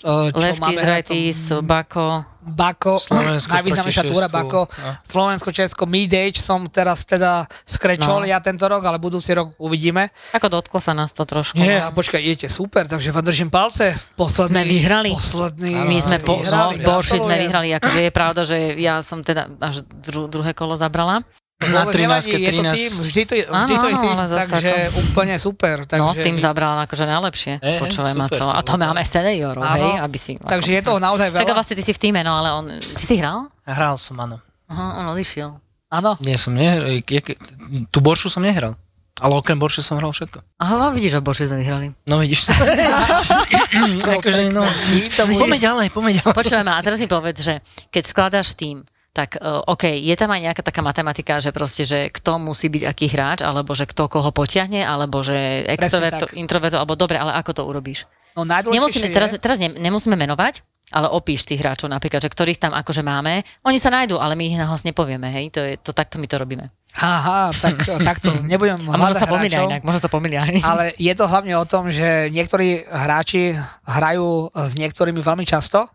čo 0.00 0.36
Lefties, 0.36 0.80
righties, 0.84 1.38
Bako. 1.64 2.36
Bako, 2.46 3.02
najvýznamnejšia 3.10 4.06
túra 4.06 4.30
Bako, 4.30 4.70
no. 4.70 4.90
Slovensko, 5.02 5.50
Česko, 5.50 5.82
Midage 5.82 6.38
som 6.38 6.70
teraz 6.70 7.02
teda 7.02 7.42
skrečol 7.66 8.22
No. 8.22 8.28
ja 8.28 8.38
tento 8.38 8.70
rok, 8.70 8.86
ale 8.86 9.02
budúci 9.02 9.34
rok 9.34 9.58
uvidíme. 9.58 10.14
Ako 10.30 10.46
dotklo 10.46 10.78
sa 10.78 10.94
nás 10.94 11.10
to 11.10 11.26
trošku. 11.26 11.58
Nie, 11.58 11.82
no. 11.82 11.90
a 11.90 11.94
počkaj, 11.96 12.22
idete 12.22 12.46
super, 12.46 12.86
takže 12.86 13.10
vám 13.10 13.26
držím 13.26 13.50
palce. 13.50 13.98
Posledný, 14.14 14.62
Sme 14.62 14.62
vyhrali. 14.62 15.10
Posledný, 15.10 15.74
My 15.90 15.98
sme 15.98 16.18
po, 16.22 16.38
no, 16.38 16.70
vyhrali, 16.70 16.86
Borši 16.86 17.18
sme 17.18 17.34
vyhrali, 17.42 17.68
akože 17.82 18.00
je 18.06 18.12
pravda, 18.14 18.40
že 18.46 18.56
ja 18.78 19.02
som 19.02 19.26
teda 19.26 19.50
až 19.58 19.82
dru, 19.82 20.30
druhé 20.30 20.54
kolo 20.54 20.78
zabrala. 20.78 21.26
Na 21.56 21.88
Vôbec 21.88 21.96
13, 21.96 22.04
nevadí, 22.04 22.28
je 22.28 22.36
to 22.36 22.62
13. 22.68 22.76
tým, 22.76 22.92
vždy 23.00 23.22
to, 23.24 23.34
vždy 23.48 23.48
Áno, 23.48 23.80
to 23.80 23.86
je 23.88 23.96
tým, 23.96 24.16
ale 24.20 24.28
takže 24.28 24.72
úplne 24.92 25.34
super. 25.40 25.76
Takže, 25.88 26.04
No, 26.04 26.12
tým 26.12 26.36
zabral 26.36 26.76
akože 26.84 27.08
najlepšie. 27.08 27.52
Hej, 27.64 27.78
Počúvaj 27.80 28.12
ma 28.12 28.28
to. 28.28 28.44
to 28.44 28.52
A 28.52 28.60
to 28.60 28.76
máme 28.76 29.00
seniorov, 29.00 29.64
Áno. 29.64 29.80
hej, 29.80 29.94
aby 30.04 30.18
si... 30.20 30.36
takže 30.36 30.76
je 30.76 30.82
toho 30.84 31.00
naozaj 31.00 31.32
veľa. 31.32 31.56
vlastne 31.56 31.80
ty 31.80 31.80
si 31.80 31.96
v 31.96 32.00
týme, 32.04 32.20
no 32.20 32.36
ale 32.36 32.48
on... 32.52 32.64
Ty 32.76 33.00
si 33.00 33.16
hral? 33.16 33.48
Hral 33.64 33.96
som, 33.96 34.20
áno. 34.20 34.36
Aha, 34.68 35.00
on 35.00 35.16
odišiel. 35.16 35.56
Áno, 35.96 36.20
Nie 36.20 36.36
som, 36.36 36.52
je, 36.60 37.00
tú 37.88 38.04
boršu 38.04 38.28
som 38.28 38.44
nehral. 38.44 38.76
Ale 39.16 39.32
okrem 39.32 39.56
boršu 39.56 39.80
som 39.80 39.96
hral 39.96 40.12
všetko. 40.12 40.44
Aha, 40.60 40.92
vidíš, 40.92 41.16
že 41.16 41.20
Boži 41.24 41.48
sme 41.48 41.64
vyhrali. 41.64 41.88
No 42.04 42.20
vidíš. 42.20 42.52
akože, 44.20 44.52
no. 44.52 44.60
to 45.16 45.24
Poďme 45.24 45.56
ďalej, 45.56 45.88
poďme 45.88 46.12
ďalej. 46.20 46.36
Počúvaj 46.36 46.64
ma, 46.68 46.76
a 46.76 46.84
teraz 46.84 47.00
mi 47.00 47.08
povedz, 47.08 47.40
že 47.40 47.64
keď 47.88 48.02
skladáš 48.04 48.52
tým, 48.52 48.84
tak 49.16 49.40
uh, 49.40 49.64
OK, 49.64 49.88
je 49.88 50.12
tam 50.12 50.28
aj 50.28 50.52
nejaká 50.52 50.60
taká 50.60 50.84
matematika, 50.84 51.40
že 51.40 51.48
proste, 51.56 51.88
že 51.88 52.12
kto 52.12 52.36
musí 52.36 52.68
byť 52.68 52.84
aký 52.84 53.06
hráč, 53.08 53.40
alebo 53.40 53.72
že 53.72 53.88
kto 53.88 54.12
koho 54.12 54.28
potiahne, 54.28 54.84
alebo 54.84 55.24
že 55.24 55.64
extroverto, 55.64 56.28
introverto, 56.36 56.76
alebo 56.76 56.92
dobre, 56.92 57.16
ale 57.16 57.32
ako 57.40 57.50
to 57.56 57.62
urobíš? 57.64 58.04
no 58.36 58.44
Nemusíme, 58.44 59.08
je, 59.08 59.16
teraz, 59.16 59.32
teraz 59.40 59.56
ne, 59.56 59.72
nemusíme 59.72 60.12
menovať, 60.12 60.60
ale 60.92 61.08
opíš 61.08 61.48
tých 61.48 61.64
hráčov 61.64 61.88
napríklad, 61.88 62.20
že 62.20 62.28
ktorých 62.28 62.60
tam 62.60 62.76
akože 62.76 63.00
máme. 63.00 63.40
Oni 63.64 63.80
sa 63.80 63.88
nájdú, 63.88 64.20
ale 64.20 64.36
my 64.36 64.44
ich 64.52 64.60
nahlas 64.60 64.84
nepovieme, 64.84 65.32
hej? 65.32 65.48
To, 65.56 65.64
je, 65.64 65.80
to 65.80 65.96
takto 65.96 66.20
my 66.20 66.28
to 66.28 66.36
robíme. 66.36 66.68
Aha, 67.00 67.50
tak, 67.56 67.80
takto, 68.12 68.36
nebudem 68.44 68.76
A 68.92 69.00
možno 69.00 69.16
sa 69.16 69.26
pomýlia 69.26 69.64
inak, 69.64 69.82
možno 69.82 70.00
sa 70.04 70.12
pomýlia. 70.12 70.44
Ale 70.60 70.92
je 71.00 71.12
to 71.16 71.24
hlavne 71.24 71.56
o 71.56 71.64
tom, 71.64 71.88
že 71.88 72.28
niektorí 72.28 72.84
hráči 72.84 73.56
hrajú 73.88 74.52
s 74.52 74.76
niektorými 74.76 75.24
veľmi 75.24 75.48
často 75.48 75.88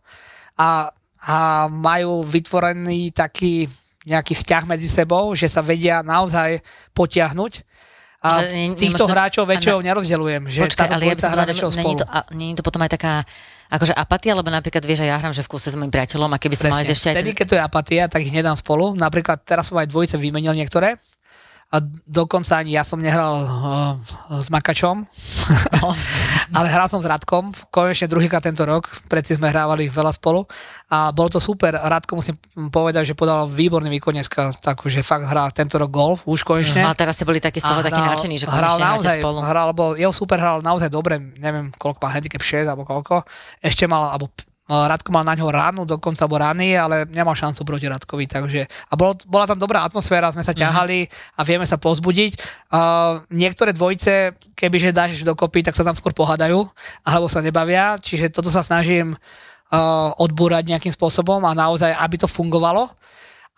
a, 0.58 0.90
a 1.22 1.70
majú 1.70 2.26
vytvorený 2.26 3.14
taký 3.14 3.70
nejaký 4.02 4.34
vzťah 4.34 4.64
medzi 4.66 4.90
sebou, 4.90 5.30
že 5.38 5.46
sa 5.46 5.62
vedia 5.62 6.02
naozaj 6.02 6.66
potiahnuť. 6.98 7.54
A 8.22 8.46
ne- 8.46 8.78
týchto 8.78 9.02
nemôžeš 9.02 9.02
to- 9.02 9.14
hráčov 9.14 9.44
väčšinou 9.50 9.78
Áno. 9.82 9.88
nerozdeľujem, 9.94 10.44
že 10.50 10.62
Počkaj, 10.66 10.90
ale 10.94 11.04
ja 11.10 11.16
by 11.18 11.22
som 11.22 11.34
väčšinou 11.34 11.72
není 11.74 11.96
to, 11.98 12.06
a, 12.06 12.20
není 12.34 12.54
to 12.54 12.62
potom 12.62 12.82
aj 12.86 12.94
taká 12.98 13.14
akože 13.72 13.94
apatia, 13.98 14.38
lebo 14.38 14.54
napríklad 14.54 14.84
vieš, 14.86 15.02
že 15.02 15.10
ja 15.10 15.18
hrám 15.18 15.34
že 15.34 15.42
v 15.42 15.50
kuse 15.50 15.74
s 15.74 15.78
mojim 15.80 15.90
priateľom 15.90 16.30
a 16.30 16.38
keby 16.38 16.54
som 16.54 16.70
ísť 16.76 16.92
ešte 16.92 17.08
aj... 17.14 17.16
Vtedy, 17.18 17.32
keď 17.34 17.46
to 17.50 17.56
je 17.58 17.62
apatia, 17.64 18.04
tak 18.12 18.22
ich 18.22 18.34
nedám 18.34 18.54
spolu. 18.54 18.94
Napríklad 18.94 19.42
teraz 19.42 19.72
som 19.72 19.80
aj 19.80 19.90
dvojice 19.90 20.22
vymenil 20.22 20.54
niektoré 20.54 21.02
a 21.72 21.80
dokonca 22.04 22.60
ani 22.60 22.76
ja 22.76 22.84
som 22.84 23.00
nehral 23.00 23.48
uh, 23.48 24.44
s 24.44 24.52
Makačom, 24.52 25.08
No. 25.82 25.96
ale 26.58 26.68
hral 26.68 26.92
som 26.92 27.00
s 27.00 27.08
Radkom, 27.08 27.56
konečne 27.72 28.12
druhýkrát 28.12 28.44
tento 28.44 28.62
rok, 28.68 28.92
predtým 29.08 29.40
sme 29.40 29.50
hrávali 29.50 29.88
veľa 29.88 30.12
spolu 30.12 30.44
a 30.92 31.16
bolo 31.16 31.32
to 31.32 31.40
super. 31.40 31.74
Radko 31.80 32.20
musím 32.20 32.36
povedať, 32.70 33.12
že 33.12 33.18
podal 33.18 33.48
výborný 33.48 33.88
výkon 33.88 34.14
dneska, 34.20 34.52
takže 34.60 35.00
fakt 35.02 35.26
hrá 35.26 35.48
tento 35.56 35.80
rok 35.80 35.90
golf, 35.90 36.28
už 36.28 36.44
konečne. 36.44 36.84
No 36.84 36.92
a 36.92 36.96
teraz 36.98 37.16
ste 37.16 37.24
boli 37.24 37.40
takí 37.40 37.64
z 37.64 37.72
toho 37.72 37.80
takí 37.80 37.98
nadšení, 37.98 38.36
že 38.36 38.52
hral 38.52 38.76
naozaj, 38.76 39.24
spolu. 39.24 39.40
Hral, 39.40 39.72
bol, 39.72 39.96
jeho 39.96 40.12
super 40.12 40.38
hral 40.44 40.60
naozaj 40.60 40.92
dobre, 40.92 41.18
neviem, 41.40 41.72
koľko 41.80 42.04
má 42.04 42.12
handicap 42.12 42.44
6 42.44 42.68
alebo 42.68 42.84
koľko. 42.84 43.24
Ešte 43.64 43.88
mal, 43.88 44.12
alebo 44.12 44.28
Radko 44.72 45.12
mal 45.12 45.28
na 45.28 45.36
ňo 45.36 45.52
ránu, 45.52 45.82
dokonca 45.84 46.24
bol 46.32 46.40
rany, 46.40 46.80
ale 46.80 47.04
nemal 47.12 47.36
šancu 47.36 47.68
proti 47.68 47.92
Radkovi, 47.92 48.24
takže 48.24 48.64
a 48.72 48.94
bolo, 48.96 49.20
bola 49.28 49.44
tam 49.44 49.60
dobrá 49.60 49.84
atmosféra, 49.84 50.32
sme 50.32 50.48
sa 50.48 50.56
ťahali 50.56 51.12
a 51.36 51.42
vieme 51.44 51.68
sa 51.68 51.76
pozbudiť. 51.76 52.40
Uh, 52.72 53.20
niektoré 53.36 53.76
dvojice, 53.76 54.40
kebyže 54.56 54.96
dáš 54.96 55.28
dokopy, 55.28 55.68
tak 55.68 55.76
sa 55.76 55.84
tam 55.84 55.92
skôr 55.92 56.16
pohádajú, 56.16 56.64
alebo 57.04 57.28
sa 57.28 57.44
nebavia, 57.44 58.00
čiže 58.00 58.32
toto 58.32 58.48
sa 58.48 58.64
snažím 58.64 59.20
uh, 59.20 60.16
odbúrať 60.16 60.64
nejakým 60.72 60.96
spôsobom 60.96 61.44
a 61.44 61.52
naozaj, 61.52 61.92
aby 61.92 62.16
to 62.16 62.32
fungovalo. 62.32 62.88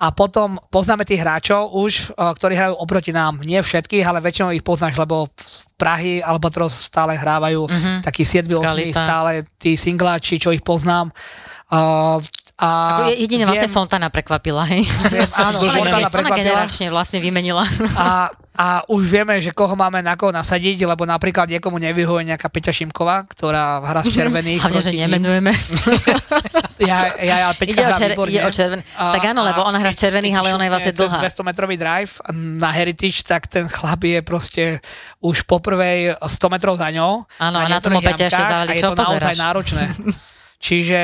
A 0.04 0.12
potom 0.12 0.60
poznáme 0.68 1.02
tých 1.02 1.18
hráčov 1.18 1.72
už, 1.72 2.12
uh, 2.12 2.30
ktorí 2.30 2.54
hrajú 2.54 2.76
oproti 2.76 3.10
nám. 3.10 3.40
Nie 3.40 3.60
všetkých, 3.60 4.04
ale 4.04 4.20
väčšinou 4.20 4.52
ich 4.52 4.60
poznáš, 4.62 4.94
lebo 4.94 5.32
v 5.32 5.44
Prahy 5.74 6.14
Albatros 6.20 6.76
stále 6.76 7.16
hrávajú 7.16 7.64
Mhm. 7.64 7.72
mm-hmm. 7.72 7.98
takí 8.02 8.24
7 8.24 8.44
8 8.44 8.60
Skalica. 8.60 9.00
stále 9.00 9.32
tí 9.56 9.74
singláči, 9.74 10.36
čo 10.38 10.52
ich 10.52 10.60
poznám. 10.62 11.08
Uh, 11.68 12.20
a 12.56 12.70
Ako 13.00 13.04
je- 13.10 13.20
jedine 13.20 13.44
vlastne 13.44 13.66
viem, 13.66 13.74
Fontana 13.74 14.08
prekvapila, 14.08 14.64
hej. 14.68 14.84
viem, 15.10 15.26
áno, 15.32 15.58
Ona. 15.58 15.72
Fontana 15.72 15.98
ona 16.00 16.12
prekvapila. 16.12 16.38
generačne 16.38 16.86
vlastne 16.90 17.20
vymenila. 17.20 17.64
A, 17.96 18.28
a 18.54 18.86
už 18.86 19.02
vieme, 19.10 19.42
že 19.42 19.50
koho 19.50 19.74
máme 19.74 20.06
na 20.06 20.14
koho 20.14 20.30
nasadiť, 20.30 20.86
lebo 20.86 21.10
napríklad 21.10 21.50
niekomu 21.50 21.82
nevyhovuje 21.82 22.30
nejaká 22.30 22.54
Peťa 22.54 22.70
Šimková, 22.70 23.26
ktorá 23.26 23.82
hrá 23.82 24.06
z 24.06 24.14
červených. 24.22 24.62
Hlavne, 24.62 24.82
že 24.82 24.92
nemenujeme. 24.94 25.52
Ja, 26.84 27.16
ja, 27.16 27.48
ja 27.48 27.50
Peťka 27.56 27.80
Ide 27.80 27.86
o, 27.86 27.94
čer, 27.96 28.10
ide 28.28 28.42
o 28.44 28.52
červený. 28.52 28.82
A- 29.00 29.16
Tak 29.16 29.32
áno, 29.32 29.46
lebo 29.46 29.64
ona 29.64 29.80
hrá 29.80 29.94
z 29.94 30.04
červených, 30.04 30.36
ale 30.36 30.52
ona 30.52 30.68
je 30.68 30.72
vlastne 30.74 30.94
dlhá. 30.94 31.22
Cez 31.22 31.40
200 31.40 31.48
metrový 31.48 31.76
drive 31.80 32.12
na 32.36 32.70
Heritage, 32.76 33.24
tak 33.24 33.48
ten 33.48 33.72
chlap 33.72 34.04
je 34.04 34.20
proste 34.20 34.64
už 35.24 35.48
po 35.48 35.64
prvej 35.64 36.18
100 36.20 36.28
metrov 36.52 36.76
za 36.76 36.92
ňou. 36.92 37.24
Áno, 37.40 37.58
na 37.62 37.72
niektorých 37.72 38.04
tom 38.04 38.04
Peťa 38.04 38.26
ešte 38.28 38.44
zavali, 38.44 38.68
a 38.68 38.74
je 38.76 38.82
čo 38.84 38.90
to 38.92 39.00
naozaj 39.00 39.36
náročné. 39.38 39.84
čiže, 40.66 41.02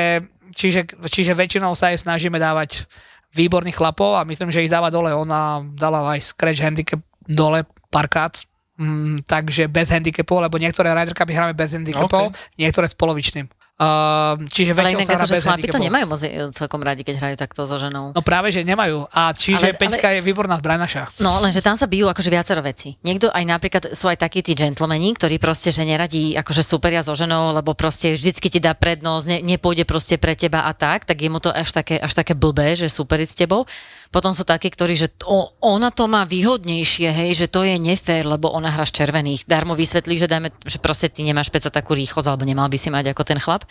čiže, 0.52 0.80
čiže 1.08 1.32
väčšinou 1.32 1.72
sa 1.72 1.94
aj 1.94 2.04
snažíme 2.04 2.36
dávať 2.36 2.84
výborných 3.32 3.78
chlapov 3.78 4.18
a 4.18 4.26
myslím, 4.26 4.50
že 4.50 4.66
ich 4.66 4.72
dáva 4.72 4.90
dole. 4.90 5.14
Ona 5.14 5.64
dala 5.72 6.02
aj 6.12 6.34
scratch 6.34 6.60
handicap 6.60 7.00
dole 7.28 7.64
párkrát, 7.90 8.32
mm, 8.78 9.26
takže 9.28 9.68
bez 9.68 9.90
handicapov, 9.90 10.46
lebo 10.46 10.56
niektoré 10.56 10.92
Ryder 10.94 11.16
Cupy 11.16 11.32
hráme 11.34 11.54
bez 11.54 11.74
handicapov, 11.74 12.32
niektoré 12.56 12.86
s 12.88 12.96
polovičným. 12.96 13.48
Uh, 13.80 14.36
čiže 14.52 14.76
Ale 14.76 14.92
inak 14.92 15.08
akože 15.08 15.40
chlapi 15.40 15.72
to 15.72 15.80
nemajú 15.80 16.04
moc 16.04 16.20
e, 16.20 16.52
celkom 16.52 16.84
radi, 16.84 17.00
keď 17.00 17.16
hrajú 17.16 17.36
takto 17.40 17.64
so 17.64 17.80
ženou. 17.80 18.12
No 18.12 18.20
práve, 18.20 18.52
že 18.52 18.60
nemajú. 18.60 19.08
A 19.08 19.32
čiže 19.32 19.56
Ale- 19.56 19.72
ale, 19.72 19.80
Peťka 19.80 20.08
je 20.12 20.20
výborná 20.20 20.60
zbranaša. 20.60 21.16
No, 21.24 21.40
lenže 21.40 21.64
tam 21.64 21.80
sa 21.80 21.88
bijú 21.88 22.04
akože 22.12 22.28
viacero 22.28 22.60
veci. 22.60 23.00
Niekto 23.00 23.32
aj 23.32 23.40
napríklad 23.40 23.82
sú 23.96 24.12
aj 24.12 24.20
takí 24.20 24.44
tí 24.44 24.52
gentlemani, 24.52 25.16
ktorí 25.16 25.40
proste, 25.40 25.72
že 25.72 25.88
neradí 25.88 26.36
akože 26.36 26.60
superia 26.60 27.00
so 27.00 27.16
ženou, 27.16 27.56
lebo 27.56 27.72
proste 27.72 28.12
vždycky 28.12 28.52
ti 28.52 28.60
dá 28.60 28.76
prednosť, 28.76 29.26
ne, 29.32 29.56
nepôjde 29.56 29.88
proste 29.88 30.20
pre 30.20 30.36
teba 30.36 30.68
a 30.68 30.76
tak, 30.76 31.08
tak 31.08 31.16
je 31.16 31.32
mu 31.32 31.40
to 31.40 31.48
až 31.48 31.72
také, 31.72 31.96
až 31.96 32.12
také 32.12 32.36
blbé, 32.36 32.76
že 32.76 32.92
superiť 32.92 33.28
s 33.32 33.36
tebou. 33.40 33.64
Potom 34.10 34.34
sú 34.34 34.42
takí, 34.42 34.74
ktorí, 34.74 34.98
že 34.98 35.06
to, 35.06 35.54
ona 35.62 35.94
to 35.94 36.10
má 36.10 36.26
výhodnejšie, 36.26 37.14
hej, 37.14 37.30
že 37.38 37.46
to 37.46 37.62
je 37.62 37.78
nefér, 37.78 38.26
lebo 38.26 38.50
ona 38.50 38.66
hra 38.66 38.82
z 38.82 38.98
červených. 38.98 39.46
Darmo 39.46 39.78
vysvetlí, 39.78 40.18
že 40.18 40.26
dajme, 40.26 40.50
že 40.66 40.82
proste 40.82 41.06
ty 41.06 41.22
nemáš 41.22 41.46
peca 41.54 41.70
takú 41.70 41.94
rýchlosť, 41.94 42.26
alebo 42.26 42.42
nemal 42.42 42.66
by 42.66 42.74
si 42.74 42.90
mať 42.90 43.14
ako 43.14 43.22
ten 43.22 43.38
chlap. 43.38 43.62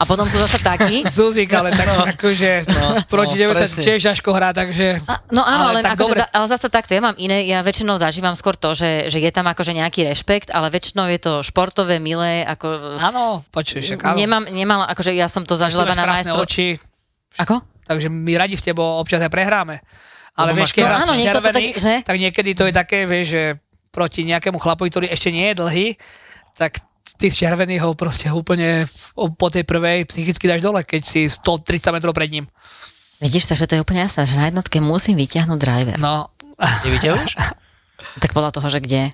A 0.00 0.08
potom 0.08 0.28
sú 0.28 0.36
zase 0.36 0.60
takí. 0.60 1.00
Zuzik, 1.16 1.48
ale 1.52 1.72
tak 1.76 1.88
no. 1.92 2.08
akože 2.08 2.68
no, 2.68 3.04
proti 3.08 3.36
no, 3.40 3.52
90 3.52 3.56
presne. 3.56 3.82
tiež 3.84 4.00
ťažko 4.00 4.30
hrá, 4.32 4.52
takže... 4.52 5.00
A, 5.04 5.20
no 5.28 5.44
áno, 5.44 5.76
Ale 5.76 5.84
tak 5.84 5.96
akože, 5.96 6.16
za, 6.16 6.26
ale 6.28 6.46
zase 6.48 6.66
takto, 6.72 6.92
ja 6.92 7.02
mám 7.04 7.16
iné, 7.20 7.44
ja 7.44 7.60
väčšinou 7.60 8.00
zažívam 8.00 8.32
skôr 8.32 8.56
to, 8.56 8.72
že, 8.72 9.12
že 9.12 9.20
je 9.20 9.32
tam 9.32 9.44
akože 9.48 9.76
nejaký 9.76 10.08
rešpekt, 10.08 10.52
ale 10.52 10.72
väčšinou 10.72 11.04
je 11.08 11.20
to 11.20 11.32
športové, 11.44 12.00
milé, 12.00 12.44
ako... 12.48 13.00
Áno, 13.00 13.44
počuj, 13.52 13.84
však 13.84 14.12
áno. 14.12 14.16
Nemám, 14.16 14.44
nemala, 14.48 14.88
akože 14.88 15.12
ja 15.12 15.28
som 15.28 15.44
to 15.44 15.56
zažila 15.56 15.84
na 15.84 15.96
krásne 15.96 16.32
majstro... 16.32 16.44
oči, 16.48 16.80
Ako? 17.36 17.60
Takže 17.90 18.06
my 18.06 18.32
radi 18.38 18.54
s 18.54 18.62
tebou 18.62 19.02
občas 19.02 19.18
aj 19.18 19.34
prehráme. 19.34 19.82
Ale 20.38 20.54
Lebo 20.54 20.62
vieš, 20.62 20.70
keď 20.70 20.82
No 20.82 20.88
hráš 20.88 21.02
áno, 21.02 21.14
niekto 21.18 21.34
to 21.34 21.42
červený, 21.42 21.66
tak- 21.66 21.82
že? 21.82 21.94
tak 22.06 22.16
niekedy 22.16 22.50
to 22.54 22.64
je 22.70 22.72
také, 22.72 22.98
vieš, 23.02 23.26
že 23.28 23.42
proti 23.90 24.22
nejakému 24.22 24.62
chlapovi, 24.62 24.88
ktorý 24.88 25.06
ešte 25.10 25.34
nie 25.34 25.50
je 25.50 25.58
dlhý, 25.58 25.86
tak 26.54 26.78
ty 27.18 27.26
z 27.26 27.42
červený 27.42 27.82
ho 27.82 27.90
proste 27.98 28.30
úplne 28.30 28.86
po 29.14 29.50
tej 29.50 29.66
prvej 29.66 30.06
psychicky 30.06 30.46
dáš 30.46 30.62
dole, 30.62 30.86
keď 30.86 31.02
si 31.02 31.26
130 31.26 31.90
metrov 31.90 32.14
pred 32.14 32.30
ním. 32.30 32.46
Vidíš, 33.18 33.50
takže 33.50 33.66
to 33.66 33.74
je 33.76 33.82
úplne 33.82 34.06
jasné, 34.06 34.24
že 34.24 34.38
na 34.38 34.46
jednotke 34.46 34.78
musím 34.78 35.18
vyťahnuť 35.18 35.58
driver. 35.58 35.98
No, 35.98 36.30
Nevyťahuješ? 36.60 37.32
Tak 38.00 38.32
podľa 38.32 38.56
toho, 38.56 38.64
že 38.72 38.80
kde. 38.80 39.12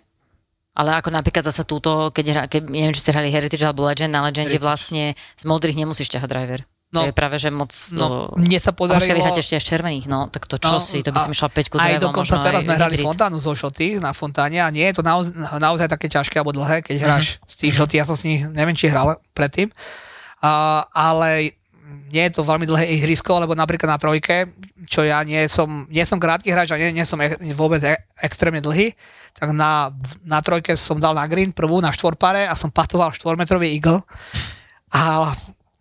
Ale 0.71 0.95
ako 0.95 1.11
napríklad 1.11 1.43
zase 1.43 1.67
túto, 1.67 2.15
keď, 2.15 2.27
hra, 2.31 2.43
keď 2.47 2.71
neviem, 2.71 2.95
či 2.95 3.03
ste 3.03 3.11
hrali 3.11 3.35
Heritage 3.35 3.67
alebo 3.67 3.83
Legend, 3.83 4.15
na 4.15 4.23
Legende 4.23 4.55
vlastne 4.63 5.11
z 5.35 5.43
modrých 5.43 5.75
nemusíš 5.75 6.07
ťahať 6.07 6.29
driver. 6.31 6.61
No. 6.87 7.03
to 7.03 7.11
je 7.11 7.15
práve, 7.15 7.35
že 7.37 7.51
moc... 7.51 7.75
no, 7.93 8.31
to- 8.31 8.39
mne 8.39 8.59
sa 8.59 8.71
A 8.71 8.79
počkaj, 8.79 9.11
podarilo... 9.11 9.35
ešte 9.35 9.55
aj 9.55 9.63
z 9.63 9.69
červených, 9.69 10.07
no, 10.07 10.31
tak 10.31 10.47
to 10.47 10.55
čo 10.55 10.71
No, 10.71 10.79
si, 10.79 11.03
to 11.03 11.11
by 11.11 11.19
a- 11.19 11.29
išla 11.29 11.51
5 11.51 11.59
Aj 11.75 11.91
drevom, 11.93 12.03
dokonca 12.07 12.35
teraz 12.39 12.61
aj 12.61 12.65
sme 12.65 12.75
hrali 12.75 12.97
fontánu 12.97 13.37
zo 13.37 13.53
šoty 13.53 13.99
na 13.99 14.15
fontáne 14.15 14.63
a 14.63 14.71
nie 14.71 14.87
je 14.87 14.95
to 14.95 15.03
naozaj, 15.03 15.35
naozaj 15.59 15.87
také 15.89 16.07
ťažké 16.07 16.39
alebo 16.39 16.55
dlhé, 16.55 16.87
keď 16.87 16.97
hráš 17.03 17.43
z 17.43 17.55
tých 17.59 17.75
šoty, 17.75 17.99
ja 17.99 18.07
som 18.07 18.15
s 18.15 18.23
nich, 18.23 18.47
neviem, 18.47 18.73
či 18.73 18.87
hral 18.87 19.19
predtým, 19.35 19.67
a, 20.41 20.87
ale 20.89 21.59
nie 22.07 22.23
je 22.23 22.33
to 22.33 22.47
veľmi 22.47 22.65
dlhé 22.65 22.87
ihrisko, 22.97 23.35
lebo 23.37 23.59
napríklad 23.59 23.91
na 23.91 23.99
trojke, 23.99 24.55
čo 24.87 25.03
ja 25.03 25.19
nie 25.27 25.43
som, 25.51 25.91
nie 25.91 26.07
som 26.07 26.23
krátky 26.23 26.55
hráč 26.55 26.71
a 26.71 26.79
nie, 26.79 26.95
nie 26.95 27.03
som 27.03 27.19
e- 27.19 27.35
vôbec 27.51 27.83
e- 27.83 27.99
extrémne 28.23 28.63
dlhý, 28.63 28.95
tak 29.35 29.51
na, 29.51 29.91
na 30.23 30.39
trojke 30.39 30.79
som 30.79 31.03
dal 31.03 31.19
na 31.19 31.27
green 31.27 31.51
prvú 31.51 31.83
na 31.83 31.91
štvorpare 31.91 32.47
a 32.47 32.55
som 32.55 32.71
patoval 32.71 33.11
štvormetrový 33.11 33.75
eagle. 33.75 34.07
A, 34.95 35.35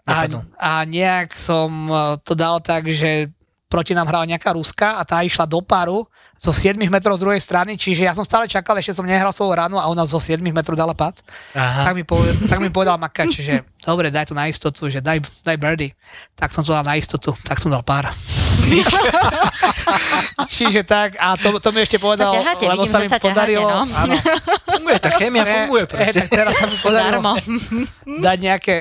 a, 0.05 0.29
Dopadol. 0.29 0.41
a 0.61 0.85
nejak 0.85 1.33
som 1.33 1.89
e, 1.89 1.93
to 2.21 2.37
dal 2.37 2.61
tak, 2.61 2.85
že 2.93 3.33
proti 3.65 3.97
nám 3.97 4.07
hrala 4.07 4.29
nejaká 4.29 4.53
Ruska 4.53 4.97
a 4.97 5.03
tá 5.03 5.25
išla 5.25 5.49
do 5.49 5.59
paru 5.65 6.05
zo 6.35 6.51
7 6.51 6.75
metrov 6.91 7.15
z 7.15 7.23
druhej 7.23 7.41
strany, 7.41 7.79
čiže 7.79 8.05
ja 8.05 8.13
som 8.13 8.27
stále 8.27 8.45
čakal, 8.45 8.75
ešte 8.77 8.93
som 8.93 9.07
nehral 9.07 9.31
svoju 9.31 9.55
ránu 9.55 9.79
a 9.79 9.87
ona 9.87 10.03
zo 10.03 10.19
7 10.19 10.37
metrov 10.43 10.75
dala 10.75 10.91
pad. 10.91 11.15
Aha. 11.55 11.89
Tak 11.89 11.93
mi, 11.95 12.03
povedal, 12.03 12.35
tak 12.45 12.59
mi 12.59 12.69
povedal 12.69 12.99
Makač, 12.99 13.39
že 13.39 13.63
dobre, 13.81 14.11
daj 14.11 14.29
to 14.29 14.35
na 14.35 14.51
istotu, 14.51 14.91
že 14.91 14.99
daj, 14.99 15.23
daj 15.47 15.57
birdie. 15.57 15.95
Tak 16.35 16.51
som 16.51 16.61
to 16.61 16.75
dal 16.75 16.83
na 16.83 16.99
istotu, 16.99 17.31
tak 17.47 17.57
som 17.57 17.71
dal 17.71 17.81
pár. 17.81 18.11
Čiže 20.55 20.83
tak, 20.83 21.15
a 21.17 21.39
to, 21.39 21.55
to 21.63 21.71
mi 21.71 21.81
ešte 21.81 21.97
povedal, 21.97 22.29
Sa 22.29 22.35
ťaháte, 22.35 22.65
lebo 22.67 22.83
vidím, 22.83 22.93
sa 22.93 22.99
mi 22.99 23.07
sa 23.07 23.17
ťaháte, 23.17 23.27
podarilo, 23.31 23.69
no. 23.71 23.81
áno, 23.87 24.15
Funguje, 24.75 24.97
tá 24.99 25.09
chémia 25.15 25.43
funguje 25.55 25.83
proste. 25.87 26.19
tak 26.27 26.29
teraz 26.29 26.53
sa 26.59 26.67
mi 26.67 26.77
podarilo 26.83 27.23
Darmo. 27.23 27.33
dať 28.21 28.37
nejaké 28.43 28.75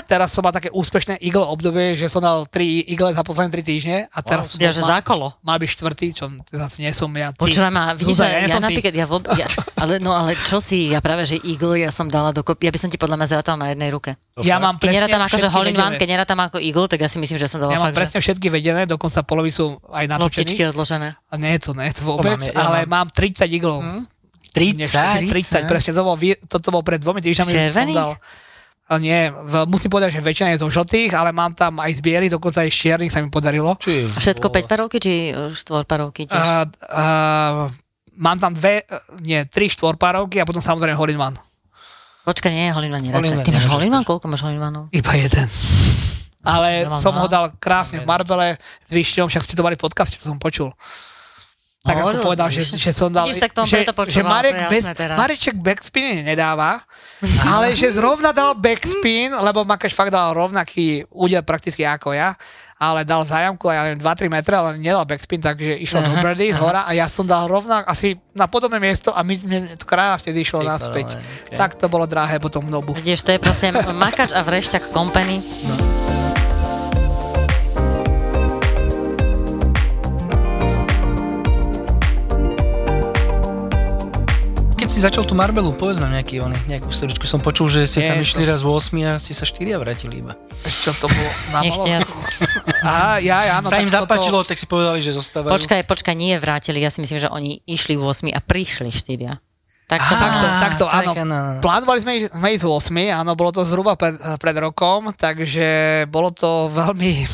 teraz 0.00 0.28
som 0.28 0.40
mal 0.40 0.50
také 0.50 0.68
úspešné 0.68 1.18
Eagle 1.18 1.44
obdobie, 1.44 1.94
že 1.94 2.06
som 2.06 2.18
dal 2.18 2.44
3 2.44 2.58
Eagle 2.84 3.10
za 3.10 3.20
posledné 3.20 3.50
3 3.52 3.62
týždne 3.62 3.96
a 4.04 4.18
teraz 4.18 4.50
som 4.50 4.58
Ja, 4.58 4.68
že 4.68 4.80
mal, 4.80 4.98
zákolo. 4.98 5.38
mal 5.40 5.56
byť 5.56 5.70
štvrtý, 5.70 6.06
čo 6.10 6.24
zase 6.48 6.80
nie 6.80 6.90
som 6.90 7.06
ja. 7.10 7.30
Počúvaj 7.30 7.70
ma, 7.70 7.92
vidíš, 7.92 8.10
Zuzana, 8.12 8.26
že 8.26 8.34
ja 8.34 8.40
ja 8.40 8.48
ty. 8.50 8.64
napríklad, 8.64 8.92
ja, 8.92 9.06
ja, 9.36 9.46
ale, 9.76 9.92
no 9.96 10.10
ale 10.10 10.34
čo 10.40 10.58
si, 10.58 10.90
ja 10.90 10.98
práve, 10.98 11.22
že 11.24 11.38
Eagle, 11.38 11.78
ja 11.78 11.88
som 11.88 12.04
dala 12.04 12.30
dokopy, 12.30 12.64
ja 12.64 12.72
by 12.72 12.78
som 12.78 12.88
ti 12.88 12.96
podľa 12.96 13.16
mňa 13.16 13.26
zratal 13.28 13.54
na 13.54 13.70
jednej 13.70 13.88
ruke. 13.88 14.18
Ja 14.40 14.58
mám 14.58 14.74
Keď 14.74 14.82
presne 14.82 14.96
nerátam 14.98 15.20
ako, 15.20 15.30
že 15.30 15.38
všetky 15.40 15.54
hole 15.54 15.68
in 15.68 15.76
one, 15.76 15.94
keď 15.94 16.08
nerátam 16.10 16.38
ako 16.40 16.56
Eagle, 16.58 16.86
tak 16.86 16.98
ja 16.98 17.06
si 17.06 17.18
myslím, 17.18 17.36
že 17.36 17.46
som 17.46 17.58
dala 17.58 17.70
Ja 17.70 17.78
mám 17.78 17.86
fakt, 17.88 17.98
presne 18.00 18.18
všetky 18.18 18.46
vedené, 18.48 18.82
dokonca 18.84 19.22
polovicu 19.22 19.78
aj 19.88 20.00
že 20.00 20.10
natočených. 20.10 20.18
loptičky 20.18 20.62
odložené. 20.66 21.08
A 21.24 21.34
nie 21.36 21.52
je 21.52 21.60
to, 21.60 21.70
nie 21.72 21.86
je 21.86 21.94
to 21.94 22.02
vôbec, 22.04 22.34
mám, 22.36 22.48
ja 22.48 22.58
ale 22.58 22.78
mám- 22.84 23.06
mám 23.06 23.08
30 23.10 23.46
Eaglov. 23.46 23.78
Hm? 23.78 24.02
30? 24.50 25.26
30, 25.26 25.66
presne, 25.66 25.90
to 25.90 26.02
bolo, 26.02 26.14
toto 26.46 26.66
bolo 26.70 26.82
pred 26.82 26.98
dvomi 26.98 27.18
týždňami, 27.18 27.50
že 27.50 27.70
som 27.70 27.90
dal. 27.90 28.14
Nie, 29.00 29.32
v, 29.32 29.64
musím 29.64 29.88
povedať, 29.88 30.16
že 30.16 30.20
väčšina 30.20 30.52
je 30.54 30.60
zo 30.60 30.68
žltých, 30.68 31.16
ale 31.16 31.32
mám 31.32 31.56
tam 31.56 31.80
aj 31.80 31.88
z 31.96 32.00
bielých, 32.04 32.36
dokonca 32.36 32.60
aj 32.60 32.68
z 32.68 32.76
čiernych 32.76 33.08
sa 33.08 33.24
mi 33.24 33.32
podarilo. 33.32 33.80
Či, 33.80 34.04
A 34.04 34.18
Všetko 34.20 34.52
5 34.52 34.68
parovky, 34.68 34.96
či 35.00 35.12
4 35.32 35.88
parovky 35.88 36.28
tiež? 36.28 36.36
A, 36.36 36.68
a, 36.92 37.04
mám 38.20 38.36
tam 38.36 38.52
dve, 38.52 38.84
nie, 39.24 39.40
tri 39.48 39.72
štvorpárovky 39.72 40.36
a 40.36 40.44
potom 40.44 40.60
samozrejme 40.60 40.94
hole 40.94 41.16
in 41.16 41.20
one. 41.20 41.38
Počkaj, 42.24 42.52
nie, 42.52 42.72
Holinman 42.72 43.00
neráta. 43.04 43.20
one 43.20 43.44
Ty 43.44 43.52
máš 43.52 43.68
Holinman? 43.68 44.04
Koľko 44.04 44.28
máš 44.28 44.44
Holinmanov? 44.44 44.88
Iba 44.92 45.12
jeden. 45.16 45.48
Ale 46.44 46.84
Ja 46.84 46.96
som 47.00 47.16
dva. 47.16 47.24
ho 47.24 47.26
dal 47.28 47.44
krásne 47.56 48.00
v 48.00 48.08
Marbele 48.08 48.60
s 48.84 48.90
Vyšňom, 48.92 49.32
však 49.32 49.44
ste 49.44 49.56
to 49.56 49.64
mali 49.64 49.76
v 49.76 49.84
podcaste, 49.84 50.20
čo 50.20 50.28
som 50.28 50.36
počul. 50.36 50.76
Tak 51.84 52.00
ako 52.00 52.16
Hovoril, 52.16 52.24
povedal, 52.24 52.48
že, 52.48 52.64
že 52.64 52.96
som 52.96 53.12
dal... 53.12 53.28
Vidíš, 53.28 53.44
tak 53.44 53.52
to 53.52 53.60
on 53.60 53.68
že, 53.68 53.84
že 54.08 54.24
Marek 54.24 54.56
to 54.56 54.72
bez, 54.72 54.84
teraz. 54.96 55.20
Mareček 55.20 55.52
backspin 55.60 56.24
nedáva, 56.24 56.80
ale 57.44 57.76
že 57.76 57.92
zrovna 57.92 58.32
dal 58.32 58.56
backspin, 58.56 59.36
lebo 59.36 59.68
Makaš 59.68 59.92
fakt 59.92 60.08
dal 60.08 60.32
rovnaký 60.32 61.04
údel 61.12 61.44
prakticky 61.44 61.84
ako 61.84 62.16
ja, 62.16 62.32
ale 62.80 63.04
dal 63.04 63.20
zájamku, 63.28 63.68
ja 63.68 63.84
neviem, 63.84 64.00
2-3 64.00 64.32
metre, 64.32 64.54
ale 64.56 64.80
nedal 64.80 65.04
backspin, 65.04 65.44
takže 65.44 65.76
išlo 65.84 66.00
do 66.08 66.24
birdie 66.24 66.56
z 66.56 66.58
hora 66.64 66.88
a 66.88 66.96
ja 66.96 67.04
som 67.04 67.28
dal 67.28 67.44
rovnak 67.52 67.84
asi 67.84 68.16
na 68.32 68.48
podobné 68.48 68.80
miesto 68.80 69.12
a 69.12 69.20
my, 69.20 69.36
mne 69.44 69.76
to 69.76 69.84
krásne 69.84 70.32
išlo 70.32 70.64
Ty 70.64 70.80
naspäť. 70.80 71.20
okay. 71.20 71.56
Tak 71.60 71.76
to 71.76 71.92
bolo 71.92 72.08
drahé 72.08 72.40
potom 72.40 72.64
v 72.64 72.72
nobu. 72.72 72.96
Vidíš, 72.96 73.28
to 73.28 73.36
je 73.36 73.44
proste 73.44 73.76
makač 73.92 74.32
a 74.32 74.40
vrešťak 74.40 74.88
company. 74.88 75.44
Keď 75.44 76.13
si 84.94 85.02
začal 85.02 85.26
tú 85.26 85.34
Marbelu, 85.34 85.74
povedz 85.74 85.98
nám 85.98 86.14
nejaký, 86.14 86.38
oný, 86.38 86.54
nejakú 86.70 86.86
storičku. 86.86 87.26
Som 87.26 87.42
počul, 87.42 87.66
že 87.66 87.82
si 87.82 87.98
Nie, 87.98 88.14
tam 88.14 88.22
išli 88.22 88.46
raz 88.46 88.62
v 88.62 88.70
8 88.70 88.94
a 89.02 89.18
si 89.18 89.34
sa 89.34 89.42
4 89.42 89.74
vrátili 89.74 90.22
iba. 90.22 90.38
Čo 90.62 90.94
to 90.94 91.10
bolo? 91.10 91.30
Nechtiac. 91.58 92.06
Aha, 92.86 93.18
ja, 93.18 93.42
ja, 93.42 93.54
no, 93.58 93.66
sa 93.66 93.82
im 93.82 93.90
tak 93.90 94.06
toto- 94.06 94.14
zapáčilo, 94.14 94.38
tak 94.46 94.54
si 94.54 94.70
povedali, 94.70 95.02
že 95.02 95.10
zostávajú. 95.10 95.50
Počkaj, 95.50 95.82
počkaj, 95.82 96.14
nie 96.14 96.38
vrátili, 96.38 96.78
ja 96.78 96.94
si 96.94 97.02
myslím, 97.02 97.18
že 97.18 97.26
oni 97.26 97.58
išli 97.66 97.98
v 97.98 98.06
8 98.06 98.30
a 98.30 98.38
prišli 98.38 98.94
4. 98.94 99.34
Tak 99.84 100.00
to 100.00 100.14
Á, 100.14 100.20
Takto, 100.22 100.46
takto, 100.62 100.84
tak, 100.86 101.04
áno. 101.04 101.12
áno, 101.12 101.34
áno. 101.34 101.60
Plánovali 101.60 101.98
sme 102.00 102.12
sme 102.24 102.48
ísť 102.54 102.64
v 102.64 102.70
8, 102.72 103.18
áno, 103.18 103.34
bolo 103.34 103.50
to 103.50 103.66
zhruba 103.66 103.98
pred, 103.98 104.14
pred 104.38 104.56
rokom, 104.56 105.10
takže 105.10 105.66
bolo 106.06 106.30
to 106.30 106.70
veľmi, 106.70 107.26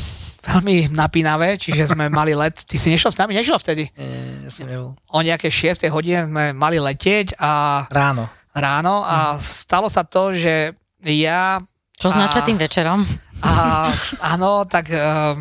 veľmi 0.53 0.77
napínavé, 0.91 1.55
čiže 1.57 1.91
sme 1.91 2.11
mali 2.13 2.33
let. 2.33 2.59
Ty 2.61 2.77
si 2.77 2.89
nešiel 2.89 3.11
s 3.11 3.19
nami? 3.19 3.33
Nešiel 3.33 3.57
vtedy. 3.57 3.87
E, 3.89 4.03
ja 4.43 4.51
som 4.51 4.67
nebol. 4.67 4.99
O 5.09 5.19
nejaké 5.21 5.47
6 5.47 5.87
hodine 5.89 6.27
sme 6.27 6.51
mali 6.51 6.77
letieť 6.77 7.37
a 7.37 7.85
Ráno. 7.87 8.27
ráno 8.53 9.01
a 9.01 9.35
stalo 9.37 9.87
sa 9.87 10.03
to, 10.03 10.33
že 10.33 10.75
ja 11.01 11.63
Čo 11.95 12.11
A- 12.11 12.19
načatým 12.19 12.57
večerom? 12.57 13.01
a 13.41 13.89
áno, 14.27 14.65
tak 14.65 14.89
uh, 14.89 15.33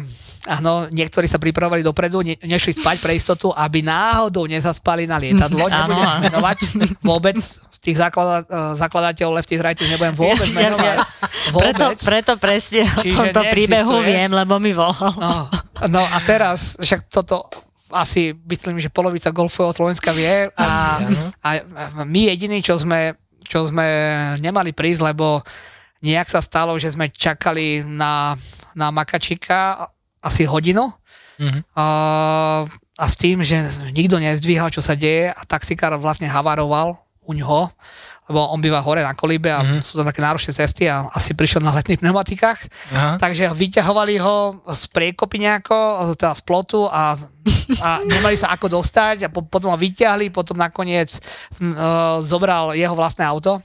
áno, 0.49 0.89
niektorí 0.89 1.23
sa 1.23 1.37
pripravovali 1.37 1.79
dopredu, 1.79 2.19
ne, 2.19 2.35
nešli 2.35 2.73
spať 2.73 2.97
pre 2.97 3.13
istotu, 3.13 3.49
aby 3.49 3.79
náhodou 3.79 4.43
nezaspali 4.43 5.05
na 5.05 5.15
lietadlo. 5.15 5.69
Nebudem 5.69 5.85
áno. 6.01 6.21
menovať 6.21 6.57
vôbec 6.99 7.37
z 7.39 7.77
tých 7.79 7.95
zaklada, 7.95 8.43
uh, 8.43 8.73
zakladateľov 8.73 9.37
Lefty 9.37 9.55
Writers 9.55 9.87
nebudem 9.87 10.11
vôbec 10.11 10.47
Ja- 10.47 10.57
menovať. 10.67 10.97
Preto, 11.49 11.85
Vôbec. 11.87 11.99
preto 11.99 12.33
presne 12.35 12.85
o 12.85 13.01
Čiže 13.01 13.17
tomto 13.31 13.41
príbehu 13.47 13.89
neexistuje. 13.95 14.09
viem, 14.11 14.31
lebo 14.31 14.57
mi 14.57 14.69
volal. 14.69 15.09
No, 15.17 15.49
no 15.87 16.01
a 16.01 16.17
teraz, 16.21 16.77
však 16.77 17.07
toto 17.07 17.49
asi 17.89 18.37
myslím, 18.39 18.77
že 18.77 18.87
polovica 18.87 19.29
golfového 19.29 19.73
Slovenska 19.73 20.11
vie 20.11 20.45
a, 20.53 21.01
a 21.41 21.49
my 21.99 22.21
jediní, 22.27 22.61
čo 22.61 22.77
sme, 22.77 23.17
čo 23.41 23.65
sme 23.65 23.85
nemali 24.37 24.71
prísť, 24.71 25.01
lebo 25.07 25.41
nejak 25.99 26.27
sa 26.27 26.37
stalo, 26.37 26.77
že 26.77 26.93
sme 26.93 27.09
čakali 27.09 27.81
na, 27.81 28.37
na 28.71 28.87
Makačika 28.89 29.89
asi 30.21 30.43
hodinu 30.43 30.91
Mhm. 31.39 31.63
a, 31.71 31.85
a 32.99 33.05
s 33.07 33.15
tým, 33.15 33.39
že 33.39 33.55
nikto 33.89 34.19
nezdvíhal, 34.19 34.67
čo 34.67 34.79
sa 34.79 34.91
deje 34.91 35.31
a 35.31 35.41
taxikár 35.43 35.95
vlastne 35.95 36.27
havaroval 36.27 36.99
u 37.23 37.31
ňoho, 37.31 37.71
lebo 38.27 38.43
on 38.45 38.59
býva 38.59 38.83
hore 38.83 38.99
na 38.99 39.15
kolíbe 39.15 39.47
a 39.47 39.63
Mhm. 39.63 39.79
sú 39.79 39.95
tam 39.95 40.03
také 40.03 40.19
náročné 40.19 40.51
cesty 40.51 40.85
a 40.85 41.07
asi 41.07 41.31
prišiel 41.31 41.63
na 41.63 41.71
letných 41.71 42.03
pneumatikách 42.03 42.59
Aha. 42.91 43.15
Takže 43.15 43.47
vyťahovali 43.49 44.19
ho 44.19 44.35
z 44.67 44.83
priekopy 44.89 45.39
nejako, 45.39 45.77
teda 46.13 46.35
z 46.35 46.41
plotu 46.43 46.83
a, 46.85 47.15
a 47.79 47.89
nemali 48.03 48.35
sa 48.35 48.51
ako 48.51 48.67
dostať 48.75 49.23
a 49.23 49.31
po, 49.31 49.39
potom 49.41 49.71
ho 49.71 49.79
vyťahli, 49.79 50.29
potom 50.29 50.53
nakoniec 50.53 51.07
uh, 51.07 51.23
zobral 52.19 52.75
jeho 52.75 52.93
vlastné 52.93 53.23
auto. 53.23 53.63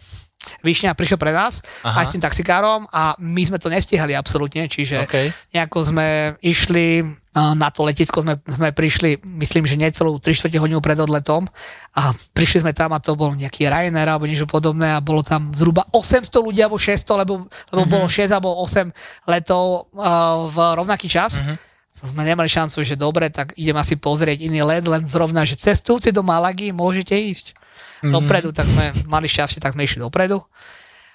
Vyšňa 0.62 0.96
prišiel 0.96 1.18
pre 1.20 1.32
nás 1.32 1.60
Aha. 1.84 2.02
aj 2.02 2.04
s 2.08 2.12
tým 2.16 2.22
taxikárom 2.22 2.86
a 2.90 3.16
my 3.20 3.42
sme 3.44 3.58
to 3.60 3.72
nestihali 3.72 4.16
absolútne, 4.16 4.66
čiže 4.68 5.04
OK. 5.04 5.16
nejako 5.52 5.78
sme 5.94 6.36
išli 6.40 7.04
na 7.34 7.66
to 7.74 7.82
letisko 7.82 8.22
sme, 8.22 8.38
sme 8.46 8.70
prišli, 8.70 9.18
myslím, 9.42 9.66
že 9.66 9.74
necelú 9.74 10.22
3 10.22 10.30
4 10.38 10.54
hodinu 10.62 10.78
pred 10.78 10.94
odletom 10.94 11.50
a 11.98 12.14
prišli 12.30 12.62
sme 12.62 12.70
tam 12.70 12.94
a 12.94 13.02
to 13.02 13.18
bol 13.18 13.34
nejaký 13.34 13.66
Ryanair 13.66 14.06
alebo 14.06 14.30
niečo 14.30 14.46
podobné 14.46 14.94
a 14.94 15.02
bolo 15.02 15.26
tam 15.26 15.50
zhruba 15.50 15.82
800 15.90 16.30
ľudí 16.30 16.62
alebo 16.62 16.78
600, 16.78 17.22
lebo, 17.26 17.50
lebo 17.74 17.82
uh-huh. 17.82 17.90
bolo 17.90 18.06
6 18.06 18.30
alebo 18.30 18.54
8 18.62 18.86
letov 19.26 19.90
uh, 19.98 20.46
v 20.46 20.56
rovnaký 20.78 21.10
čas. 21.10 21.42
Uh-huh. 21.42 21.58
Sme 22.06 22.22
nemali 22.22 22.46
šancu, 22.46 22.86
že 22.86 22.94
dobre, 22.94 23.26
tak 23.34 23.56
idem 23.58 23.74
asi 23.74 23.98
pozrieť 23.98 24.46
iný 24.46 24.62
let, 24.62 24.86
len 24.86 25.02
zrovna, 25.02 25.42
že 25.42 25.58
cestujúci 25.58 26.14
do 26.14 26.22
Malagy 26.22 26.70
môžete 26.70 27.16
ísť 27.18 27.63
uh-huh. 28.02 28.12
dopredu, 28.12 28.50
tak 28.50 28.68
sme 28.68 28.92
mali 29.06 29.28
šťastie, 29.28 29.60
tak 29.60 29.76
sme 29.76 29.84
išli 29.84 30.00
dopredu. 30.02 30.40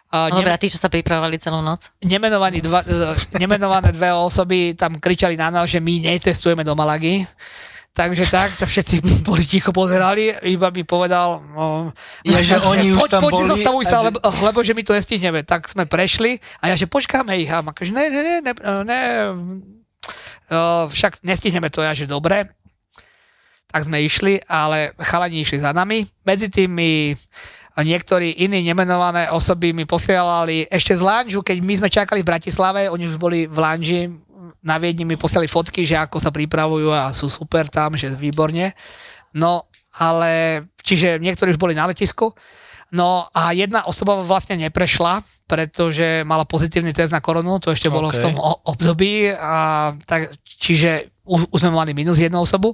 Uh, 0.09 0.25
Dobre, 0.33 0.49
a 0.49 0.57
tí, 0.57 0.73
čo 0.73 0.81
sa 0.81 0.89
pripravovali 0.89 1.37
celú 1.37 1.61
noc? 1.61 1.93
Nemenovaní 2.01 2.65
dva, 2.65 2.81
uh, 2.81 3.13
nemenované 3.37 3.93
dve 3.93 4.09
osoby 4.09 4.73
tam 4.73 4.97
kričali 4.97 5.37
na 5.37 5.53
nás, 5.53 5.69
že 5.69 5.77
my 5.77 6.01
netestujeme 6.01 6.65
do 6.65 6.73
Malagy. 6.73 7.21
Takže 7.93 8.25
tak, 8.31 8.57
to 8.57 8.65
všetci 8.65 9.05
boli 9.27 9.45
ticho 9.45 9.69
pozerali, 9.69 10.33
iba 10.49 10.69
mi 10.73 10.81
povedal, 10.81 11.41
no, 11.53 11.93
ja, 12.25 12.39
že 12.41 12.57
oni 12.61 12.95
už 12.95 13.05
tam 13.05 13.21
poď, 13.21 13.33
boli. 13.33 13.61
Poď, 13.61 13.85
sa, 13.85 13.97
lebo, 14.01 14.17
lebo, 14.23 14.59
že 14.65 14.73
my 14.73 14.81
to 14.81 14.97
nestihneme. 14.97 15.41
Tak 15.45 15.69
sme 15.69 15.85
prešli 15.85 16.41
a 16.61 16.73
ja, 16.73 16.75
že 16.77 16.89
počkáme 16.89 17.37
ich. 17.37 17.49
A 17.53 17.61
akože, 17.61 17.93
ne, 17.93 18.05
ne, 18.09 18.21
ne, 18.23 18.33
ne, 18.41 18.53
ne, 18.85 19.01
uh, 20.49 20.85
však 20.89 21.21
nestihneme 21.21 21.69
to, 21.69 21.85
ja, 21.85 21.93
že 21.93 22.09
dobre. 22.09 22.49
Tak 23.69 23.85
sme 23.85 24.01
išli, 24.01 24.41
ale 24.49 24.97
chalani 24.97 25.45
išli 25.45 25.61
za 25.61 25.69
nami. 25.71 26.01
Medzi 26.25 26.49
tými 26.49 27.13
a 27.77 27.85
niektorí 27.85 28.43
iní 28.43 28.59
nemenované 28.65 29.31
osoby 29.31 29.71
mi 29.71 29.87
posielali 29.87 30.67
ešte 30.67 30.99
z 30.99 30.99
Lanžu, 30.99 31.39
keď 31.39 31.57
my 31.63 31.73
sme 31.79 31.87
čakali 31.87 32.19
v 32.25 32.29
Bratislave, 32.33 32.91
oni 32.91 33.07
už 33.07 33.15
boli 33.15 33.47
v 33.47 33.55
Lanži, 33.55 34.01
na 34.59 34.75
Viedni 34.75 35.07
mi 35.07 35.15
posielali 35.15 35.47
fotky, 35.47 35.87
že 35.87 35.95
ako 35.95 36.19
sa 36.19 36.27
pripravujú 36.27 36.91
a 36.91 37.15
sú 37.15 37.31
super 37.31 37.71
tam, 37.71 37.95
že 37.95 38.11
výborne. 38.19 38.75
No, 39.31 39.71
ale, 39.95 40.65
čiže 40.83 41.23
niektorí 41.23 41.55
už 41.55 41.61
boli 41.61 41.71
na 41.71 41.87
letisku. 41.87 42.35
No 42.89 43.29
a 43.31 43.53
jedna 43.53 43.85
osoba 43.85 44.17
vlastne 44.19 44.57
neprešla, 44.57 45.21
pretože 45.45 46.25
mala 46.25 46.43
pozitívny 46.43 46.91
test 46.91 47.13
na 47.13 47.21
koronu, 47.21 47.61
to 47.61 47.69
ešte 47.69 47.87
bolo 47.87 48.09
okay. 48.09 48.17
v 48.17 48.23
tom 48.25 48.35
období, 48.65 49.29
a 49.29 49.93
tak, 50.09 50.33
čiže 50.41 51.13
už, 51.23 51.53
už 51.53 51.59
sme 51.61 51.71
mali 51.71 51.93
minus 51.93 52.17
jednu 52.17 52.41
osobu. 52.41 52.73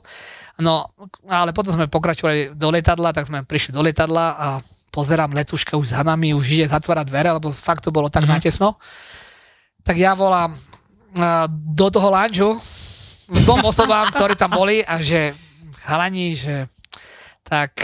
No, 0.55 0.87
ale 1.27 1.51
potom 1.51 1.75
sme 1.75 1.91
pokračovali 1.91 2.55
do 2.55 2.71
letadla, 2.71 3.11
tak 3.11 3.27
sme 3.27 3.43
prišli 3.43 3.75
do 3.75 3.83
letadla 3.83 4.25
a 4.39 4.47
pozerám, 4.87 5.35
letuška 5.35 5.75
už 5.75 5.91
za 5.91 6.01
nami, 6.07 6.31
už 6.31 6.47
ide 6.47 6.71
zatvárať 6.71 7.11
dvere, 7.11 7.29
lebo 7.35 7.51
fakt 7.51 7.83
to 7.83 7.91
bolo 7.91 8.07
tak 8.07 8.23
mm-hmm. 8.23 8.39
natesno. 8.39 8.79
Tak 9.83 9.99
ja 9.99 10.15
volám 10.15 10.55
uh, 10.55 11.45
do 11.51 11.87
toho 11.91 12.07
lanžu 12.07 12.55
dvom 13.27 13.67
osobám, 13.67 14.07
ktorí 14.15 14.39
tam 14.39 14.55
boli 14.55 14.85
a 14.85 15.01
že 15.03 15.35
chalani, 15.83 16.39
že 16.39 16.71
tak 17.43 17.75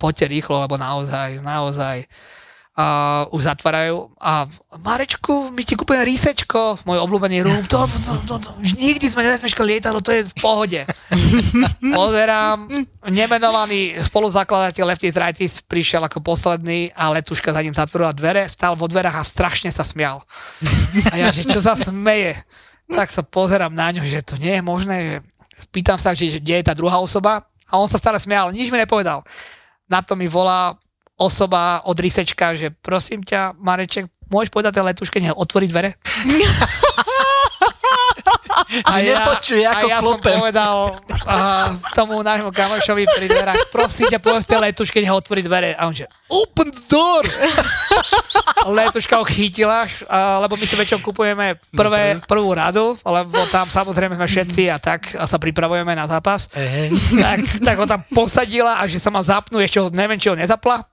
poďte 0.00 0.26
rýchlo, 0.28 0.64
lebo 0.64 0.80
naozaj, 0.80 1.44
naozaj 1.44 2.08
uh, 2.80 3.36
už 3.36 3.44
zatvárajú 3.44 4.08
a 4.16 4.48
Marečku, 4.80 5.52
my 5.52 5.62
ti 5.66 5.76
kúpime 5.76 6.00
rísečko, 6.06 6.80
môj 6.88 6.98
obľúbený 7.04 7.44
rum, 7.44 7.60
to, 7.68 7.84
to, 7.84 8.12
to, 8.24 8.34
to, 8.40 8.48
nikdy 8.78 9.10
sme 9.10 9.26
nezmeškali 9.26 9.76
lietadlo, 9.76 10.00
to 10.00 10.14
je 10.14 10.24
v 10.24 10.34
pohode. 10.40 10.80
Pozerám, 12.00 12.70
nemenovaný 13.10 13.98
spoluzakladateľ 14.00 14.84
Lefty 14.88 15.12
Rightis 15.12 15.60
prišiel 15.66 16.00
ako 16.06 16.24
posledný 16.24 16.88
a 16.96 17.12
letuška 17.12 17.52
za 17.52 17.60
ním 17.60 17.76
zatvorila 17.76 18.16
dvere, 18.16 18.48
stal 18.48 18.78
vo 18.78 18.88
dverách 18.88 19.20
a 19.20 19.24
strašne 19.26 19.68
sa 19.68 19.84
smial. 19.84 20.24
A 21.12 21.14
ja, 21.20 21.28
že 21.34 21.44
čo 21.44 21.60
sa 21.60 21.76
smeje? 21.76 22.38
Tak 22.90 23.12
sa 23.12 23.22
pozerám 23.22 23.70
na 23.70 23.92
ňo, 23.94 24.02
že 24.02 24.24
to 24.24 24.34
nie 24.40 24.58
je 24.58 24.62
možné, 24.64 24.96
že 25.06 25.16
pýtam 25.70 26.00
sa, 26.00 26.16
že 26.16 26.40
kde 26.40 26.62
je 26.62 26.66
tá 26.66 26.74
druhá 26.74 26.98
osoba 26.98 27.44
a 27.68 27.78
on 27.78 27.86
sa 27.86 28.00
stále 28.00 28.18
smial, 28.18 28.50
nič 28.50 28.72
mi 28.72 28.80
nepovedal. 28.80 29.22
Na 29.90 30.02
to 30.02 30.14
mi 30.14 30.30
volá 30.30 30.74
osoba 31.20 31.84
od 31.84 31.96
rysečka, 32.00 32.56
že 32.56 32.72
prosím 32.72 33.20
ťa, 33.20 33.60
Mareček, 33.60 34.08
môžeš 34.32 34.48
povedať 34.48 34.80
tej 34.80 34.84
letuške, 34.88 35.20
nech 35.20 35.36
otvorí 35.36 35.68
dvere? 35.68 35.92
A 38.86 39.02
ja, 39.02 39.18
nepočuje, 39.18 39.66
ako 39.66 39.86
a 39.86 39.90
ja 39.90 39.98
klopem. 39.98 40.30
som 40.30 40.38
povedal 40.38 40.76
uh, 40.94 41.66
tomu 41.90 42.22
nášmu 42.22 42.54
kamošovi 42.54 43.02
pri 43.02 43.26
dverách, 43.26 43.74
prosím 43.74 44.06
ťa, 44.06 44.22
povedz 44.22 44.46
tej 44.46 44.62
letuške, 44.62 45.02
nech 45.02 45.10
otvorí 45.10 45.42
dvere. 45.42 45.74
A 45.74 45.90
on 45.90 45.94
že, 45.94 46.06
open 46.30 46.70
door! 46.86 47.26
Letuška 48.78 49.18
ho 49.18 49.26
chytila, 49.26 49.88
uh, 49.88 50.44
lebo 50.46 50.54
my 50.54 50.64
si 50.68 50.78
väčšinou 50.78 51.02
kupujeme 51.02 51.58
prvé, 51.74 52.22
prvú 52.30 52.54
radu, 52.54 52.94
lebo 53.02 53.38
tam 53.50 53.66
samozrejme 53.66 54.14
sme 54.14 54.28
všetci 54.28 54.62
a 54.70 54.78
tak 54.78 55.18
a 55.18 55.24
sa 55.26 55.40
pripravujeme 55.40 55.90
na 55.90 56.06
zápas. 56.06 56.46
Tak, 57.10 57.38
tak 57.64 57.76
ho 57.80 57.86
tam 57.88 58.04
posadila 58.12 58.78
a 58.78 58.86
že 58.86 59.02
sa 59.02 59.10
ma 59.10 59.24
zapnú, 59.24 59.58
ešte 59.58 59.82
ho 59.82 59.90
neviem, 59.90 60.20
či 60.20 60.30
ho 60.30 60.36
nezapla 60.38 60.89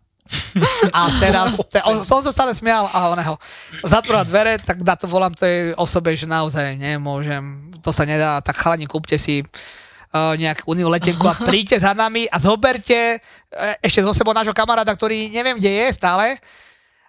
a 0.95 1.01
teraz, 1.19 1.61
te, 1.69 1.79
on, 1.85 2.03
som 2.03 2.19
sa 2.21 2.31
stále 2.31 2.53
smial 2.53 2.87
a 2.91 3.13
oného 3.13 3.35
zatvorila 3.83 4.27
dvere, 4.27 4.59
tak 4.61 4.81
na 4.81 4.95
to 4.95 5.05
volám 5.09 5.33
tej 5.33 5.73
osobe, 5.75 6.13
že 6.13 6.29
naozaj 6.29 6.77
nemôžem, 6.77 7.71
to 7.81 7.91
sa 7.91 8.03
nedá, 8.03 8.41
tak 8.41 8.57
chalani, 8.59 8.87
kúpte 8.87 9.15
si 9.15 9.41
uh, 9.41 10.33
nejakú 10.35 10.71
uniu 10.71 10.91
letenku 10.91 11.25
a 11.27 11.37
príďte 11.37 11.83
za 11.83 11.91
nami 11.95 12.27
a 12.27 12.37
zoberte 12.39 13.17
uh, 13.17 13.75
ešte 13.79 14.03
zo 14.03 14.11
sebou 14.11 14.35
nášho 14.35 14.55
kamaráda, 14.55 14.93
ktorý 14.93 15.31
neviem, 15.31 15.57
kde 15.57 15.87
je 15.87 15.87
stále. 15.95 16.37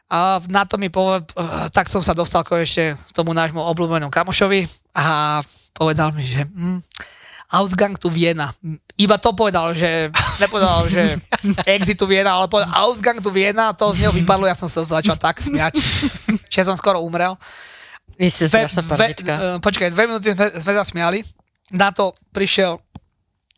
A 0.09 0.41
na 0.49 0.65
to 0.65 0.81
mi 0.81 0.89
povedal, 0.89 1.21
tak 1.69 1.85
som 1.85 2.01
sa 2.01 2.17
dostal 2.17 2.41
ešte 2.41 2.97
k 2.97 3.11
tomu 3.13 3.37
nášmu 3.37 3.61
obľúbenému 3.61 4.09
kamošovi 4.09 4.65
a 4.97 5.39
povedal 5.77 6.17
mi, 6.17 6.25
že 6.25 6.49
mm, 6.49 6.81
Ausgang 7.49 7.97
tu 7.97 8.13
Viena. 8.13 8.53
Iba 9.01 9.17
to 9.17 9.33
povedal, 9.33 9.73
že 9.73 10.13
nepovedal, 10.37 10.85
že 10.93 11.17
exit 11.81 11.97
tu 11.97 12.05
Viena, 12.05 12.37
ale 12.37 12.53
povedal 12.53 12.69
Ausgang 12.77 13.25
tu 13.25 13.33
Viena 13.33 13.73
a 13.73 13.77
to 13.77 13.89
z 13.97 14.05
neho 14.05 14.13
vypadlo, 14.13 14.45
ja 14.45 14.53
som 14.53 14.69
sa 14.69 14.85
začal 14.85 15.17
tak 15.17 15.41
smiať, 15.41 15.81
že 16.53 16.61
som 16.61 16.77
skoro 16.77 17.01
umrel. 17.01 17.33
Vy 18.21 18.29
ste 18.29 18.53
dve, 18.53 18.69
dve, 18.69 19.07
uh, 19.33 19.57
počkaj, 19.65 19.89
dve 19.95 20.05
minúty 20.11 20.37
sme, 20.37 20.47
sme 20.61 20.73
sa 20.77 20.85
smiali. 20.85 21.25
Na 21.73 21.89
to 21.89 22.13
prišiel 22.37 22.83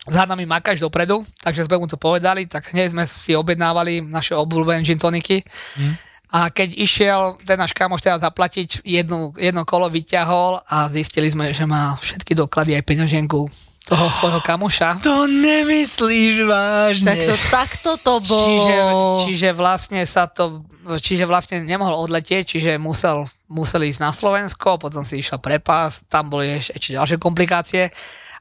za 0.07 0.23
nami 0.23 0.47
Makaš 0.47 0.79
dopredu, 0.79 1.25
takže 1.43 1.67
sme 1.67 1.83
mu 1.83 1.85
to 1.89 1.99
povedali, 1.99 2.47
tak 2.47 2.71
hneď 2.71 2.95
sme 2.95 3.03
si 3.03 3.35
objednávali 3.35 4.05
naše 4.05 4.37
obľúbené 4.39 4.87
gin 4.87 5.01
toniky. 5.01 5.43
Hmm. 5.75 5.93
A 6.31 6.47
keď 6.47 6.79
išiel 6.79 7.35
ten 7.43 7.59
náš 7.59 7.75
kamoš 7.75 8.07
teda 8.07 8.23
zaplatiť, 8.23 8.87
jednu, 8.87 9.35
jedno 9.35 9.67
kolo 9.67 9.91
vyťahol 9.91 10.63
a 10.63 10.87
zistili 10.87 11.27
sme, 11.27 11.51
že 11.51 11.67
má 11.67 11.99
všetky 11.99 12.31
doklady 12.39 12.79
aj 12.79 12.87
peňaženku 12.87 13.70
toho 13.81 14.05
svojho 14.13 14.41
kamoša. 14.45 15.01
To 15.01 15.25
nemyslíš 15.25 16.45
vážne. 16.45 17.17
Tak 17.17 17.19
to, 17.25 17.35
takto 17.49 17.91
to 17.97 18.13
bolo. 18.21 18.45
Čiže, 18.45 18.77
čiže 19.25 19.49
vlastne 19.57 20.01
sa 20.05 20.29
to, 20.29 20.61
čiže 21.01 21.25
vlastne 21.25 21.65
nemohol 21.65 22.05
odletieť, 22.05 22.55
čiže 22.57 22.71
musel, 22.77 23.25
musel 23.49 23.81
ísť 23.81 23.99
na 24.05 24.13
Slovensko, 24.13 24.77
potom 24.77 25.01
si 25.01 25.19
išiel 25.19 25.41
prepas, 25.41 26.05
tam 26.05 26.29
boli 26.29 26.61
ešte, 26.61 26.77
ešte 26.77 26.89
ďalšie 26.93 27.17
komplikácie 27.17 27.89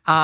a 0.05 0.17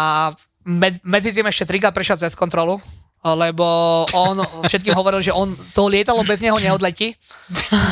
med, 0.69 1.01
medzi 1.01 1.33
tým 1.33 1.49
ešte 1.49 1.65
trikrát 1.65 1.97
prešiel 1.97 2.21
cez 2.21 2.37
kontrolu, 2.37 2.77
lebo 3.25 3.67
on 4.13 4.37
všetkým 4.69 4.93
hovoril, 4.93 5.25
že 5.25 5.33
on 5.33 5.57
to 5.73 5.89
lietalo 5.89 6.21
bez 6.29 6.45
neho 6.45 6.61
neodletí. 6.61 7.17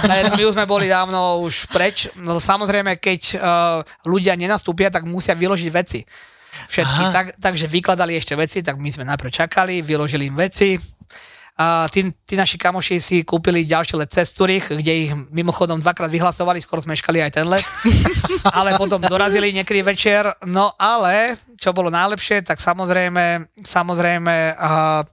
My 0.06 0.42
už 0.44 0.60
sme 0.60 0.68
boli 0.68 0.92
dávno 0.92 1.40
už 1.40 1.72
preč. 1.72 2.12
No 2.20 2.36
samozrejme, 2.36 3.00
keď 3.00 3.20
uh, 3.34 3.40
ľudia 4.04 4.36
nenastúpia, 4.36 4.92
tak 4.92 5.08
musia 5.08 5.32
vyložiť 5.32 5.70
veci 5.72 6.04
všetky. 6.68 7.02
Tak, 7.12 7.26
takže 7.40 7.66
vykladali 7.66 8.18
ešte 8.18 8.34
veci, 8.38 8.60
tak 8.60 8.78
my 8.78 8.90
sme 8.90 9.04
najprv 9.08 9.30
čakali, 9.30 9.80
vyložili 9.80 10.28
im 10.28 10.36
veci. 10.36 10.76
A 11.54 11.86
tí, 11.86 12.10
tí 12.26 12.34
naši 12.34 12.58
kamoši 12.58 12.98
si 12.98 13.16
kúpili 13.22 13.62
ďalší 13.62 13.94
let 13.94 14.10
cez 14.10 14.34
Turich, 14.34 14.74
kde 14.74 15.06
ich 15.06 15.12
mimochodom 15.30 15.78
dvakrát 15.78 16.10
vyhlasovali, 16.10 16.58
skoro 16.58 16.82
sme 16.82 16.98
škali 16.98 17.22
aj 17.22 17.30
ten 17.30 17.46
let. 17.46 17.62
ale 18.58 18.74
potom 18.74 18.98
dorazili 18.98 19.54
niekedy 19.54 19.86
večer. 19.86 20.26
No 20.50 20.74
ale, 20.74 21.38
čo 21.54 21.70
bolo 21.70 21.94
najlepšie, 21.94 22.42
tak 22.42 22.58
samozrejme, 22.58 23.54
samozrejme 23.62 24.34
uh, 24.58 25.06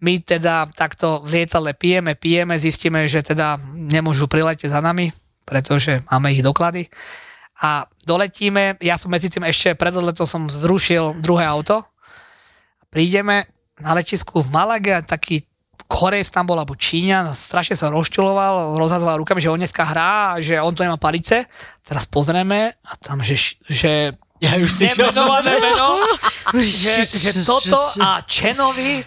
my 0.00 0.14
teda 0.24 0.64
takto 0.72 1.20
v 1.28 1.44
lietale 1.44 1.76
pijeme, 1.76 2.16
pijeme, 2.16 2.56
zistíme, 2.56 3.04
že 3.04 3.20
teda 3.20 3.60
nemôžu 3.76 4.32
priletieť 4.32 4.72
za 4.72 4.80
nami, 4.80 5.12
pretože 5.44 6.00
máme 6.08 6.32
ich 6.32 6.40
doklady 6.40 6.88
a 7.62 7.86
doletíme, 8.02 8.82
ja 8.82 8.98
som 8.98 9.14
medzi 9.14 9.30
tým 9.30 9.46
ešte 9.46 9.78
pred 9.78 9.94
odletom 9.94 10.26
som 10.26 10.50
zrušil 10.50 11.22
druhé 11.22 11.46
auto. 11.46 11.86
Prídeme 12.90 13.46
na 13.78 13.94
letisku 13.94 14.42
v 14.42 14.50
Malage 14.50 14.92
a 14.98 15.06
taký 15.06 15.46
Korejs 15.92 16.32
tam 16.32 16.48
bol, 16.48 16.56
alebo 16.56 16.72
Číňan, 16.72 17.36
strašne 17.36 17.76
sa 17.76 17.92
rozčuloval, 17.92 18.80
rozhadoval 18.80 19.20
rukami, 19.20 19.44
že 19.44 19.52
on 19.52 19.60
dneska 19.60 19.84
hrá, 19.84 20.40
že 20.40 20.56
on 20.56 20.72
to 20.72 20.88
nemá 20.88 20.96
palice. 20.96 21.44
Teraz 21.84 22.08
pozrieme 22.08 22.80
a 22.80 22.92
tam, 22.96 23.20
že, 23.20 23.60
že 23.68 24.16
ja 24.40 24.56
už 24.56 24.72
si 24.72 24.88
nemenované 24.88 25.52
meno, 25.60 26.00
že, 26.56 27.04
že 27.04 27.44
toto 27.44 27.76
a 28.00 28.24
Čenovi 28.24 29.04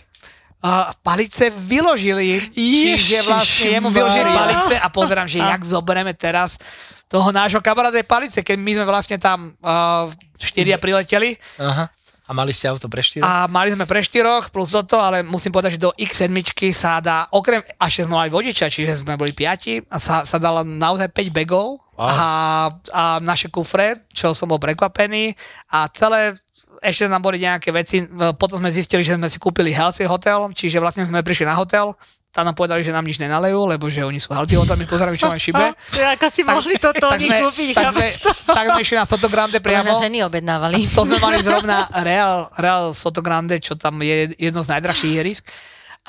a 0.61 0.93
palice 0.93 1.49
vyložili. 1.49 2.53
Čiže 2.53 3.25
vlastne 3.25 3.81
jemu 3.81 3.89
vyložili 3.89 4.29
palice 4.29 4.75
a 4.77 4.87
pozerám, 4.93 5.25
že 5.25 5.41
jak 5.41 5.61
zoberieme 5.65 6.13
teraz 6.13 6.61
toho 7.05 7.29
nášho 7.29 7.61
kamaráda 7.61 8.01
palice, 8.01 8.41
keď 8.41 8.57
my 8.57 8.71
sme 8.81 8.85
vlastne 8.85 9.17
tam 9.21 9.53
uh, 9.61 10.09
štyria 10.41 10.81
prileteli. 10.81 11.37
Aha. 11.61 11.89
A 12.25 12.33
mali 12.33 12.49
ste 12.49 12.65
auto 12.65 12.89
pre 12.89 13.05
štyro? 13.05 13.21
A 13.21 13.45
mali 13.45 13.69
sme 13.69 13.85
pre 13.85 14.01
štyroch 14.01 14.49
plus 14.49 14.73
toto, 14.73 14.97
ale 14.97 15.21
musím 15.21 15.53
povedať, 15.53 15.77
že 15.77 15.85
do 15.85 15.93
X7 15.93 16.33
sa 16.73 16.97
dá, 16.97 17.29
okrem, 17.29 17.61
a 17.61 17.85
ešte 17.85 18.09
sme 18.09 18.17
mali 18.17 18.33
vodiča, 18.33 18.65
čiže 18.65 19.05
sme 19.05 19.13
boli 19.13 19.29
piati, 19.29 19.77
a 19.77 20.01
sa, 20.01 20.25
sa 20.25 20.41
dalo 20.41 20.65
naozaj 20.65 21.13
5 21.13 21.29
begov 21.29 21.85
Wow. 21.95 22.11
a, 22.11 22.19
a 22.91 23.03
naše 23.23 23.47
kufre, 23.47 24.03
čo 24.11 24.35
som 24.35 24.51
bol 24.51 24.59
prekvapený 24.59 25.31
a 25.71 25.87
celé 25.87 26.35
ešte 26.83 27.07
nám 27.07 27.23
boli 27.23 27.39
nejaké 27.39 27.71
veci, 27.71 28.03
potom 28.35 28.59
sme 28.59 28.67
zistili, 28.67 28.99
že 28.99 29.15
sme 29.15 29.31
si 29.31 29.39
kúpili 29.39 29.71
Healthy 29.71 30.03
hotel, 30.03 30.51
čiže 30.51 30.83
vlastne 30.83 31.07
sme 31.07 31.23
prišli 31.23 31.47
na 31.47 31.55
hotel, 31.55 31.95
tam 32.35 32.43
nám 32.43 32.51
povedali, 32.59 32.83
že 32.83 32.91
nám 32.91 33.07
nič 33.07 33.15
nenalejú, 33.15 33.63
lebo 33.63 33.87
že 33.87 34.03
oni 34.03 34.19
sú 34.19 34.27
my 34.35 34.83
pozeráme, 34.83 35.15
čo 35.15 35.31
máme 35.31 35.39
šibe. 35.39 35.71
Ako 36.19 36.27
si 36.27 36.43
mohli 36.43 36.75
toto 36.75 37.07
tak, 37.07 37.23
sme, 37.23 37.39
kúpiť? 37.47 37.71
tak, 37.71 37.95
sme, 37.95 38.07
tak 38.51 38.65
sme 38.75 38.81
išli 38.83 38.95
na 38.99 39.07
Sotogrande 39.07 39.63
Priamo. 39.63 39.95
priamo. 39.95 40.03
ženy 40.03 40.27
objednávali. 40.27 40.83
To 40.91 41.07
sme 41.07 41.15
mali 41.23 41.39
zrovna 41.47 41.87
Real, 42.03 42.51
Real 42.59 42.91
Sotogrande, 42.91 43.55
čo 43.63 43.79
tam 43.79 44.03
je 44.03 44.35
jedno 44.35 44.67
z 44.67 44.75
najdrahších 44.75 45.11
ihrisk. 45.15 45.47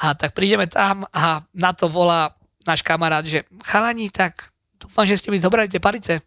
A 0.02 0.18
tak 0.18 0.34
prídeme 0.34 0.66
tam 0.66 1.06
a 1.14 1.46
na 1.54 1.70
to 1.70 1.86
volá 1.86 2.34
náš 2.66 2.82
kamarát, 2.82 3.22
že 3.22 3.46
chalani, 3.62 4.10
tak 4.10 4.50
dúfam, 4.82 5.06
že 5.06 5.22
ste 5.22 5.30
mi 5.30 5.38
zobrali 5.38 5.70
tie 5.70 5.78
palice. 5.78 6.26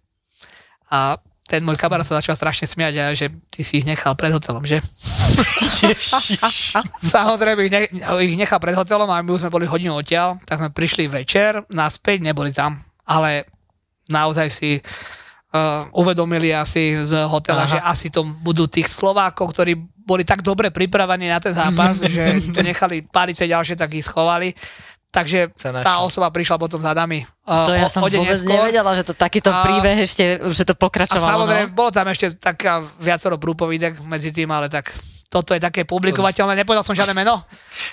A 0.87 1.19
ten 1.49 1.65
môj 1.65 1.81
kamarát 1.81 2.05
sa 2.05 2.21
začal 2.21 2.37
strašne 2.37 2.69
smiať 2.69 2.93
a 3.01 3.03
že 3.17 3.33
ty 3.49 3.65
si 3.65 3.81
ich 3.81 3.85
nechal 3.89 4.13
pred 4.13 4.29
hotelom, 4.29 4.61
že? 4.61 4.77
Samozrejme 7.17 7.65
ich, 7.65 7.73
ne, 7.73 7.81
ich 8.21 8.37
nechal 8.37 8.61
pred 8.61 8.77
hotelom 8.77 9.09
a 9.09 9.25
my 9.25 9.33
už 9.33 9.41
sme 9.41 9.49
boli 9.49 9.65
hodinu 9.65 9.97
odtiaľ, 9.97 10.37
tak 10.45 10.61
sme 10.61 10.69
prišli 10.69 11.09
večer, 11.09 11.65
naspäť, 11.73 12.21
neboli 12.21 12.53
tam. 12.53 12.85
Ale 13.09 13.49
naozaj 14.05 14.47
si 14.53 14.77
uh, 14.77 15.89
uvedomili 15.97 16.53
asi 16.53 17.01
z 17.01 17.25
hotela, 17.25 17.65
Aha. 17.65 17.71
že 17.73 17.79
asi 17.81 18.07
to 18.13 18.21
budú 18.21 18.69
tých 18.69 18.85
Slovákov, 18.85 19.49
ktorí 19.49 19.73
boli 20.09 20.25
tak 20.25 20.41
dobre 20.41 20.73
pripravení 20.73 21.29
na 21.29 21.37
ten 21.37 21.53
zápas, 21.53 22.01
že 22.05 22.49
tu 22.49 22.61
nechali 22.61 23.05
palice 23.05 23.45
ďalšie, 23.45 23.77
tak 23.77 23.93
ich 23.97 24.05
schovali. 24.05 24.53
Takže 25.09 25.49
tá 25.81 26.05
osoba 26.05 26.29
prišla 26.29 26.61
potom 26.61 26.77
za 26.77 26.93
nami. 26.93 27.25
uh, 27.43 27.65
To 27.65 27.73
ja 27.73 27.85
o- 27.85 27.89
som 27.89 28.05
o 28.05 28.07
vôbec 28.07 28.29
neskôr. 28.29 28.61
nevedela, 28.61 28.93
že 28.93 29.01
to 29.01 29.17
takýto 29.17 29.49
A- 29.49 29.65
príbeh 29.65 30.05
ešte, 30.05 30.37
že 30.53 30.63
to 30.63 30.73
A 30.73 30.79
pokračovalo. 30.79 31.49
samozrejme, 31.49 31.65
no. 31.65 31.73
bolo 31.73 31.89
tam 31.89 32.05
ešte 32.07 32.37
taká 32.37 32.85
viacero 33.01 33.41
prúpovidek 33.41 33.97
medzi 34.05 34.29
tým, 34.29 34.45
ale 34.47 34.69
tak 34.69 34.93
toto 35.25 35.53
je 35.53 35.61
také 35.61 35.81
publikovateľné. 35.81 36.57
Nepovedal 36.57 36.85
som 36.85 36.93
žiadne 36.93 37.13
meno. 37.13 37.41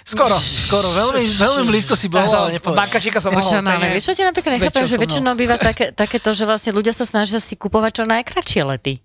Skoro, 0.05 0.37
skoro, 0.37 0.89
veľmi, 0.89 1.25
veľmi 1.37 1.65
blízko 1.65 1.93
si 1.93 2.09
bol, 2.09 2.21
ale 2.21 2.57
nepovedal. 2.57 2.85
Bankačíka 2.85 3.21
som 3.21 3.33
mohol. 3.33 3.49
Je- 3.49 3.93
vieš, 3.93 4.05
čo 4.09 4.13
ti 4.13 4.21
napríklad 4.21 4.53
nechápem, 4.57 4.85
že 4.85 4.97
no. 4.97 5.03
väčšinou 5.05 5.33
býva 5.37 5.57
také, 5.57 5.93
také 5.93 6.21
to, 6.21 6.37
že 6.37 6.45
vlastne 6.45 6.73
ľudia 6.73 6.93
sa 6.93 7.09
snažia 7.09 7.41
si 7.41 7.57
kupovať 7.57 7.93
čo 7.93 8.05
najkračšie 8.05 8.61
lety. 8.61 9.01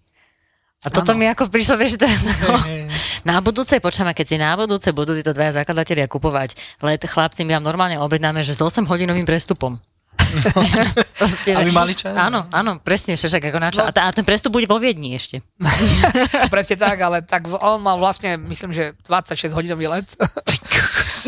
A 0.81 0.89
toto 0.89 1.13
Áno. 1.13 1.21
mi 1.21 1.29
ako 1.29 1.45
prišlo, 1.45 1.77
vieš, 1.77 2.01
teraz 2.01 2.25
hej. 2.65 2.89
na 3.21 3.37
budúce, 3.37 3.77
počujeme, 3.77 4.17
keď 4.17 4.25
si 4.25 4.37
na 4.41 4.57
budúce 4.57 4.89
budú 4.89 5.13
títo 5.13 5.29
dvaja 5.29 5.61
zakladatelia 5.61 6.09
kupovať 6.09 6.57
let, 6.81 7.05
chlapci, 7.05 7.45
my 7.45 7.61
vám 7.61 7.65
normálne 7.69 8.01
objednáme, 8.01 8.41
že 8.41 8.57
s 8.57 8.65
8 8.65 8.89
hodinovým 8.89 9.21
prestupom. 9.21 9.77
Proste, 11.21 11.53
Aby 11.53 11.69
mali 11.69 11.93
čas? 11.93 12.17
Áno, 12.17 12.49
áno, 12.49 12.81
presne, 12.81 13.13
však 13.13 13.53
ako 13.53 13.59
na 13.61 13.69
čo. 13.69 13.85
No. 13.85 13.89
A, 13.89 13.91
ta- 13.93 14.05
a 14.07 14.11
ten 14.15 14.25
prestup 14.25 14.57
bude 14.57 14.65
vo 14.65 14.81
Viedni 14.81 15.13
ešte. 15.13 15.45
Presne 16.53 16.75
tak, 16.81 16.97
ale 16.97 17.21
tak 17.21 17.45
on 17.51 17.77
mal 17.83 18.01
vlastne, 18.01 18.39
myslím, 18.49 18.73
že 18.73 18.97
26 19.05 19.53
hodinový 19.53 19.85
let, 19.85 20.07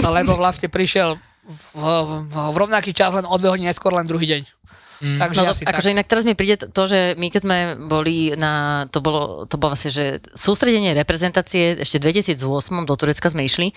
lebo 0.01 0.33
vlastne 0.33 0.65
prišiel 0.71 1.19
v, 1.43 1.67
v, 1.75 2.11
v 2.31 2.55
rovnaký 2.57 2.95
čas, 2.95 3.11
len 3.11 3.27
o 3.27 3.35
dve 3.35 3.51
hodiny 3.51 3.69
neskôr, 3.69 3.91
len 3.91 4.07
druhý 4.07 4.25
deň. 4.29 4.41
Mm. 5.03 5.19
Takže 5.19 5.39
No, 5.43 5.51
asi 5.51 5.63
akože 5.67 5.89
tak. 5.91 5.95
inak 5.99 6.07
teraz 6.07 6.23
mi 6.23 6.33
príde 6.33 6.55
to, 6.55 6.83
že 6.87 7.19
my 7.19 7.27
keď 7.27 7.41
sme 7.43 7.57
boli 7.91 8.31
na, 8.39 8.87
to 8.87 9.03
bolo, 9.03 9.43
to 9.43 9.59
bolo 9.59 9.75
vlastne, 9.75 9.91
že 9.91 10.23
sústredenie 10.31 10.95
reprezentácie 10.95 11.75
ešte 11.83 11.99
v 11.99 12.15
2008 12.15 12.39
do 12.87 12.95
Turecka 12.95 13.27
sme 13.27 13.43
išli, 13.43 13.75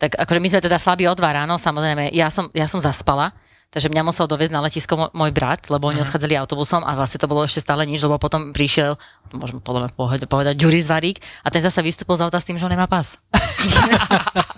tak 0.00 0.16
akože 0.16 0.40
my 0.40 0.48
sme 0.48 0.60
teda 0.64 0.80
slabí 0.80 1.04
od 1.04 1.20
dva 1.20 1.36
ráno, 1.36 1.60
samozrejme, 1.60 2.10
ja 2.16 2.32
som, 2.32 2.48
ja 2.56 2.64
som 2.64 2.80
zaspala, 2.80 3.36
takže 3.74 3.90
mňa 3.90 4.06
musel 4.06 4.30
doviezť 4.30 4.54
na 4.54 4.62
letisko 4.62 5.10
môj 5.10 5.34
brat, 5.34 5.66
lebo 5.66 5.90
oni 5.90 5.98
odchádzali 6.06 6.38
autobusom 6.38 6.86
a 6.86 6.94
vlastne 6.94 7.18
to 7.18 7.26
bolo 7.26 7.42
ešte 7.42 7.58
stále 7.58 7.82
nič, 7.82 7.98
lebo 8.06 8.14
potom 8.22 8.54
prišiel, 8.54 8.94
môžeme 9.34 9.58
podľa 9.58 9.90
mňa 9.90 10.30
povedať, 10.30 10.54
Juris 10.54 10.86
Varík 10.86 11.18
a 11.42 11.50
ten 11.50 11.58
zase 11.58 11.82
vystúpil 11.82 12.14
z 12.14 12.22
auta 12.22 12.38
s 12.38 12.46
tým, 12.46 12.54
že 12.54 12.62
on 12.62 12.70
nemá 12.70 12.86
pas. 12.86 13.18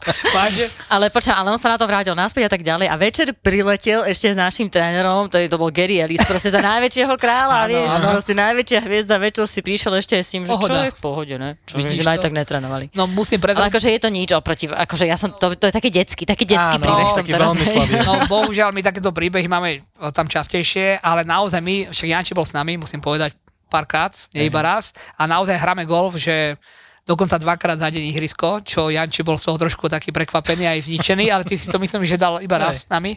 Ale 0.86 1.10
poča, 1.10 1.34
ale 1.34 1.50
on 1.50 1.58
sa 1.58 1.74
na 1.74 1.78
to 1.78 1.86
vrátil 1.86 2.14
naspäť 2.14 2.46
a 2.46 2.50
tak 2.52 2.62
ďalej. 2.62 2.86
A 2.86 2.94
večer 2.94 3.34
priletel 3.34 4.06
ešte 4.06 4.30
s 4.30 4.38
našim 4.38 4.70
trénerom, 4.70 5.26
ktorý 5.26 5.50
to 5.50 5.58
bol 5.58 5.70
Gary 5.72 5.98
Ellis, 5.98 6.22
proste 6.22 6.52
za 6.52 6.62
najväčšieho 6.62 7.14
kráľa, 7.18 7.56
Áno, 7.66 7.70
vieš, 7.70 7.90
proste 7.98 8.32
najväčšia 8.36 8.78
hviezda 8.86 9.16
večer 9.18 9.46
si 9.50 9.60
prišiel 9.66 9.92
ešte 9.98 10.14
s 10.22 10.28
tým, 10.30 10.42
že 10.46 10.54
čo 10.54 10.62
Pohoda. 10.62 10.86
je 10.86 10.92
v 10.94 11.00
pohode, 11.00 11.34
ne? 11.34 11.50
Čo 11.66 11.74
Vidíš 11.80 12.02
že 12.02 12.06
aj 12.06 12.18
to? 12.22 12.24
tak 12.30 12.32
netrénovali. 12.36 12.84
No 12.94 13.10
musím 13.10 13.42
Ale 13.42 13.44
prezradiť, 13.50 13.70
akože 13.74 13.88
je 13.90 14.00
to 14.00 14.10
nič 14.12 14.28
oproti, 14.32 14.66
akože 14.70 15.04
ja 15.08 15.16
som, 15.18 15.34
to, 15.34 15.46
to 15.58 15.64
je 15.66 15.72
taký 15.74 15.90
detský, 15.90 16.22
taký 16.22 16.44
detský 16.46 16.76
Áno, 16.78 16.84
príbeh 16.84 17.08
som 17.10 17.22
taký 17.26 17.32
teraz. 17.34 17.50
No 18.06 18.12
bohužiaľ, 18.30 18.70
my 18.70 18.82
takéto 19.06 19.14
príbehy 19.14 19.46
máme 19.46 19.86
tam 20.10 20.26
častejšie, 20.26 20.98
ale 20.98 21.22
naozaj 21.22 21.62
my, 21.62 21.94
však 21.94 22.08
Janči 22.10 22.34
bol 22.34 22.42
s 22.42 22.50
nami, 22.50 22.74
musím 22.74 22.98
povedať 22.98 23.38
párkrát, 23.70 24.10
nie 24.34 24.50
iba 24.50 24.58
raz, 24.58 24.90
a 25.14 25.30
naozaj 25.30 25.54
hráme 25.54 25.86
golf, 25.86 26.18
že 26.18 26.58
dokonca 27.06 27.38
dvakrát 27.38 27.78
za 27.78 27.86
deň 27.86 28.02
ihrisko, 28.10 28.66
čo 28.66 28.90
Janči 28.90 29.22
bol 29.22 29.38
z 29.38 29.46
toho 29.46 29.62
trošku 29.62 29.86
taký 29.86 30.10
prekvapený 30.10 30.66
aj 30.66 30.90
zničený, 30.90 31.30
ale 31.30 31.46
ty 31.46 31.54
si 31.54 31.70
to 31.70 31.78
myslím, 31.78 32.02
že 32.02 32.18
dal 32.18 32.42
iba 32.42 32.58
raz 32.58 32.82
s 32.82 32.90
nami. 32.90 33.14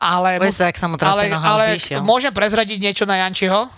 Ale, 0.00 0.40
sa, 0.48 0.72
ak 0.72 0.76
sa 0.80 0.88
mu 0.88 0.96
ale, 0.96 1.28
ale 1.28 1.76
môžem 2.00 2.32
prezradiť 2.32 2.80
niečo 2.80 3.04
na 3.04 3.20
Jančiho? 3.20 3.68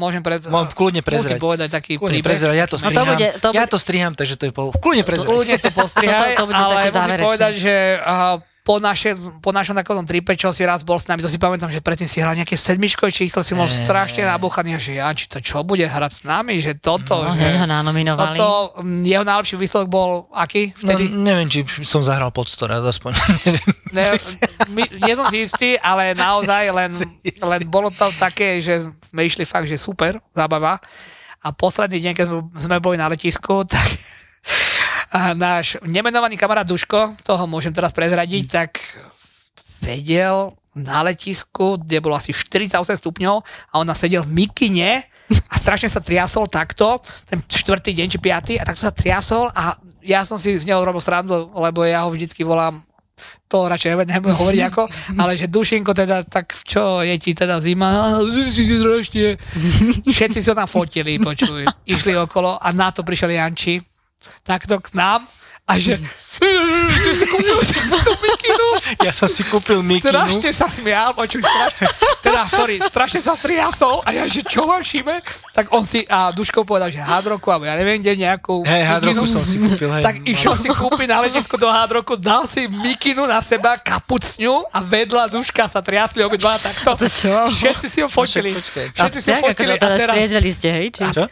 Môžem 0.00 0.24
pre... 0.24 0.40
Môžem 0.40 0.72
kľudne 0.72 1.02
prezrať. 1.04 1.36
Musím 1.36 1.44
povedať 1.44 1.68
taký 1.68 2.00
Kľudne 2.00 2.24
príbeh. 2.24 2.28
prezerať, 2.32 2.56
ja 2.56 2.64
to 2.64 2.76
No 2.76 2.80
to 2.80 2.88
striham. 2.88 3.08
bude- 3.12 3.32
to 3.36 3.48
Ja 3.52 3.60
bude- 3.60 3.68
to 3.68 3.76
striham, 3.76 4.12
takže 4.16 4.34
to 4.40 4.44
je 4.48 4.52
pol... 4.56 4.72
Kľudne 4.72 5.04
prezerať. 5.04 5.28
Kľudne 5.28 5.56
to 5.60 5.68
postrihaj, 5.76 6.30
Toto- 6.32 6.40
to 6.40 6.44
bude 6.48 6.56
ale 6.56 6.72
musím 6.88 7.20
povedať, 7.20 7.52
že 7.60 7.74
uh, 8.00 8.40
po, 8.70 8.78
naše, 8.78 9.18
po 9.42 9.50
našom 9.50 9.74
takom 9.74 10.06
tripe, 10.06 10.38
čo 10.38 10.54
si 10.54 10.62
raz 10.62 10.86
bol 10.86 10.94
s 10.94 11.10
nami, 11.10 11.18
to 11.18 11.26
si 11.26 11.42
pamätám, 11.42 11.74
že 11.74 11.82
predtým 11.82 12.06
si 12.06 12.22
hral 12.22 12.38
nejaké 12.38 12.54
sedmičkové 12.54 13.10
číslo, 13.10 13.42
si 13.42 13.58
bol 13.58 13.66
Ej. 13.66 13.82
strašne 13.82 14.22
nabuchaný, 14.22 14.78
že 14.78 15.02
Janči, 15.02 15.26
to 15.26 15.42
čo 15.42 15.66
bude 15.66 15.82
hrať 15.82 16.12
s 16.14 16.22
nami, 16.22 16.62
že 16.62 16.78
toto, 16.78 17.26
No, 17.26 17.34
že... 17.34 17.50
ho 17.50 17.66
nanominovali. 17.66 18.38
Toto, 18.38 18.78
mm, 18.78 19.02
jeho 19.02 19.26
najlepší 19.26 19.58
výsledok 19.58 19.88
bol 19.90 20.30
aký 20.30 20.70
No, 20.86 20.94
vtedy? 20.94 21.10
neviem, 21.10 21.50
či 21.50 21.66
som 21.82 21.98
zahral 22.06 22.30
pod 22.30 22.46
raz, 22.46 22.86
aspoň. 22.86 23.10
neviem. 23.42 23.66
Ne, 23.90 24.06
my, 24.70 24.82
nie 25.02 25.14
som 25.18 25.26
si 25.26 25.50
istý, 25.50 25.74
ale 25.82 26.14
naozaj 26.14 26.70
len, 26.70 26.94
len 27.26 27.60
bolo 27.66 27.90
to 27.90 28.06
také, 28.22 28.62
že 28.62 28.86
sme 29.10 29.26
išli 29.26 29.42
fakt, 29.42 29.66
že 29.66 29.74
super, 29.82 30.22
zábava. 30.30 30.78
A 31.42 31.50
posledný 31.50 31.98
deň, 31.98 32.12
keď 32.14 32.26
sme 32.54 32.78
boli 32.78 32.94
na 32.94 33.10
letisku, 33.10 33.66
tak 33.66 33.82
a 35.08 35.32
náš 35.32 35.80
nemenovaný 35.86 36.36
kamarát 36.36 36.68
Duško, 36.68 37.16
toho 37.24 37.44
môžem 37.48 37.72
teraz 37.72 37.96
prezradiť, 37.96 38.44
tak 38.50 38.70
sedel 39.80 40.52
na 40.76 41.02
letisku, 41.02 41.80
kde 41.82 41.98
bolo 41.98 42.14
asi 42.14 42.30
48 42.30 43.00
stupňov 43.00 43.42
a 43.42 43.74
on 43.80 43.90
sedel 43.90 44.22
v 44.22 44.46
mikine 44.46 45.02
a 45.50 45.54
strašne 45.58 45.90
sa 45.90 45.98
triasol 45.98 46.46
takto, 46.46 47.02
ten 47.26 47.42
štvrtý 47.42 47.90
deň 47.96 48.06
či 48.06 48.18
piatý 48.22 48.54
a 48.60 48.62
tak 48.62 48.78
sa 48.78 48.94
triasol 48.94 49.50
a 49.50 49.74
ja 50.04 50.22
som 50.22 50.38
si 50.38 50.54
z 50.56 50.64
neho 50.64 50.80
robil 50.80 51.02
srandu, 51.02 51.50
lebo 51.58 51.82
ja 51.82 52.06
ho 52.06 52.10
vždycky 52.14 52.46
volám 52.46 52.80
to 53.50 53.66
radšej 53.66 54.06
nebudem 54.06 54.38
hovoriť 54.38 54.62
ako, 54.70 54.82
ale 55.20 55.34
že 55.34 55.50
Dušinko 55.50 55.92
teda, 55.92 56.22
tak 56.24 56.54
čo 56.62 57.02
je 57.02 57.18
ti 57.18 57.34
teda 57.34 57.58
zima. 57.58 58.16
Všetci 60.06 60.38
ho 60.46 60.54
tam 60.54 60.70
fotili, 60.70 61.18
počuj, 61.18 61.66
išli 61.84 62.14
okolo 62.14 62.56
a 62.56 62.68
na 62.70 62.94
to 62.94 63.02
prišiel 63.02 63.34
Janči, 63.34 63.82
takto 64.42 64.80
k 64.80 64.88
nám 64.92 65.24
a 65.70 65.78
že 65.78 65.94
ty 66.42 67.10
si 67.14 67.26
kúpil 67.30 67.54
tú 67.62 68.12
mikinu, 68.18 68.66
Ja 69.06 69.14
som 69.14 69.30
si 69.30 69.46
kúpil 69.46 69.86
mikinu. 69.86 70.10
strašne 70.10 70.50
sa 70.50 70.66
smial, 70.66 71.14
počuj, 71.14 71.46
strašne, 71.46 71.86
teda, 72.26 72.42
sorry, 72.50 72.76
strašne 72.82 73.20
sa 73.22 73.38
triasol 73.38 74.02
a 74.02 74.10
ja, 74.10 74.26
že 74.26 74.42
čo 74.42 74.66
vám 74.66 74.82
šíme, 74.82 75.22
tak 75.54 75.70
on 75.70 75.86
si, 75.86 76.02
a 76.10 76.34
Duško 76.34 76.66
povedal, 76.66 76.90
že 76.90 76.98
hádroku, 76.98 77.54
alebo 77.54 77.70
ja 77.70 77.78
neviem, 77.78 78.02
kde 78.02 78.18
nejakú 78.18 78.66
Hej, 78.66 78.82
hádroku 78.82 79.24
som 79.30 79.46
si 79.46 79.62
kúpil. 79.62 79.94
Hej, 79.94 80.02
Tak 80.02 80.14
išiel 80.26 80.54
si 80.58 80.68
kúpiť 80.74 81.06
na 81.06 81.22
letisku 81.22 81.54
do 81.54 81.70
hádroku, 81.70 82.18
dal 82.18 82.50
si 82.50 82.66
mikinu 82.66 83.30
na 83.30 83.38
seba, 83.38 83.78
kapucňu 83.78 84.74
a 84.74 84.78
vedľa 84.82 85.30
duška 85.30 85.70
sa 85.70 85.78
triasli 85.78 86.26
obidva 86.26 86.58
takto. 86.58 86.98
To 86.98 87.06
čo? 87.06 87.46
Všetci 87.46 87.86
si 87.86 87.98
ho 88.02 88.08
fotili. 88.10 88.50
A 88.98 89.06
Všetci 89.06 89.18
si 89.22 89.28
ho 89.30 89.38
fotili 89.38 89.78
akože 89.78 89.86
a 89.86 89.98
teraz 90.02 90.14
ste, 90.50 90.68
hej? 90.74 90.88
Či, 90.90 91.02
Čo? 91.14 91.24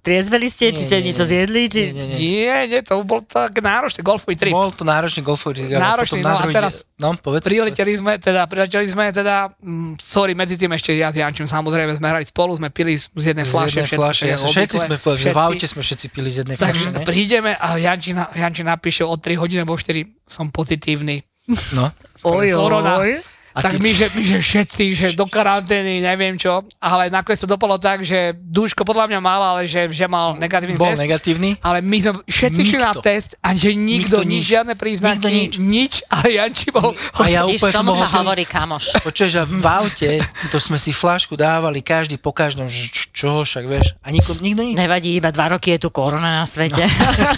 Triezveli 0.00 0.48
ste, 0.48 0.70
či 0.70 0.82
ste 0.82 0.96
nie, 0.98 1.10
niečo 1.10 1.22
nie. 1.22 1.30
zjedli, 1.30 1.62
či... 1.66 1.82
Nie, 1.86 1.94
nie, 1.94 2.06
nie. 2.08 2.18
Nie, 2.40 2.58
nie, 2.66 2.80
to 2.80 3.02
bol 3.02 3.20
tak 3.20 3.54
náročný 3.54 4.00
golfový 4.00 4.34
trip. 4.34 4.50
Bol 4.50 4.70
to 4.70 4.82
náročný 4.82 5.20
golfový 5.20 5.60
trip. 5.60 5.70
Náročný, 5.72 6.18
no 6.18 6.34
a 6.34 6.46
teraz 6.46 6.82
No, 6.94 7.10
povedz. 7.12 7.44
Prileteli 7.44 7.98
sme, 7.98 8.16
teda, 8.16 8.46
prileteli 8.46 8.86
sme, 8.86 9.10
teda, 9.10 9.50
mm, 9.52 9.98
sorry, 9.98 10.30
medzi 10.32 10.54
tým 10.54 10.70
ešte 10.70 10.94
ja 10.94 11.10
s 11.10 11.18
Jančím, 11.18 11.44
samozrejme, 11.44 11.90
sme 11.92 12.06
hrali 12.06 12.22
spolu, 12.22 12.54
sme 12.54 12.70
pili 12.70 12.94
z 12.94 13.10
jednej 13.12 13.42
Z 13.42 13.50
fľaše, 13.50 13.82
jednej 13.82 13.88
všetko, 13.90 14.46
Všetci 14.46 14.76
sme 14.78 14.96
povedali, 14.96 15.18
že 15.18 15.26
v 15.26 15.34
všetci. 15.34 15.44
aute 15.44 15.66
sme 15.66 15.82
všetci 15.82 16.06
pili 16.08 16.28
z 16.30 16.36
jednej 16.40 16.56
Takže 16.56 16.86
fľaše, 16.86 16.94
ne? 16.94 17.04
prídeme 17.04 17.52
a 17.52 17.68
Janči, 17.76 18.10
Janči 18.14 18.62
napíše 18.62 19.02
o 19.02 19.10
3 19.12 19.34
hodiny 19.36 19.60
alebo 19.60 19.74
4 19.74 20.06
som 20.24 20.48
pozitívny. 20.48 21.26
No. 21.74 21.90
Oj, 22.22 22.54
oj. 22.54 23.33
A 23.54 23.62
tak 23.62 23.72
ty- 23.72 23.80
my 23.80 23.90
že, 23.90 24.06
my, 24.08 24.22
že 24.24 24.38
všetci, 24.40 24.84
že 24.92 25.06
do 25.12 25.24
karantény, 25.24 25.98
neviem 25.98 26.34
čo, 26.34 26.50
ale 26.76 27.06
nakoniec 27.06 27.38
to 27.38 27.46
dopadlo 27.46 27.76
tak, 27.76 28.02
že 28.02 28.34
Duško 28.34 28.82
podľa 28.82 29.06
mňa 29.06 29.20
mal, 29.20 29.40
ale 29.48 29.62
že, 29.64 29.86
že 29.88 30.04
mal 30.04 30.34
negatívny 30.34 30.74
Bol 30.74 30.90
test. 30.90 30.98
negatívny. 31.00 31.50
Ale 31.60 31.78
my 31.78 31.96
sme 31.96 32.12
všetci 32.20 32.62
šli 32.64 32.78
na 32.78 32.92
test 32.96 33.38
a 33.38 33.52
že 33.52 33.70
nikto, 33.70 34.18
Nikto 34.18 34.18
nič, 34.20 34.34
nič. 34.36 34.44
žiadne 34.48 34.74
príznaky, 34.74 35.14
Nikto 35.16 35.28
nič. 35.30 35.52
nič, 35.56 35.92
ale 36.08 36.26
Janči 36.34 36.68
bol... 36.68 36.90
A 37.14 37.26
ja 37.26 37.42
úplne 37.44 37.70
som 37.70 37.80
tomu 37.80 37.94
mohol 37.94 38.04
sa 38.04 38.18
hovorí 38.20 38.44
kamoš. 38.44 38.84
Počuješ, 39.00 39.32
v 39.44 39.64
aute, 39.64 40.10
to 40.48 40.58
sme 40.58 40.74
si 40.74 40.90
flášku 40.90 41.34
dávali 41.34 41.78
každý 41.78 42.16
po 42.16 42.30
každom, 42.30 42.66
že 42.66 42.90
čo, 42.90 43.02
čo 43.08 43.26
však 43.40 43.64
vieš. 43.64 43.94
A 44.00 44.10
nikto, 44.10 44.34
nikto 44.36 44.62
nič. 44.64 44.74
Nevadí, 44.74 45.14
iba 45.14 45.30
dva 45.30 45.46
roky 45.48 45.72
je 45.72 45.80
tu 45.80 45.88
korona 45.88 46.34
na 46.34 46.44
svete. 46.44 46.82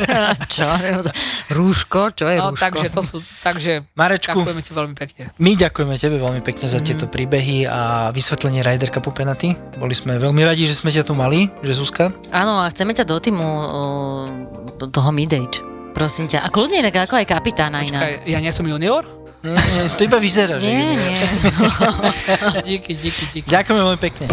čo? 0.48 0.64
Rúško? 1.48 2.12
Čo 2.12 2.26
je 2.26 2.38
No, 2.38 2.50
rúško? 2.50 2.62
takže 2.62 2.86
to 2.88 3.02
sú, 3.02 3.16
takže 3.40 3.84
Marečku. 3.92 4.38
ďakujeme 4.38 4.60
ti 4.60 4.72
veľmi 4.72 4.94
pekne. 4.94 5.22
My 5.36 5.52
ďakujeme 5.52 5.94
tebe 6.06 6.22
veľmi 6.22 6.38
pekne 6.38 6.70
za 6.70 6.78
tieto 6.78 7.10
príbehy 7.10 7.66
a 7.66 8.14
vysvetlenie 8.14 8.62
Ryder 8.62 8.94
Cupu 8.94 9.10
Penaty. 9.10 9.58
Boli 9.74 9.90
sme 9.90 10.14
veľmi 10.22 10.46
radi, 10.46 10.62
že 10.62 10.78
sme 10.78 10.94
ťa 10.94 11.02
tu 11.02 11.18
mali, 11.18 11.50
že 11.66 11.74
Zuzka. 11.74 12.14
Áno, 12.30 12.62
a 12.62 12.70
chceme 12.70 12.94
ťa 12.94 13.02
do 13.02 13.18
týmu 13.18 13.48
toho 14.94 15.10
mid-age. 15.10 15.58
Prosím 15.90 16.30
ťa. 16.30 16.46
A 16.46 16.48
kľudne 16.54 16.78
inak 16.78 17.10
ako 17.10 17.18
aj 17.18 17.26
kapitána 17.26 17.82
inak. 17.82 18.22
Počkaj, 18.22 18.30
ja 18.30 18.38
nie 18.38 18.54
som 18.54 18.62
junior? 18.70 19.02
Nie, 19.42 19.90
to 19.98 20.06
iba 20.06 20.18
vyzerá, 20.22 20.62
že 20.62 20.70
Nie, 20.70 20.94
nie. 20.94 21.18
díky, 22.70 22.92
díky, 22.98 23.24
díky. 23.34 23.48
Ďakujeme 23.50 23.80
veľmi 23.82 24.00
pekne. 24.00 24.26